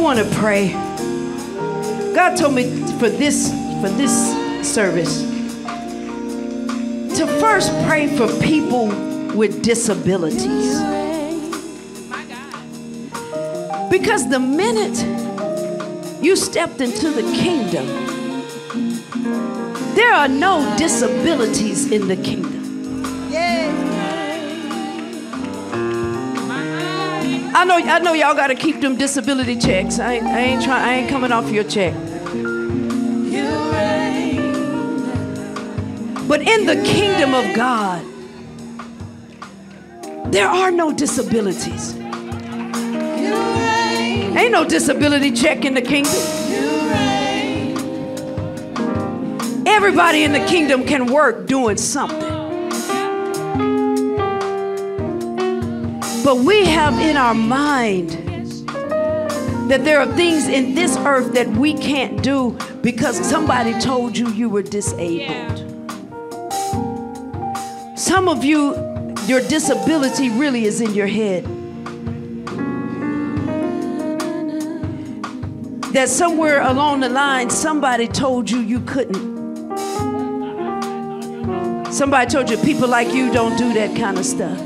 Want 0.05 0.19
to 0.19 0.35
pray. 0.35 0.71
God 2.13 2.37
told 2.37 2.53
me 2.53 2.65
for 2.99 3.09
this 3.09 3.49
for 3.81 3.89
this 3.89 4.13
service 4.61 5.23
to 7.17 7.25
first 7.39 7.71
pray 7.87 8.05
for 8.15 8.27
people 8.39 8.85
with 9.35 9.63
disabilities. 9.63 10.79
Because 13.89 14.29
the 14.29 14.39
minute 14.39 16.23
you 16.23 16.35
stepped 16.35 16.81
into 16.81 17.09
the 17.09 17.23
kingdom, 17.23 17.87
there 19.95 20.13
are 20.13 20.27
no 20.27 20.75
disabilities 20.77 21.91
in 21.91 22.07
the 22.07 22.15
kingdom. 22.15 22.44
I 27.57 27.63
know, 27.63 27.77
I 27.77 27.99
know 27.99 28.11
y'all 28.11 28.35
got 28.35 28.47
to 28.47 28.55
keep 28.55 28.81
them 28.81 28.97
disability 28.97 29.55
checks. 29.55 29.97
I 29.97 30.15
I 30.15 30.39
ain't 30.39 30.61
trying. 30.61 30.83
I 30.83 30.93
ain't 30.95 31.09
coming 31.09 31.31
off 31.31 31.49
your 31.49 31.63
check. 31.63 31.93
But 36.27 36.41
in 36.41 36.65
the 36.65 36.83
kingdom 36.85 37.33
of 37.33 37.55
God, 37.55 38.03
there 40.33 40.49
are 40.49 40.69
no 40.69 40.91
disabilities. 40.91 41.95
Ain't 44.35 44.51
no 44.51 44.65
disability 44.67 45.31
check 45.31 45.63
in 45.63 45.75
the 45.75 45.81
kingdom. 45.81 46.11
Everybody 49.65 50.25
in 50.25 50.33
the 50.33 50.45
kingdom 50.45 50.85
can 50.85 51.05
work 51.05 51.47
doing 51.47 51.77
something. 51.77 52.34
But 56.25 56.37
we 56.37 56.65
have 56.65 56.99
in 56.99 57.17
our 57.17 57.35
mind 57.35 58.09
that 59.69 59.83
there 59.85 59.99
are 59.99 60.11
things 60.15 60.47
in 60.47 60.73
this 60.73 60.97
earth 60.97 61.33
that 61.33 61.47
we 61.49 61.75
can't 61.75 62.23
do 62.23 62.57
because 62.81 63.15
somebody 63.23 63.79
told 63.79 64.17
you 64.17 64.29
you 64.29 64.49
were 64.49 64.63
disabled. 64.63 65.59
Some 67.95 68.27
of 68.27 68.43
you, 68.43 68.73
your 69.27 69.39
disability 69.41 70.31
really 70.31 70.65
is 70.65 70.81
in 70.81 70.95
your 70.95 71.05
head. 71.05 71.43
That 75.93 76.09
somewhere 76.09 76.61
along 76.61 77.01
the 77.01 77.09
line, 77.09 77.51
somebody 77.51 78.07
told 78.07 78.49
you 78.49 78.61
you 78.61 78.79
couldn't. 78.79 79.35
Somebody 81.93 82.31
told 82.31 82.49
you 82.49 82.57
people 82.57 82.87
like 82.87 83.13
you 83.13 83.31
don't 83.31 83.55
do 83.59 83.75
that 83.75 83.95
kind 83.95 84.17
of 84.17 84.25
stuff. 84.25 84.64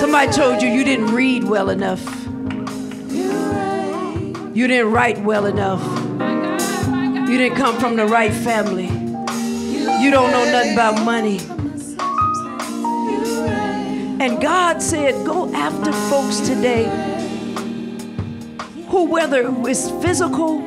Somebody 0.00 0.32
told 0.32 0.62
you 0.62 0.68
you 0.70 0.82
didn't 0.82 1.14
read 1.14 1.44
well 1.44 1.68
enough. 1.68 2.02
You 4.56 4.66
didn't 4.66 4.92
write 4.92 5.20
well 5.20 5.44
enough. 5.44 5.82
You 7.28 7.36
didn't 7.36 7.56
come 7.56 7.78
from 7.78 7.96
the 7.96 8.06
right 8.06 8.32
family. 8.32 8.86
You 8.86 10.10
don't 10.10 10.30
know 10.30 10.50
nothing 10.50 10.72
about 10.72 11.04
money. 11.04 11.38
And 14.24 14.40
God 14.40 14.80
said, 14.80 15.26
go 15.26 15.52
after 15.54 15.92
folks 16.08 16.40
today 16.40 16.84
who, 18.88 19.04
whether 19.04 19.54
it's 19.68 19.90
physical, 20.02 20.60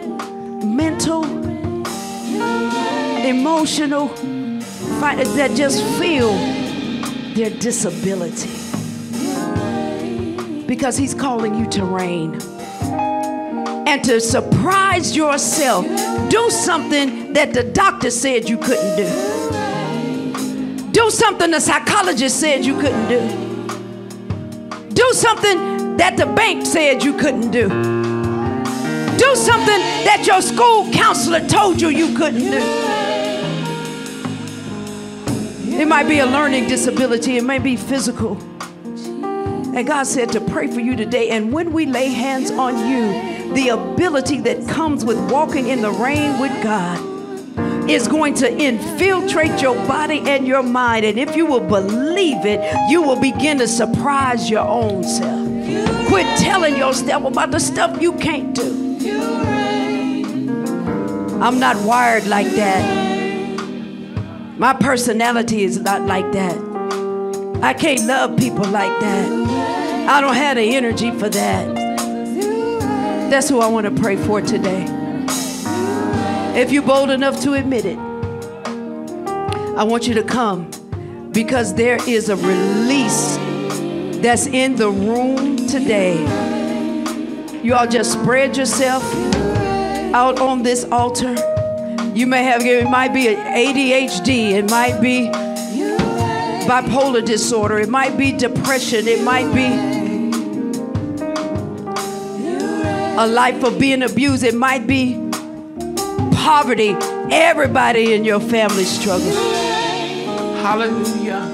mental, 0.63 1.25
emotional, 3.25 4.09
that 4.99 5.51
just 5.55 5.83
feel 5.99 6.33
their 7.33 7.49
disability. 7.49 8.62
Because 10.65 10.97
He's 10.97 11.13
calling 11.13 11.55
you 11.55 11.69
to 11.71 11.85
reign 11.85 12.39
and 13.87 14.03
to 14.05 14.19
surprise 14.19 15.15
yourself. 15.15 15.85
Do 16.29 16.49
something 16.49 17.33
that 17.33 17.53
the 17.53 17.63
doctor 17.63 18.09
said 18.09 18.49
you 18.49 18.57
couldn't 18.57 18.95
do. 18.97 20.91
Do 20.91 21.09
something 21.11 21.51
the 21.51 21.59
psychologist 21.59 22.39
said 22.39 22.65
you 22.65 22.79
couldn't 22.79 23.07
do. 23.07 23.19
Do 24.93 25.11
something 25.13 25.97
that 25.97 26.17
the 26.17 26.25
bank 26.25 26.65
said 26.65 27.03
you 27.03 27.17
couldn't 27.17 27.51
do. 27.51 27.67
Do 27.69 29.35
something 29.35 29.79
that 30.05 30.23
your 30.25 30.41
school 30.41 30.91
counselor 30.91 31.47
told 31.47 31.81
you 31.81 31.89
you 31.89 32.15
couldn't 32.17 32.49
do. 32.51 32.61
It 35.79 35.87
might 35.87 36.07
be 36.07 36.19
a 36.19 36.25
learning 36.25 36.67
disability, 36.67 37.37
it 37.37 37.43
may 37.43 37.59
be 37.59 37.75
physical. 37.75 38.37
And 39.75 39.87
God 39.87 40.03
said 40.03 40.31
to 40.33 40.41
pray 40.41 40.67
for 40.67 40.79
you 40.79 40.95
today. 40.95 41.29
And 41.29 41.51
when 41.51 41.73
we 41.73 41.85
lay 41.85 42.09
hands 42.09 42.51
on 42.51 42.77
you, 42.87 43.53
the 43.53 43.69
ability 43.69 44.41
that 44.41 44.67
comes 44.67 45.03
with 45.03 45.17
walking 45.31 45.67
in 45.67 45.81
the 45.81 45.91
reign 45.91 46.39
with 46.39 46.51
God, 46.63 47.13
is 47.89 48.07
going 48.07 48.33
to 48.35 48.51
infiltrate 48.51 49.61
your 49.61 49.75
body 49.87 50.19
and 50.25 50.47
your 50.47 50.63
mind. 50.63 51.05
And 51.05 51.19
if 51.19 51.35
you 51.35 51.45
will 51.45 51.59
believe 51.59 52.45
it, 52.45 52.61
you 52.89 53.01
will 53.01 53.19
begin 53.19 53.57
to 53.57 53.67
surprise 53.67 54.49
your 54.49 54.65
own 54.65 55.03
self. 55.03 55.49
Quit 56.07 56.25
telling 56.39 56.77
yourself 56.77 57.25
about 57.25 57.51
the 57.51 57.59
stuff 57.59 58.01
you 58.01 58.13
can't 58.13 58.55
do. 58.55 58.71
I'm 61.41 61.59
not 61.59 61.75
wired 61.83 62.25
like 62.27 62.47
that. 62.51 63.01
My 64.57 64.73
personality 64.73 65.63
is 65.63 65.79
not 65.79 66.03
like 66.03 66.31
that. 66.31 66.57
I 67.61 67.73
can't 67.73 68.05
love 68.05 68.37
people 68.37 68.65
like 68.65 68.97
that. 69.01 69.62
I 70.05 70.19
don't 70.19 70.35
have 70.35 70.57
the 70.57 70.75
energy 70.75 71.11
for 71.11 71.29
that. 71.29 71.75
That's 73.29 73.47
who 73.47 73.61
I 73.61 73.67
want 73.67 73.85
to 73.85 74.01
pray 74.01 74.17
for 74.17 74.41
today. 74.41 74.85
If 76.55 76.73
you're 76.73 76.83
bold 76.83 77.09
enough 77.09 77.41
to 77.43 77.53
admit 77.53 77.85
it, 77.85 77.97
I 77.97 79.83
want 79.83 80.05
you 80.05 80.13
to 80.15 80.23
come 80.23 80.69
because 81.31 81.73
there 81.75 81.97
is 82.07 82.27
a 82.27 82.35
release 82.35 83.37
that's 84.21 84.45
in 84.45 84.75
the 84.75 84.89
room 84.89 85.55
today. 85.67 86.19
You 87.63 87.73
all 87.73 87.87
just 87.87 88.11
spread 88.11 88.57
yourself 88.57 89.03
out 90.13 90.41
on 90.41 90.63
this 90.63 90.83
altar. 90.91 91.33
You 92.13 92.27
may 92.27 92.43
have, 92.43 92.65
it 92.65 92.89
might 92.89 93.13
be 93.13 93.27
ADHD, 93.27 94.51
it 94.51 94.69
might 94.69 94.99
be 94.99 95.31
bipolar 96.63 97.25
disorder, 97.25 97.79
it 97.79 97.89
might 97.89 98.17
be 98.17 98.31
depression, 98.31 99.07
it 99.07 99.21
might 99.23 99.53
be 99.53 99.67
a 103.17 103.27
life 103.27 103.63
of 103.63 103.77
being 103.79 104.01
abused, 104.01 104.43
it 104.43 104.55
might 104.55 104.87
be 104.87 105.15
poverty. 106.33 106.95
Everybody 107.31 108.13
in 108.13 108.25
your 108.25 108.39
family 108.39 108.83
struggles. 108.83 109.35
Hallelujah. 110.61 111.49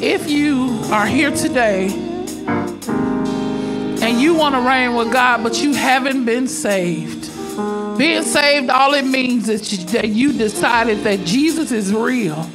If 0.00 0.30
you 0.30 0.78
are 0.92 1.06
here 1.06 1.30
today 1.30 1.88
and 4.00 4.20
you 4.20 4.34
want 4.34 4.54
to 4.54 4.60
reign 4.60 4.94
with 4.94 5.12
God, 5.12 5.42
but 5.42 5.60
you 5.60 5.74
haven't 5.74 6.24
been 6.24 6.46
saved, 6.46 7.17
being 7.98 8.22
saved, 8.22 8.70
all 8.70 8.94
it 8.94 9.04
means 9.04 9.48
is 9.48 9.92
that 9.92 10.08
you 10.08 10.32
decided 10.32 10.98
that 10.98 11.20
Jesus 11.26 11.72
is 11.72 11.92
real 11.92 12.48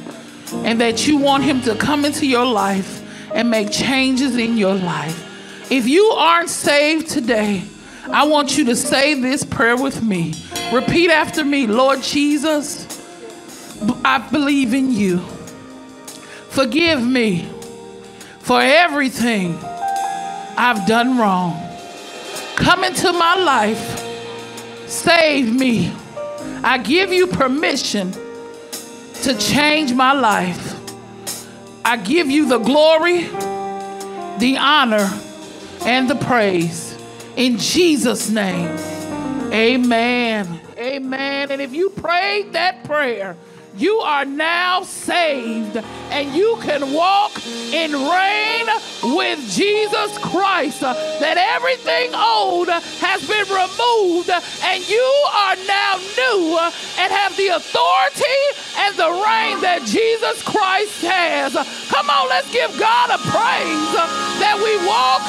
and 0.64 0.80
that 0.80 1.06
you 1.06 1.18
want 1.18 1.44
Him 1.44 1.60
to 1.62 1.76
come 1.76 2.04
into 2.04 2.26
your 2.26 2.46
life 2.46 3.02
and 3.32 3.50
make 3.50 3.70
changes 3.70 4.36
in 4.36 4.56
your 4.56 4.74
life. 4.74 5.70
If 5.70 5.86
you 5.86 6.04
aren't 6.06 6.50
saved 6.50 7.08
today, 7.10 7.62
I 8.10 8.26
want 8.26 8.56
you 8.56 8.64
to 8.66 8.76
say 8.76 9.14
this 9.14 9.44
prayer 9.44 9.76
with 9.76 10.02
me. 10.02 10.34
Repeat 10.72 11.10
after 11.10 11.44
me 11.44 11.66
Lord 11.66 12.02
Jesus, 12.02 12.86
I 14.04 14.18
believe 14.18 14.74
in 14.74 14.92
you. 14.92 15.18
Forgive 16.50 17.04
me 17.04 17.48
for 18.40 18.60
everything 18.60 19.58
I've 20.56 20.86
done 20.86 21.18
wrong. 21.18 21.60
Come 22.56 22.84
into 22.84 23.12
my 23.12 23.36
life. 23.36 24.03
Save 24.86 25.54
me. 25.54 25.92
I 26.62 26.78
give 26.78 27.12
you 27.12 27.26
permission 27.26 28.12
to 29.22 29.36
change 29.38 29.92
my 29.92 30.12
life. 30.12 30.74
I 31.84 31.96
give 31.96 32.30
you 32.30 32.48
the 32.48 32.58
glory, 32.58 33.24
the 34.38 34.56
honor, 34.58 35.10
and 35.84 36.08
the 36.08 36.14
praise. 36.14 36.98
In 37.36 37.58
Jesus' 37.58 38.30
name, 38.30 38.68
amen. 39.52 40.60
Amen. 40.78 41.50
And 41.50 41.60
if 41.60 41.74
you 41.74 41.90
prayed 41.90 42.52
that 42.52 42.84
prayer, 42.84 43.36
you 43.76 43.98
are 43.98 44.24
now 44.24 44.82
saved 44.82 45.76
and 45.76 46.34
you 46.34 46.56
can 46.62 46.92
walk 46.92 47.32
in 47.46 47.92
reign 47.92 48.66
with 49.16 49.38
Jesus 49.50 50.18
Christ. 50.18 50.82
Uh, 50.82 50.94
that 51.20 51.36
everything 51.36 52.14
old 52.14 52.68
has 53.02 53.26
been 53.26 53.46
removed 53.50 54.30
and 54.30 54.88
you 54.88 55.08
are 55.34 55.56
now 55.66 55.98
new 56.16 56.56
uh, 56.58 56.70
and 56.98 57.12
have 57.12 57.36
the 57.36 57.48
authority 57.48 58.40
and 58.78 58.94
the 58.96 59.10
reign 59.10 59.60
that 59.60 59.82
Jesus 59.86 60.42
Christ 60.42 61.02
has. 61.02 61.54
Come 61.90 62.10
on, 62.10 62.28
let's 62.28 62.50
give 62.52 62.70
God 62.78 63.10
a 63.10 63.18
praise 63.18 63.90
uh, 63.98 64.06
that 64.38 64.54
we 64.54 64.78
walk 64.86 65.22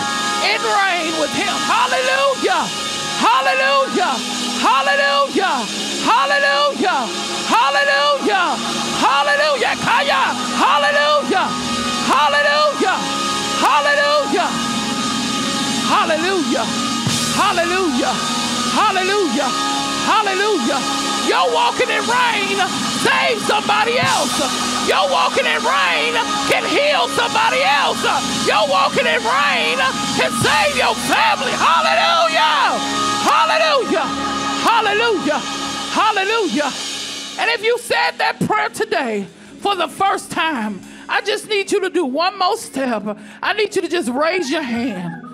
in 0.46 0.62
reign 0.62 1.14
with 1.18 1.34
Him. 1.34 1.54
Hallelujah! 1.66 2.62
Hallelujah! 3.18 4.45
Hallelujah! 4.66 5.62
Hallelujah! 6.02 7.06
Hallelujah! 7.46 8.58
Hallelujah! 8.98 9.74
Kaya! 9.78 10.34
Hallelujah! 10.58 11.46
Hallelujah! 12.10 12.98
Hallelujah! 13.62 14.48
Hallelujah! 15.86 16.66
Hallelujah! 17.38 18.14
Hallelujah! 18.74 19.50
Hallelujah! 20.10 20.82
You're 21.30 21.52
walking 21.54 21.90
in 21.94 22.02
reign. 22.10 22.58
Save 23.06 23.46
somebody 23.46 24.02
else. 24.02 24.34
You're 24.90 25.10
walking 25.14 25.46
in 25.46 25.62
reign. 25.62 26.18
Can 26.50 26.66
heal 26.66 27.06
somebody 27.14 27.62
else. 27.62 28.02
You're 28.50 28.66
walking 28.66 29.06
in 29.06 29.22
reign. 29.22 29.78
Can 30.18 30.34
save 30.42 30.74
your 30.74 30.98
family. 31.06 31.54
Hallelujah! 31.54 32.82
Hallelujah! 33.30 34.35
Hallelujah! 34.66 35.38
Hallelujah! 35.94 36.72
And 37.38 37.52
if 37.52 37.64
you 37.64 37.78
said 37.78 38.14
that 38.18 38.40
prayer 38.48 38.70
today 38.70 39.28
for 39.60 39.76
the 39.76 39.88
first 39.88 40.32
time, 40.32 40.82
I 41.08 41.22
just 41.22 41.48
need 41.48 41.72
you 41.72 41.82
to 41.82 41.90
do 41.92 42.04
one 42.04 42.40
more 42.40 42.58
step. 42.58 43.04
I 43.44 43.54
need 43.54 43.76
you 43.76 43.84
to 43.84 43.88
just 43.88 44.10
raise 44.10 44.50
your 44.50 44.64
hand. 44.64 45.25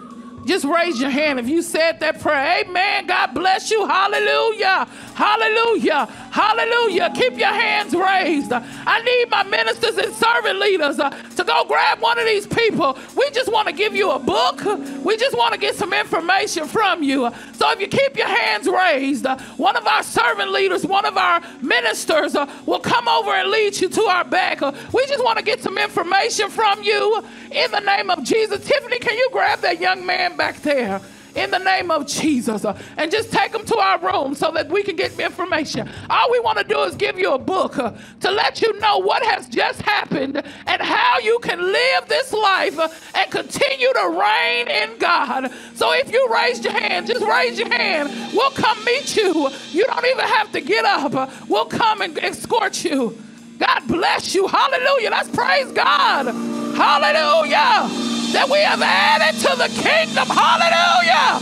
Just 0.46 0.66
raise 0.66 1.00
your 1.00 1.10
hand 1.10 1.40
if 1.40 1.48
you 1.48 1.62
said 1.62 2.00
that 2.00 2.20
prayer. 2.20 2.64
Amen. 2.64 3.06
God 3.06 3.34
bless 3.34 3.70
you. 3.70 3.86
Hallelujah. 3.86 4.88
Hallelujah. 5.14 6.06
Hallelujah. 6.32 7.12
Keep 7.14 7.38
your 7.38 7.54
hands 7.54 7.94
raised. 7.94 8.52
I 8.52 9.02
need 9.02 9.30
my 9.30 9.44
ministers 9.44 9.98
and 9.98 10.14
servant 10.14 10.60
leaders 10.60 11.00
uh, 11.00 11.10
to 11.10 11.44
go 11.44 11.66
grab 11.66 12.02
one 12.02 12.18
of 12.18 12.26
these 12.26 12.48
people. 12.48 12.98
We 13.16 13.30
just 13.32 13.52
want 13.52 13.68
to 13.68 13.74
give 13.74 13.96
you 13.96 14.12
a 14.12 14.20
book. 14.20 14.64
We 15.04 15.16
just 15.18 15.38
want 15.38 15.54
to 15.54 15.60
get 15.60 15.76
some 15.76 15.94
information 15.94 16.68
from 16.68 17.04
you. 17.04 17.30
So 17.54 17.72
if 17.72 17.80
you 17.80 17.88
keep 17.88 18.18
your 18.18 18.28
hands 18.28 18.68
raised, 18.68 19.26
uh, 19.26 19.38
one 19.58 19.76
of 19.76 19.86
our 19.86 20.04
servant 20.04 20.52
leaders, 20.52 20.86
one 20.86 21.06
of 21.06 21.18
our 21.18 21.42
ministers 21.62 22.36
uh, 22.36 22.52
will 22.66 22.80
come 22.80 23.08
over 23.08 23.32
and 23.32 23.50
lead 23.52 23.80
you 23.80 23.90
to 23.90 24.02
our 24.04 24.24
back. 24.24 24.62
Uh, 24.62 24.72
we 24.92 25.06
just 25.06 25.24
want 25.24 25.38
to 25.38 25.44
get 25.44 25.62
some 25.62 25.78
information 25.78 26.50
from 26.50 26.82
you 26.82 27.24
in 27.52 27.72
the 27.72 27.80
name 27.82 28.10
of 28.10 28.24
Jesus. 28.24 28.66
Tiffany, 28.66 28.98
can 29.00 29.16
you 29.16 29.30
grab 29.32 29.60
that 29.60 29.80
young 29.80 30.06
man 30.06 30.31
back 30.38 30.62
there? 30.62 31.02
in 31.36 31.52
the 31.52 31.60
name 31.60 31.92
of 31.92 32.08
Jesus 32.08 32.66
uh, 32.66 32.78
and 32.98 33.12
just 33.12 33.32
take 33.32 33.52
them 33.52 33.66
to 33.66 33.78
our 33.78 34.00
room 34.00 34.36
so 34.36 34.52
that 34.52 34.70
we 34.70 34.84
can 34.84 34.96
get 34.96 35.18
information. 35.20 35.90
All 36.10 36.32
we 36.32 36.40
want 36.40 36.58
to 36.58 36.64
do 36.64 36.82
is 36.82 36.96
give 36.96 37.18
you 37.18 37.34
a 37.34 37.40
book 37.40 37.78
uh, 37.78 37.94
to 38.22 38.32
let 38.32 38.62
you 38.62 38.78
know 38.80 39.00
what 39.00 39.24
has 39.26 39.48
just 39.48 39.82
happened 39.82 40.42
and 40.68 40.82
how 40.82 41.20
you 41.20 41.40
can 41.40 41.62
live 41.62 42.08
this 42.08 42.34
life 42.34 42.78
uh, 42.78 42.90
and 43.16 43.32
continue 43.32 43.94
to 43.94 44.10
reign 44.10 44.68
in 44.68 44.98
God. 44.98 45.52
So 45.76 45.94
if 45.94 46.12
you 46.12 46.28
raise 46.34 46.64
your 46.64 46.74
hand, 46.74 47.08
just 47.08 47.26
raise 47.26 47.58
your 47.58 47.70
hand. 47.70 48.10
We'll 48.34 48.52
come 48.52 48.84
meet 48.84 49.16
you. 49.16 49.50
You 49.72 49.86
don't 49.86 50.06
even 50.06 50.26
have 50.26 50.52
to 50.52 50.62
get 50.62 50.86
up. 50.86 51.32
We'll 51.48 51.66
come 51.66 52.02
and 52.02 52.18
escort 52.20 52.84
you. 52.84 53.18
God 53.58 53.88
bless 53.88 54.34
you. 54.34 54.48
Hallelujah. 54.48 55.12
Let's 55.12 55.30
praise 55.30 55.72
God. 55.72 56.28
Hallelujah 56.76 58.11
that 58.34 58.50
we 58.50 58.60
have 58.60 58.82
added 58.82 59.40
to 59.42 59.56
the 59.56 59.68
kingdom. 59.82 60.28
Hallelujah! 60.28 61.40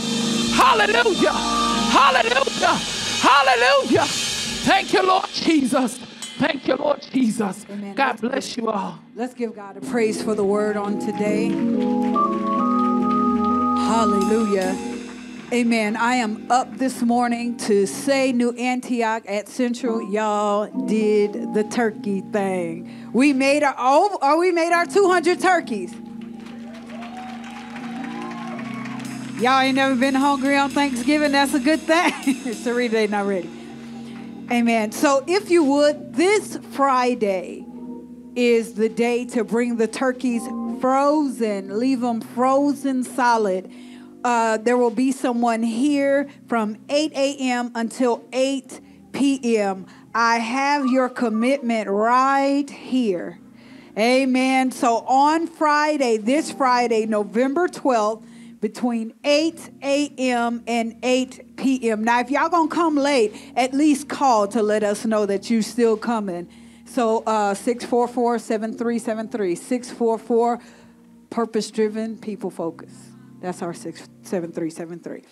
Hallelujah! 0.54 1.32
Hallelujah! 1.90 2.74
Hallelujah! 3.20 4.04
Thank 4.04 4.92
you, 4.92 5.02
Lord 5.02 5.28
Jesus. 5.32 5.98
Thank 5.98 6.66
you, 6.68 6.76
Lord 6.76 7.02
Jesus. 7.02 7.66
Amen. 7.70 7.94
God 7.94 8.20
bless 8.20 8.56
you 8.56 8.70
all. 8.70 8.98
Let's 9.14 9.34
give 9.34 9.54
God 9.54 9.76
a 9.76 9.80
praise 9.80 10.22
for 10.22 10.34
the 10.34 10.44
word 10.44 10.76
on 10.76 10.98
today. 10.98 11.48
Hallelujah. 13.88 14.74
Amen. 15.52 15.96
I 15.96 16.14
am 16.14 16.46
up 16.50 16.78
this 16.78 17.02
morning 17.02 17.56
to 17.58 17.86
say 17.86 18.32
New 18.32 18.52
Antioch 18.56 19.24
at 19.26 19.48
Central. 19.48 20.00
Y'all 20.10 20.66
did 20.86 21.54
the 21.54 21.64
turkey 21.64 22.20
thing. 22.20 23.10
We 23.12 23.32
made 23.32 23.62
our 23.62 23.74
oh, 23.76 24.16
oh 24.22 24.38
we 24.38 24.52
made 24.52 24.72
our 24.72 24.86
200 24.86 25.40
turkeys. 25.40 25.92
Y'all 29.40 29.60
ain't 29.60 29.76
never 29.76 29.94
been 29.94 30.14
hungry 30.14 30.54
on 30.54 30.68
Thanksgiving. 30.68 31.32
That's 31.32 31.54
a 31.54 31.60
good 31.60 31.80
thing. 31.80 32.12
Sarita, 32.52 32.90
they 32.90 33.06
not 33.06 33.26
ready. 33.26 33.48
Amen. 34.52 34.92
So 34.92 35.24
if 35.26 35.50
you 35.50 35.64
would, 35.64 36.14
this 36.14 36.58
Friday 36.72 37.64
is 38.36 38.74
the 38.74 38.90
day 38.90 39.24
to 39.26 39.42
bring 39.42 39.76
the 39.76 39.86
turkeys 39.86 40.42
frozen. 40.78 41.78
Leave 41.78 42.02
them 42.02 42.20
frozen 42.20 43.02
solid 43.02 43.72
Uh, 44.22 44.58
there 44.58 44.76
will 44.76 44.90
be 44.90 45.10
someone 45.10 45.62
here 45.62 46.28
from 46.46 46.76
8 46.90 47.12
a.m. 47.14 47.72
until 47.74 48.22
8 48.34 48.78
p.m. 49.12 49.86
I 50.14 50.36
have 50.38 50.86
your 50.86 51.08
commitment 51.08 51.88
right 51.88 52.68
here. 52.68 53.38
Amen. 53.96 54.70
So 54.70 54.98
on 54.98 55.46
Friday, 55.46 56.18
this 56.18 56.52
Friday, 56.52 57.06
November 57.06 57.68
12th, 57.68 58.22
between 58.60 59.14
8 59.24 59.70
a.m. 59.82 60.62
and 60.66 60.96
8 61.02 61.56
p.m. 61.56 62.04
Now, 62.04 62.20
if 62.20 62.30
y'all 62.30 62.48
gonna 62.48 62.68
come 62.68 62.96
late, 62.96 63.34
at 63.56 63.72
least 63.72 64.08
call 64.08 64.46
to 64.48 64.62
let 64.62 64.82
us 64.82 65.06
know 65.06 65.26
that 65.26 65.50
you 65.50 65.62
still 65.62 65.96
coming. 65.96 66.48
So 66.84 67.22
uh, 67.26 67.54
644-7373, 67.54 69.56
644 69.56 70.60
purpose 71.30 71.70
driven, 71.70 72.18
people 72.18 72.50
focus. 72.50 72.92
That's 73.40 73.62
our 73.62 73.72
67373. 73.72 75.22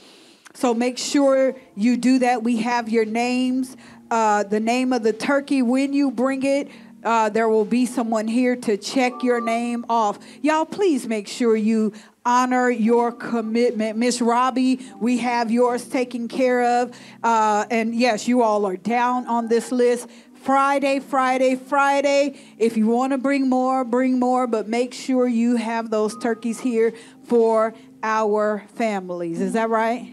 So 0.55 0.73
make 0.73 0.99
sure 0.99 1.57
you 1.75 1.97
do 1.97 2.21
that. 2.21 2.43
We 2.43 2.59
have 2.59 2.89
your 2.89 3.05
names, 3.05 3.77
uh, 4.11 4.45
the 4.45 4.61
name 4.61 4.93
of 4.93 5.03
the 5.03 5.13
turkey 5.13 5.63
when 5.63 5.93
you 5.93 6.11
bring 6.11 6.45
it. 6.45 6.69
Uh, 7.05 7.29
there 7.29 7.49
will 7.49 7.65
be 7.65 7.87
someone 7.87 8.27
here 8.27 8.57
to 8.57 8.77
check 8.77 9.23
your 9.23 9.41
name 9.41 9.85
off. 9.89 10.19
Y'all, 10.43 10.65
please 10.65 11.07
make 11.07 11.29
sure 11.29 11.55
you 11.55 11.93
honor 12.29 12.69
your 12.69 13.11
commitment. 13.11 13.97
Miss 13.97 14.21
Robbie, 14.21 14.81
we 15.01 15.17
have 15.17 15.51
yours 15.51 15.89
taken 15.89 16.29
care 16.29 16.83
of. 16.83 16.95
Uh, 17.25 17.65
and 17.71 17.95
yes, 17.95 18.29
you 18.29 18.43
all 18.43 18.67
are 18.67 18.77
down 18.77 19.27
on 19.27 19.49
this 19.49 19.73
list. 19.73 20.11
Friday, 20.43 21.01
Friday, 21.01 21.57
Friday. 21.57 22.39
If 22.59 22.77
you 22.77 22.87
want 22.87 23.15
to 23.15 23.19
bring 23.19 23.49
more, 23.49 23.83
bring 23.83 24.19
more, 24.19 24.47
but 24.47 24.69
make 24.69 24.93
sure 24.93 25.27
you 25.27 25.57
have 25.57 25.89
those 25.89 26.15
turkeys 26.19 26.61
here 26.61 26.93
for 27.25 27.73
our 28.03 28.63
families. 28.75 29.41
Is 29.41 29.55
that 29.55 29.71
right? 29.71 30.13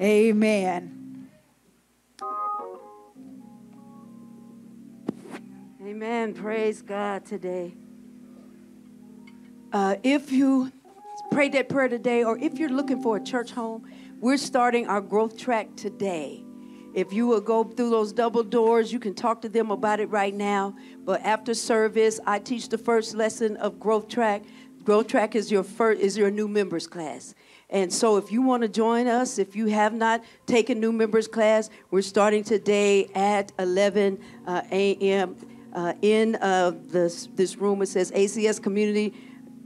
Amen. 0.00 1.28
Amen. 5.82 6.32
Praise 6.32 6.80
God 6.80 7.26
today. 7.26 7.74
Uh, 9.72 9.96
if 10.04 10.30
you 10.30 10.72
prayed 11.30 11.52
that 11.52 11.68
prayer 11.68 11.88
today, 11.88 12.24
or 12.24 12.38
if 12.38 12.58
you're 12.58 12.68
looking 12.68 13.02
for 13.02 13.16
a 13.16 13.22
church 13.22 13.52
home, 13.52 13.88
we're 14.20 14.36
starting 14.36 14.86
our 14.86 15.00
growth 15.00 15.38
track 15.38 15.74
today. 15.76 16.44
If 16.92 17.12
you 17.12 17.26
will 17.26 17.40
go 17.40 17.64
through 17.64 17.90
those 17.90 18.12
double 18.12 18.42
doors, 18.42 18.92
you 18.92 18.98
can 18.98 19.14
talk 19.14 19.42
to 19.42 19.48
them 19.48 19.70
about 19.70 20.00
it 20.00 20.06
right 20.06 20.34
now. 20.34 20.74
But 21.04 21.22
after 21.22 21.54
service, 21.54 22.18
I 22.26 22.40
teach 22.40 22.68
the 22.68 22.78
first 22.78 23.14
lesson 23.14 23.56
of 23.58 23.78
growth 23.78 24.08
track. 24.08 24.42
Growth 24.82 25.06
track 25.06 25.36
is 25.36 25.52
your 25.52 25.62
first 25.62 26.00
is 26.00 26.16
your 26.18 26.30
new 26.30 26.48
members 26.48 26.86
class. 26.86 27.34
And 27.68 27.92
so 27.92 28.16
if 28.16 28.32
you 28.32 28.42
want 28.42 28.62
to 28.62 28.68
join 28.68 29.06
us, 29.06 29.38
if 29.38 29.54
you 29.54 29.66
have 29.66 29.94
not 29.94 30.24
taken 30.46 30.80
new 30.80 30.90
members 30.90 31.28
class, 31.28 31.70
we're 31.92 32.02
starting 32.02 32.42
today 32.42 33.06
at 33.14 33.52
11 33.60 34.18
uh, 34.46 34.62
a.m. 34.72 35.36
Uh, 35.72 35.92
in 36.02 36.34
uh, 36.36 36.72
this, 36.86 37.28
this 37.34 37.56
room. 37.56 37.80
It 37.82 37.86
says 37.86 38.10
ACS 38.10 38.60
Community 38.60 39.14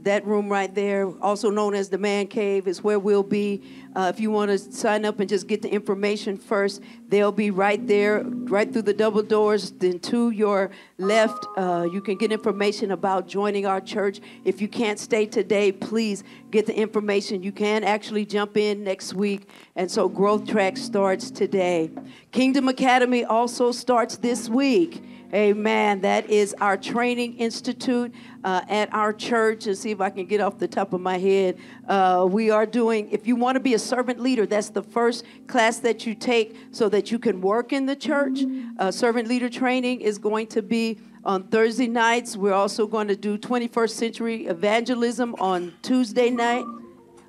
that 0.05 0.25
room 0.25 0.49
right 0.49 0.73
there, 0.73 1.11
also 1.21 1.49
known 1.49 1.73
as 1.75 1.89
the 1.89 1.97
man 1.97 2.27
cave, 2.27 2.67
is 2.67 2.83
where 2.83 2.99
we'll 2.99 3.23
be. 3.23 3.61
Uh, 3.95 4.11
if 4.13 4.19
you 4.19 4.29
want 4.29 4.51
to 4.51 4.57
sign 4.57 5.03
up 5.03 5.19
and 5.19 5.27
just 5.27 5.47
get 5.47 5.61
the 5.61 5.69
information 5.69 6.37
first, 6.37 6.81
they'll 7.09 7.31
be 7.31 7.49
right 7.49 7.85
there, 7.87 8.23
right 8.23 8.71
through 8.71 8.83
the 8.83 8.93
double 8.93 9.23
doors. 9.23 9.71
Then 9.71 9.99
to 9.99 10.29
your 10.29 10.69
left, 10.97 11.45
uh, 11.57 11.87
you 11.91 12.01
can 12.01 12.17
get 12.17 12.31
information 12.31 12.91
about 12.91 13.27
joining 13.27 13.65
our 13.65 13.81
church. 13.81 14.19
If 14.43 14.61
you 14.61 14.67
can't 14.67 14.99
stay 14.99 15.25
today, 15.25 15.71
please 15.71 16.23
get 16.51 16.67
the 16.67 16.75
information. 16.75 17.41
You 17.41 17.51
can 17.51 17.83
actually 17.83 18.25
jump 18.25 18.57
in 18.57 18.83
next 18.83 19.13
week. 19.13 19.49
And 19.75 19.89
so 19.89 20.07
Growth 20.07 20.47
Track 20.47 20.77
starts 20.77 21.31
today. 21.31 21.89
Kingdom 22.31 22.67
Academy 22.67 23.25
also 23.25 23.71
starts 23.71 24.17
this 24.17 24.49
week. 24.49 25.03
Amen. 25.35 25.99
That 25.99 26.29
is 26.29 26.55
our 26.61 26.77
training 26.77 27.37
institute 27.39 28.15
uh, 28.45 28.61
at 28.69 28.93
our 28.93 29.11
church. 29.11 29.67
And 29.67 29.77
see 29.77 29.91
if 29.91 29.99
I 29.99 30.09
can 30.09 30.27
get 30.27 30.39
off 30.39 30.59
the 30.59 30.67
top 30.67 30.93
of 30.93 31.01
my 31.01 31.17
head. 31.17 31.57
Uh, 31.89 32.25
we 32.31 32.51
are 32.51 32.65
doing, 32.65 33.11
if 33.11 33.27
you 33.27 33.35
want 33.35 33.57
to 33.57 33.59
be 33.59 33.73
a 33.73 33.79
servant 33.79 34.21
leader, 34.21 34.45
that's 34.45 34.69
the 34.69 34.81
first 34.81 35.25
class 35.47 35.79
that 35.79 36.05
you 36.05 36.15
take 36.15 36.55
so 36.71 36.87
that 36.87 37.11
you 37.11 37.19
can 37.19 37.41
work 37.41 37.73
in 37.73 37.85
the 37.85 37.97
church. 37.97 38.39
Uh, 38.79 38.89
servant 38.91 39.27
leader 39.27 39.49
training 39.49 39.99
is 39.99 40.17
going 40.17 40.47
to 40.47 40.61
be 40.61 40.99
on 41.25 41.43
Thursday 41.49 41.87
nights. 41.87 42.37
We're 42.37 42.53
also 42.53 42.87
going 42.87 43.09
to 43.09 43.17
do 43.17 43.37
21st 43.37 43.89
century 43.89 44.45
evangelism 44.45 45.35
on 45.39 45.73
Tuesday 45.81 46.29
night, 46.29 46.63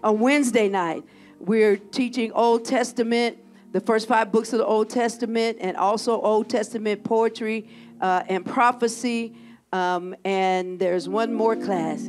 on 0.04 0.20
Wednesday 0.20 0.68
night. 0.68 1.02
We're 1.40 1.76
teaching 1.76 2.30
Old 2.30 2.66
Testament, 2.66 3.38
the 3.72 3.80
first 3.80 4.06
five 4.06 4.30
books 4.30 4.52
of 4.52 4.60
the 4.60 4.64
Old 4.64 4.90
Testament, 4.90 5.58
and 5.60 5.76
also 5.76 6.20
Old 6.20 6.48
Testament 6.48 7.02
poetry 7.02 7.68
uh, 8.00 8.22
and 8.28 8.44
prophecy. 8.44 9.34
Um, 9.72 10.14
and 10.24 10.78
there's 10.78 11.08
one 11.08 11.34
more 11.34 11.56
class. 11.56 12.08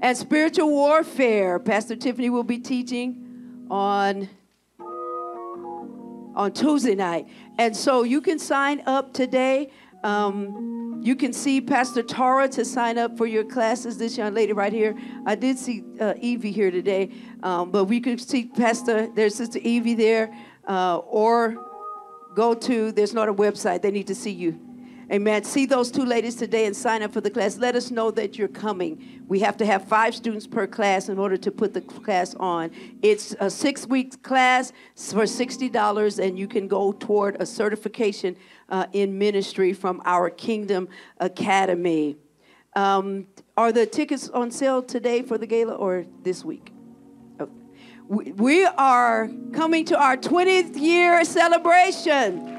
And 0.00 0.16
spiritual 0.16 0.70
warfare. 0.70 1.58
Pastor 1.58 1.96
Tiffany 1.96 2.30
will 2.30 2.44
be 2.44 2.58
teaching 2.58 3.66
on 3.70 4.28
on 6.34 6.52
Tuesday 6.52 6.94
night. 6.94 7.26
And 7.58 7.74
so 7.74 8.02
you 8.02 8.20
can 8.20 8.38
sign 8.38 8.82
up 8.86 9.14
today. 9.14 9.70
Um, 10.04 11.00
you 11.02 11.16
can 11.16 11.32
see 11.32 11.60
Pastor 11.60 12.02
Tara 12.02 12.48
to 12.50 12.64
sign 12.64 12.98
up 12.98 13.16
for 13.16 13.26
your 13.26 13.44
classes. 13.44 13.96
This 13.96 14.18
young 14.18 14.34
lady 14.34 14.52
right 14.52 14.72
here. 14.72 14.94
I 15.24 15.34
did 15.34 15.58
see 15.58 15.82
uh, 16.00 16.14
Evie 16.20 16.52
here 16.52 16.70
today, 16.70 17.10
um, 17.42 17.70
but 17.70 17.84
we 17.84 18.00
could 18.00 18.20
see 18.20 18.46
Pastor. 18.46 19.08
There's 19.14 19.34
Sister 19.34 19.58
Evie 19.60 19.94
there, 19.94 20.36
uh, 20.68 20.98
or 20.98 21.56
go 22.34 22.54
to. 22.54 22.92
There's 22.92 23.14
not 23.14 23.28
a 23.28 23.34
website. 23.34 23.82
They 23.82 23.90
need 23.90 24.08
to 24.08 24.14
see 24.14 24.32
you. 24.32 24.65
Amen. 25.12 25.44
See 25.44 25.66
those 25.66 25.92
two 25.92 26.04
ladies 26.04 26.34
today 26.34 26.66
and 26.66 26.74
sign 26.74 27.00
up 27.00 27.12
for 27.12 27.20
the 27.20 27.30
class. 27.30 27.58
Let 27.58 27.76
us 27.76 27.92
know 27.92 28.10
that 28.10 28.36
you're 28.36 28.48
coming. 28.48 29.22
We 29.28 29.38
have 29.38 29.56
to 29.58 29.66
have 29.66 29.86
five 29.86 30.16
students 30.16 30.48
per 30.48 30.66
class 30.66 31.08
in 31.08 31.16
order 31.16 31.36
to 31.36 31.52
put 31.52 31.74
the 31.74 31.80
class 31.80 32.34
on. 32.34 32.72
It's 33.02 33.32
a 33.38 33.48
six 33.48 33.86
week 33.86 34.20
class 34.24 34.72
for 34.96 35.22
$60, 35.22 36.18
and 36.18 36.36
you 36.36 36.48
can 36.48 36.66
go 36.66 36.90
toward 36.90 37.40
a 37.40 37.46
certification 37.46 38.36
uh, 38.68 38.86
in 38.92 39.16
ministry 39.16 39.72
from 39.72 40.02
our 40.04 40.28
Kingdom 40.28 40.88
Academy. 41.18 42.16
Um, 42.74 43.28
are 43.56 43.70
the 43.70 43.86
tickets 43.86 44.28
on 44.30 44.50
sale 44.50 44.82
today 44.82 45.22
for 45.22 45.38
the 45.38 45.46
gala 45.46 45.74
or 45.74 46.04
this 46.24 46.44
week? 46.44 46.72
Oh. 47.38 47.48
We 48.08 48.64
are 48.64 49.30
coming 49.52 49.84
to 49.84 49.96
our 49.96 50.16
20th 50.16 50.76
year 50.76 51.24
celebration. 51.24 52.55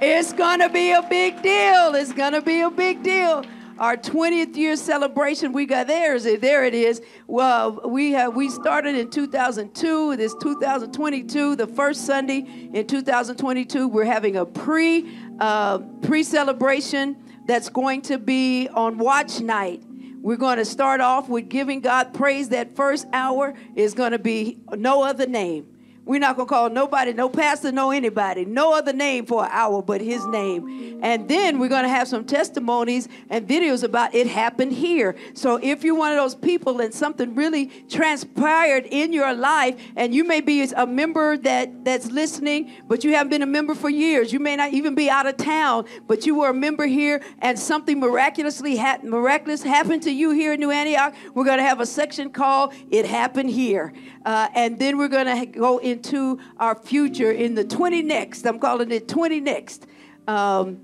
It's 0.00 0.32
going 0.32 0.60
to 0.60 0.68
be 0.68 0.92
a 0.92 1.02
big 1.02 1.42
deal. 1.42 1.94
It's 1.96 2.12
going 2.12 2.32
to 2.32 2.40
be 2.40 2.60
a 2.60 2.70
big 2.70 3.02
deal. 3.02 3.44
Our 3.80 3.96
20th 3.96 4.56
year 4.56 4.76
celebration, 4.76 5.52
we 5.52 5.66
got 5.66 5.88
there. 5.88 6.18
There 6.20 6.64
it 6.64 6.74
is. 6.74 7.02
Well, 7.26 7.80
we 7.84 8.12
have 8.12 8.36
we 8.36 8.48
started 8.48 8.94
in 8.94 9.10
2002. 9.10 10.12
It 10.12 10.20
is 10.20 10.36
2022, 10.40 11.56
the 11.56 11.66
first 11.66 12.06
Sunday 12.06 12.46
in 12.72 12.86
2022. 12.86 13.88
We're 13.88 14.04
having 14.04 14.36
a 14.36 14.46
pre 14.46 15.08
uh, 15.40 15.78
pre 15.78 16.22
celebration 16.22 17.16
that's 17.46 17.68
going 17.68 18.02
to 18.02 18.18
be 18.18 18.68
on 18.68 18.98
watch 18.98 19.40
night. 19.40 19.82
We're 20.20 20.36
going 20.36 20.58
to 20.58 20.64
start 20.64 21.00
off 21.00 21.28
with 21.28 21.48
giving 21.48 21.80
God 21.80 22.14
praise. 22.14 22.50
That 22.50 22.76
first 22.76 23.08
hour 23.12 23.54
is 23.74 23.94
going 23.94 24.12
to 24.12 24.18
be 24.20 24.60
no 24.70 25.02
other 25.02 25.26
name. 25.26 25.77
We're 26.08 26.20
not 26.20 26.36
going 26.36 26.48
to 26.48 26.54
call 26.54 26.70
nobody, 26.70 27.12
no 27.12 27.28
pastor, 27.28 27.70
no 27.70 27.90
anybody, 27.90 28.46
no 28.46 28.72
other 28.72 28.94
name 28.94 29.26
for 29.26 29.44
an 29.44 29.50
hour 29.52 29.82
but 29.82 30.00
his 30.00 30.24
name. 30.28 31.00
And 31.02 31.28
then 31.28 31.58
we're 31.58 31.68
going 31.68 31.82
to 31.82 31.90
have 31.90 32.08
some 32.08 32.24
testimonies 32.24 33.10
and 33.28 33.46
videos 33.46 33.84
about 33.84 34.14
it 34.14 34.26
happened 34.26 34.72
here. 34.72 35.16
So 35.34 35.60
if 35.62 35.84
you're 35.84 35.94
one 35.94 36.10
of 36.12 36.16
those 36.16 36.34
people 36.34 36.80
and 36.80 36.94
something 36.94 37.34
really 37.34 37.66
transpired 37.90 38.86
in 38.86 39.12
your 39.12 39.34
life, 39.34 39.78
and 39.96 40.14
you 40.14 40.24
may 40.24 40.40
be 40.40 40.62
a 40.62 40.86
member 40.86 41.36
that, 41.36 41.84
that's 41.84 42.06
listening, 42.06 42.72
but 42.88 43.04
you 43.04 43.14
haven't 43.14 43.28
been 43.28 43.42
a 43.42 43.46
member 43.46 43.74
for 43.74 43.90
years, 43.90 44.32
you 44.32 44.40
may 44.40 44.56
not 44.56 44.72
even 44.72 44.94
be 44.94 45.10
out 45.10 45.26
of 45.26 45.36
town, 45.36 45.84
but 46.06 46.24
you 46.24 46.36
were 46.36 46.48
a 46.48 46.54
member 46.54 46.86
here 46.86 47.22
and 47.40 47.58
something 47.58 48.00
miraculously 48.00 48.78
ha- 48.78 49.00
miraculous 49.02 49.62
happened 49.62 50.02
to 50.04 50.10
you 50.10 50.30
here 50.30 50.54
in 50.54 50.60
New 50.60 50.70
Antioch, 50.70 51.14
we're 51.34 51.44
going 51.44 51.58
to 51.58 51.64
have 51.64 51.80
a 51.80 51.86
section 51.86 52.30
called 52.30 52.72
It 52.90 53.04
Happened 53.04 53.50
Here. 53.50 53.92
Uh, 54.24 54.48
and 54.54 54.78
then 54.78 54.96
we're 54.96 55.08
going 55.08 55.26
to 55.26 55.46
go 55.46 55.78
in 55.78 55.97
into 55.98 56.38
our 56.58 56.76
future 56.76 57.32
in 57.32 57.54
the 57.54 57.64
20 57.64 58.02
next. 58.02 58.46
I'm 58.46 58.58
calling 58.58 58.90
it 58.92 59.08
20 59.08 59.40
next. 59.40 59.86
Um, 60.28 60.80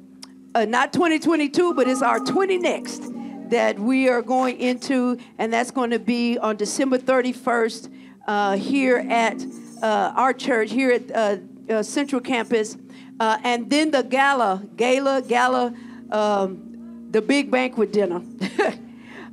uh, 0.55 0.65
not 0.65 0.93
2022, 0.93 1.75
but 1.75 1.89
it's 1.89 2.03
our 2.03 2.19
20 2.19 2.59
next 2.59 3.13
that 3.51 3.79
we 3.79 4.09
are 4.09 4.23
going 4.23 4.59
into, 4.59 5.19
and 5.39 5.53
that's 5.53 5.71
going 5.71 5.91
to 5.91 5.99
be 5.99 6.39
on 6.39 6.57
December 6.57 6.99
31st 6.99 7.93
uh, 8.27 8.57
here 8.57 9.07
at 9.09 9.45
uh, 9.83 10.13
our 10.17 10.33
church, 10.33 10.71
here 10.71 10.93
at 10.93 11.11
uh, 11.13 11.37
uh, 11.73 11.83
Central 11.83 12.21
Campus. 12.21 12.77
Uh, 13.21 13.39
and 13.45 13.71
then 13.71 13.91
the 13.91 14.03
gala, 14.03 14.65
gala, 14.77 15.23
gala, 15.23 15.75
um, 16.11 17.07
the 17.11 17.23
big 17.23 17.51
banquet 17.51 17.93
dinner. 17.93 18.23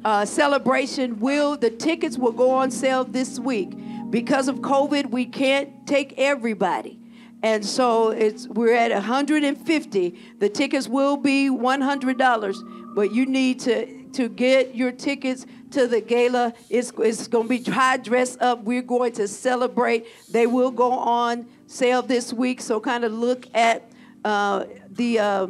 celebration 0.26 1.20
will, 1.20 1.58
the 1.58 1.70
tickets 1.70 2.18
will 2.18 2.32
go 2.32 2.52
on 2.52 2.70
sale 2.70 3.04
this 3.04 3.40
week. 3.40 3.72
Because 4.12 4.48
of 4.48 4.58
COVID, 4.58 5.10
we 5.10 5.26
can't 5.26 5.88
take 5.88 6.14
everybody. 6.18 7.00
And 7.44 7.66
so 7.66 8.10
it's 8.10 8.48
we're 8.48 8.76
at 8.76 8.92
150. 8.92 10.20
The 10.38 10.50
tickets 10.50 10.88
will 10.88 11.18
be 11.18 11.50
$100, 11.50 12.94
but 12.94 13.14
you 13.14 13.26
need 13.26 13.60
to 13.62 14.02
to 14.14 14.28
get 14.28 14.76
your 14.76 14.92
tickets 14.92 15.46
to 15.72 15.88
the 15.88 16.02
gala. 16.02 16.54
It's, 16.70 16.92
it's 16.98 17.28
going 17.28 17.46
to 17.46 17.50
be 17.50 17.60
dry 17.60 17.98
dress 17.98 18.38
up. 18.40 18.64
We're 18.64 18.82
going 18.82 19.14
to 19.14 19.28
celebrate. 19.28 20.06
They 20.30 20.48
will 20.48 20.72
go 20.72 20.92
on 20.92 21.48
sale 21.68 22.02
this 22.02 22.34
week. 22.34 22.62
So 22.62 22.80
kind 22.80 23.04
of 23.04 23.14
look 23.14 23.48
at 23.54 23.90
uh, 24.26 24.66
the 24.90 25.20
uh, 25.20 25.48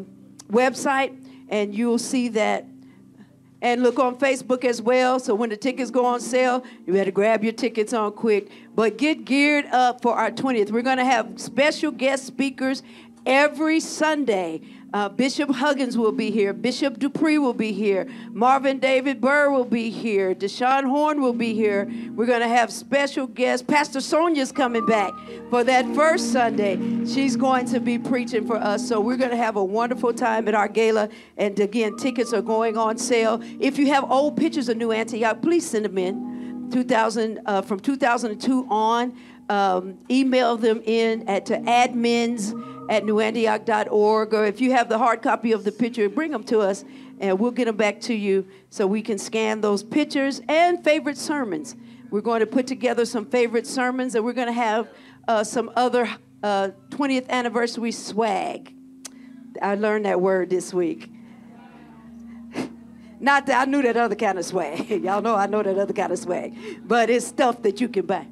website 0.51 1.17
and 1.49 1.73
you'll 1.73 1.97
see 1.99 2.29
that 2.29 2.65
and 3.61 3.83
look 3.83 3.99
on 3.99 4.17
Facebook 4.17 4.65
as 4.65 4.81
well. 4.81 5.19
So 5.19 5.35
when 5.35 5.49
the 5.49 5.57
tickets 5.57 5.91
go 5.91 6.05
on 6.05 6.19
sale, 6.19 6.63
you 6.85 6.93
better 6.93 7.11
grab 7.11 7.43
your 7.43 7.53
tickets 7.53 7.93
on 7.93 8.11
quick. 8.13 8.49
But 8.75 8.97
get 8.97 9.25
geared 9.25 9.65
up 9.67 10.01
for 10.01 10.15
our 10.15 10.31
20th. 10.31 10.71
We're 10.71 10.81
going 10.81 10.97
to 10.97 11.05
have 11.05 11.39
special 11.39 11.91
guest 11.91 12.25
speakers 12.25 12.83
every 13.25 13.79
Sunday. 13.79 14.61
Uh, 14.93 15.07
Bishop 15.07 15.49
Huggins 15.49 15.97
will 15.97 16.11
be 16.11 16.31
here. 16.31 16.51
Bishop 16.51 16.99
Dupree 16.99 17.37
will 17.37 17.53
be 17.53 17.71
here. 17.71 18.07
Marvin 18.31 18.77
David 18.77 19.21
Burr 19.21 19.49
will 19.49 19.63
be 19.63 19.89
here. 19.89 20.35
Deshaun 20.35 20.83
Horn 20.83 21.21
will 21.21 21.33
be 21.33 21.53
here. 21.53 21.89
We're 22.13 22.25
going 22.25 22.41
to 22.41 22.47
have 22.49 22.73
special 22.73 23.25
guests. 23.25 23.65
Pastor 23.65 24.01
Sonia's 24.01 24.51
coming 24.51 24.85
back 24.85 25.13
for 25.49 25.63
that 25.63 25.85
first 25.95 26.33
Sunday. 26.33 26.77
She's 27.05 27.37
going 27.37 27.67
to 27.67 27.79
be 27.79 27.97
preaching 27.97 28.45
for 28.45 28.57
us. 28.57 28.85
So 28.85 28.99
we're 28.99 29.15
going 29.15 29.31
to 29.31 29.37
have 29.37 29.55
a 29.55 29.63
wonderful 29.63 30.13
time 30.13 30.47
at 30.49 30.55
our 30.55 30.67
gala. 30.67 31.07
And 31.37 31.57
again, 31.57 31.95
tickets 31.95 32.33
are 32.33 32.41
going 32.41 32.77
on 32.77 32.97
sale. 32.97 33.41
If 33.61 33.77
you 33.77 33.87
have 33.87 34.11
old 34.11 34.35
pictures 34.35 34.67
of 34.67 34.75
New 34.75 34.91
Antioch, 34.91 35.41
please 35.41 35.69
send 35.69 35.85
them 35.85 35.97
in. 35.97 36.69
2000 36.69 37.39
uh, 37.45 37.61
from 37.61 37.79
2002 37.79 38.67
on. 38.69 39.17
Um, 39.49 39.97
email 40.09 40.55
them 40.55 40.81
in 40.85 41.27
at 41.27 41.45
to 41.47 41.57
admins 41.59 42.53
at 42.91 43.05
newantioch.org, 43.05 44.33
or 44.33 44.45
if 44.45 44.59
you 44.59 44.73
have 44.73 44.89
the 44.89 44.97
hard 44.97 45.21
copy 45.21 45.53
of 45.53 45.63
the 45.63 45.71
picture, 45.71 46.09
bring 46.09 46.29
them 46.29 46.43
to 46.43 46.59
us 46.59 46.83
and 47.21 47.39
we'll 47.39 47.51
get 47.51 47.63
them 47.63 47.77
back 47.77 48.01
to 48.01 48.13
you 48.13 48.45
so 48.69 48.85
we 48.85 49.01
can 49.01 49.17
scan 49.17 49.61
those 49.61 49.81
pictures 49.81 50.41
and 50.49 50.83
favorite 50.83 51.17
sermons. 51.17 51.77
We're 52.09 52.19
going 52.19 52.41
to 52.41 52.45
put 52.45 52.67
together 52.67 53.05
some 53.05 53.25
favorite 53.25 53.65
sermons 53.65 54.13
and 54.13 54.25
we're 54.25 54.33
going 54.33 54.47
to 54.47 54.53
have 54.53 54.89
uh, 55.25 55.45
some 55.45 55.71
other 55.77 56.09
uh, 56.43 56.71
20th 56.89 57.29
anniversary 57.29 57.93
swag. 57.93 58.75
I 59.61 59.75
learned 59.75 60.03
that 60.03 60.19
word 60.19 60.49
this 60.49 60.73
week. 60.73 61.09
Not 63.21 63.45
that 63.45 63.61
I 63.67 63.71
knew 63.71 63.81
that 63.83 63.95
other 63.95 64.15
kind 64.15 64.37
of 64.37 64.43
swag. 64.43 64.89
Y'all 65.01 65.21
know 65.21 65.35
I 65.35 65.45
know 65.45 65.63
that 65.63 65.77
other 65.77 65.93
kind 65.93 66.11
of 66.11 66.19
swag. 66.19 66.57
But 66.85 67.09
it's 67.09 67.25
stuff 67.25 67.61
that 67.61 67.79
you 67.79 67.87
can 67.87 68.05
buy. 68.05 68.27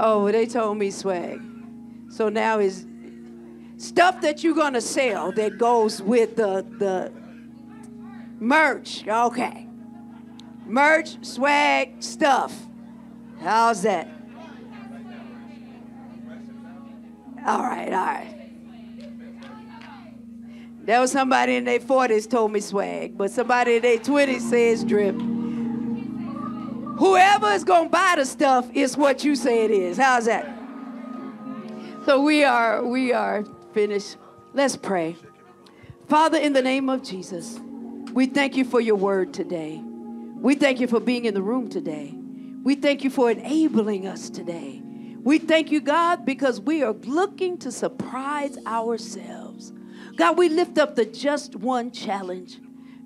Oh, 0.00 0.28
they 0.32 0.46
told 0.46 0.76
me 0.78 0.90
swag. 0.90 1.40
So 2.08 2.28
now 2.28 2.58
is 2.58 2.86
stuff 3.76 4.20
that 4.22 4.42
you're 4.42 4.54
gonna 4.54 4.80
sell 4.80 5.32
that 5.32 5.58
goes 5.58 6.00
with 6.02 6.36
the 6.36 6.64
the 6.78 7.12
merch. 8.40 9.06
Okay. 9.06 9.68
Merch, 10.66 11.24
swag, 11.24 12.02
stuff. 12.02 12.52
How's 13.40 13.82
that? 13.82 14.08
All 17.46 17.62
right, 17.62 17.92
all 17.92 18.06
right. 18.06 18.32
There 20.82 21.00
was 21.00 21.12
somebody 21.12 21.56
in 21.56 21.64
their 21.64 21.78
40s 21.78 22.28
told 22.28 22.52
me 22.52 22.60
swag, 22.60 23.16
but 23.16 23.30
somebody 23.30 23.76
in 23.76 23.82
their 23.82 23.98
20s 23.98 24.40
says 24.40 24.84
drip. 24.84 25.16
Whoever 26.98 27.52
is 27.52 27.62
gonna 27.62 27.88
buy 27.88 28.14
the 28.16 28.24
stuff 28.24 28.68
is 28.74 28.96
what 28.96 29.22
you 29.22 29.36
say 29.36 29.64
it 29.64 29.70
is. 29.70 29.98
How's 29.98 30.24
that? 30.26 30.55
So 32.06 32.20
we 32.20 32.44
are 32.44 32.86
we 32.86 33.12
are 33.12 33.44
finished. 33.74 34.16
Let's 34.54 34.76
pray. 34.76 35.16
Father, 36.08 36.38
in 36.38 36.52
the 36.52 36.62
name 36.62 36.88
of 36.88 37.02
Jesus, 37.02 37.58
we 38.12 38.26
thank 38.26 38.56
you 38.56 38.64
for 38.64 38.80
your 38.80 38.94
word 38.94 39.34
today. 39.34 39.82
We 40.36 40.54
thank 40.54 40.78
you 40.78 40.86
for 40.86 41.00
being 41.00 41.24
in 41.24 41.34
the 41.34 41.42
room 41.42 41.68
today. 41.68 42.14
We 42.62 42.76
thank 42.76 43.02
you 43.02 43.10
for 43.10 43.28
enabling 43.28 44.06
us 44.06 44.30
today. 44.30 44.80
We 45.24 45.40
thank 45.40 45.72
you, 45.72 45.80
God, 45.80 46.24
because 46.24 46.60
we 46.60 46.84
are 46.84 46.92
looking 46.92 47.58
to 47.58 47.72
surprise 47.72 48.56
ourselves. 48.68 49.72
God, 50.14 50.38
we 50.38 50.48
lift 50.48 50.78
up 50.78 50.94
the 50.94 51.06
just 51.06 51.56
one 51.56 51.90
challenge. 51.90 52.60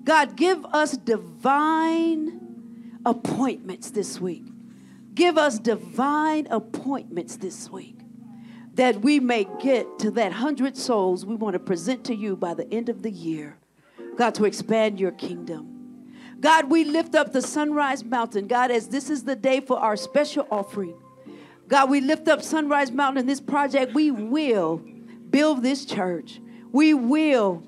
God, 0.04 0.36
give 0.36 0.62
us 0.66 0.98
divine 0.98 2.98
appointments 3.06 3.92
this 3.92 4.20
week. 4.20 4.44
Give 5.14 5.38
us 5.38 5.58
divine 5.58 6.48
appointments 6.50 7.38
this 7.38 7.70
week 7.70 7.99
that 8.80 9.02
we 9.02 9.20
may 9.20 9.46
get 9.60 9.98
to 9.98 10.10
that 10.10 10.32
hundred 10.32 10.74
souls 10.74 11.26
we 11.26 11.34
want 11.34 11.52
to 11.52 11.58
present 11.58 12.02
to 12.02 12.14
you 12.14 12.34
by 12.34 12.54
the 12.54 12.66
end 12.72 12.88
of 12.88 13.02
the 13.02 13.10
year. 13.10 13.54
God, 14.16 14.34
to 14.36 14.46
expand 14.46 14.98
your 14.98 15.10
kingdom. 15.12 16.14
God, 16.40 16.70
we 16.70 16.84
lift 16.84 17.14
up 17.14 17.30
the 17.30 17.42
Sunrise 17.42 18.02
Mountain. 18.02 18.46
God, 18.46 18.70
as 18.70 18.88
this 18.88 19.10
is 19.10 19.24
the 19.24 19.36
day 19.36 19.60
for 19.60 19.78
our 19.78 19.98
special 19.98 20.48
offering. 20.50 20.94
God, 21.68 21.90
we 21.90 22.00
lift 22.00 22.26
up 22.26 22.40
Sunrise 22.42 22.90
Mountain 22.90 23.20
in 23.20 23.26
this 23.26 23.38
project. 23.38 23.92
We 23.92 24.10
will 24.10 24.78
build 25.28 25.62
this 25.62 25.84
church. 25.84 26.40
We 26.72 26.94
will 26.94 27.62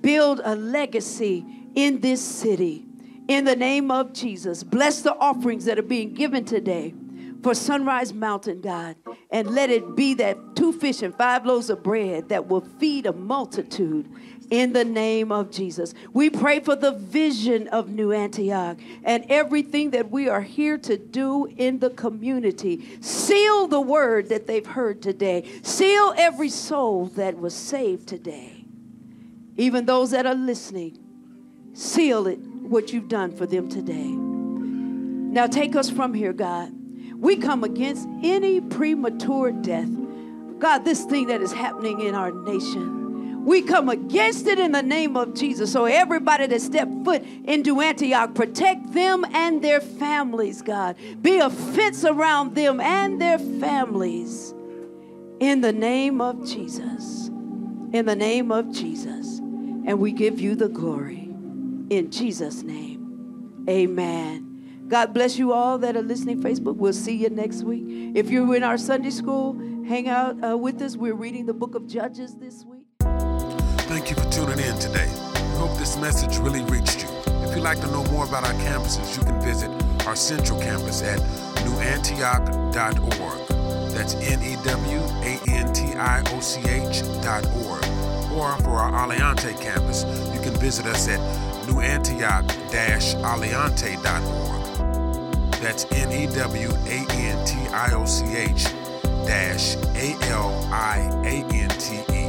build 0.00 0.40
a 0.42 0.56
legacy 0.56 1.46
in 1.76 2.00
this 2.00 2.20
city. 2.20 2.84
In 3.28 3.44
the 3.44 3.54
name 3.54 3.92
of 3.92 4.12
Jesus, 4.12 4.64
bless 4.64 5.02
the 5.02 5.14
offerings 5.14 5.66
that 5.66 5.78
are 5.78 5.82
being 5.82 6.14
given 6.14 6.44
today 6.44 6.94
for 7.42 7.54
Sunrise 7.54 8.12
Mountain, 8.12 8.60
God. 8.60 8.96
And 9.30 9.50
let 9.50 9.70
it 9.70 9.94
be 9.94 10.14
that 10.14 10.56
two 10.56 10.72
fish 10.72 11.02
and 11.02 11.14
five 11.14 11.46
loaves 11.46 11.70
of 11.70 11.82
bread 11.82 12.28
that 12.30 12.48
will 12.48 12.60
feed 12.60 13.06
a 13.06 13.12
multitude 13.12 14.08
in 14.50 14.72
the 14.72 14.84
name 14.84 15.30
of 15.30 15.50
Jesus. 15.50 15.94
We 16.12 16.30
pray 16.30 16.60
for 16.60 16.74
the 16.74 16.92
vision 16.92 17.68
of 17.68 17.90
New 17.90 18.12
Antioch 18.12 18.78
and 19.04 19.24
everything 19.28 19.90
that 19.90 20.10
we 20.10 20.28
are 20.28 20.40
here 20.40 20.78
to 20.78 20.96
do 20.96 21.46
in 21.56 21.78
the 21.78 21.90
community. 21.90 22.98
Seal 23.00 23.66
the 23.66 23.80
word 23.80 24.28
that 24.30 24.46
they've 24.46 24.66
heard 24.66 25.02
today, 25.02 25.48
seal 25.62 26.14
every 26.16 26.48
soul 26.48 27.06
that 27.16 27.38
was 27.38 27.54
saved 27.54 28.08
today. 28.08 28.64
Even 29.56 29.86
those 29.86 30.12
that 30.12 30.24
are 30.24 30.34
listening, 30.34 30.98
seal 31.74 32.26
it, 32.26 32.38
what 32.38 32.92
you've 32.92 33.08
done 33.08 33.32
for 33.32 33.44
them 33.44 33.68
today. 33.68 34.12
Now 34.12 35.46
take 35.46 35.76
us 35.76 35.90
from 35.90 36.14
here, 36.14 36.32
God. 36.32 36.72
We 37.18 37.36
come 37.36 37.64
against 37.64 38.08
any 38.22 38.60
premature 38.60 39.52
death. 39.52 39.88
God, 40.58 40.84
this 40.84 41.04
thing 41.04 41.26
that 41.28 41.42
is 41.42 41.52
happening 41.52 42.00
in 42.00 42.14
our 42.14 42.30
nation, 42.30 43.44
we 43.44 43.62
come 43.62 43.88
against 43.88 44.46
it 44.46 44.58
in 44.58 44.72
the 44.72 44.82
name 44.82 45.16
of 45.16 45.34
Jesus. 45.34 45.72
So, 45.72 45.86
everybody 45.86 46.46
that 46.46 46.60
stepped 46.60 46.92
foot 47.04 47.24
into 47.44 47.80
Antioch, 47.80 48.34
protect 48.34 48.92
them 48.92 49.24
and 49.32 49.62
their 49.62 49.80
families, 49.80 50.62
God. 50.62 50.96
Be 51.22 51.38
a 51.38 51.48
fence 51.48 52.04
around 52.04 52.54
them 52.54 52.80
and 52.80 53.20
their 53.20 53.38
families 53.38 54.54
in 55.40 55.60
the 55.60 55.72
name 55.72 56.20
of 56.20 56.46
Jesus. 56.46 57.28
In 57.92 58.04
the 58.04 58.16
name 58.16 58.52
of 58.52 58.70
Jesus. 58.72 59.38
And 59.38 59.98
we 59.98 60.12
give 60.12 60.40
you 60.40 60.54
the 60.54 60.68
glory. 60.68 61.30
In 61.90 62.10
Jesus' 62.10 62.62
name, 62.62 63.64
amen. 63.68 64.47
God 64.88 65.12
bless 65.12 65.36
you 65.38 65.52
all 65.52 65.76
that 65.78 65.96
are 65.96 66.02
listening 66.02 66.40
Facebook. 66.42 66.76
We'll 66.76 66.94
see 66.94 67.14
you 67.14 67.28
next 67.28 67.62
week. 67.62 67.84
If 68.16 68.30
you're 68.30 68.56
in 68.56 68.62
our 68.62 68.78
Sunday 68.78 69.10
school, 69.10 69.52
hang 69.86 70.08
out 70.08 70.42
uh, 70.42 70.56
with 70.56 70.80
us. 70.80 70.96
We're 70.96 71.12
reading 71.14 71.44
the 71.44 71.52
book 71.52 71.74
of 71.74 71.86
Judges 71.86 72.36
this 72.36 72.64
week. 72.64 72.86
Thank 73.00 74.08
you 74.08 74.16
for 74.16 74.24
tuning 74.30 74.58
in 74.58 74.78
today. 74.78 75.06
We 75.34 75.58
hope 75.58 75.76
this 75.78 75.98
message 75.98 76.38
really 76.38 76.62
reached 76.64 77.02
you. 77.02 77.08
If 77.44 77.54
you'd 77.54 77.64
like 77.64 77.80
to 77.80 77.86
know 77.88 78.02
more 78.04 78.24
about 78.26 78.44
our 78.44 78.54
campuses, 78.54 79.14
you 79.18 79.24
can 79.24 79.38
visit 79.42 79.68
our 80.06 80.16
central 80.16 80.58
campus 80.58 81.02
at 81.02 81.18
newantioch.org. 81.66 83.48
That's 83.92 84.14
N 84.14 84.42
E 84.42 84.56
W 84.64 85.00
A 85.00 85.38
N 85.48 85.70
T 85.74 85.92
I 85.94 86.22
O 86.34 86.40
C 86.40 86.62
H 86.66 87.02
dot 87.22 87.44
org. 87.46 87.84
Or 88.32 88.56
for 88.62 88.78
our 88.78 88.90
Aliante 89.06 89.54
campus, 89.60 90.04
you 90.34 90.40
can 90.40 90.54
visit 90.58 90.86
us 90.86 91.08
at 91.08 91.20
newantioch-aliante.org. 91.66 94.57
That's 95.60 95.86
N 95.90 96.12
E 96.12 96.26
W 96.34 96.70
A 96.86 97.04
N 97.10 97.44
T 97.44 97.56
I 97.68 97.92
O 97.94 98.04
C 98.04 98.24
H 98.36 98.66
dash 99.26 99.74
A 99.96 100.14
L 100.30 100.52
I 100.72 100.98
A 101.24 101.44
N 101.52 101.68
T 101.70 101.96
E. 101.96 102.28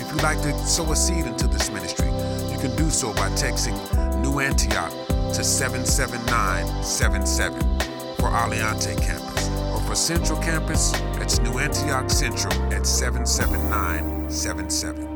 If 0.00 0.10
you'd 0.10 0.22
like 0.22 0.42
to 0.42 0.52
sow 0.66 0.90
a 0.90 0.96
seed 0.96 1.26
into 1.26 1.46
this 1.46 1.70
ministry, 1.70 2.08
you 2.50 2.58
can 2.58 2.74
do 2.76 2.90
so 2.90 3.14
by 3.14 3.30
texting 3.30 3.78
New 4.20 4.40
Antioch 4.40 4.90
to 5.32 5.44
77977 5.44 7.60
for 8.16 8.30
Aliante 8.30 9.00
campus. 9.00 9.48
Or 9.72 9.80
for 9.82 9.94
Central 9.94 10.40
campus, 10.42 10.90
that's 11.18 11.38
New 11.38 11.60
Antioch 11.60 12.10
Central 12.10 12.52
at 12.72 12.84
77977. 12.84 15.09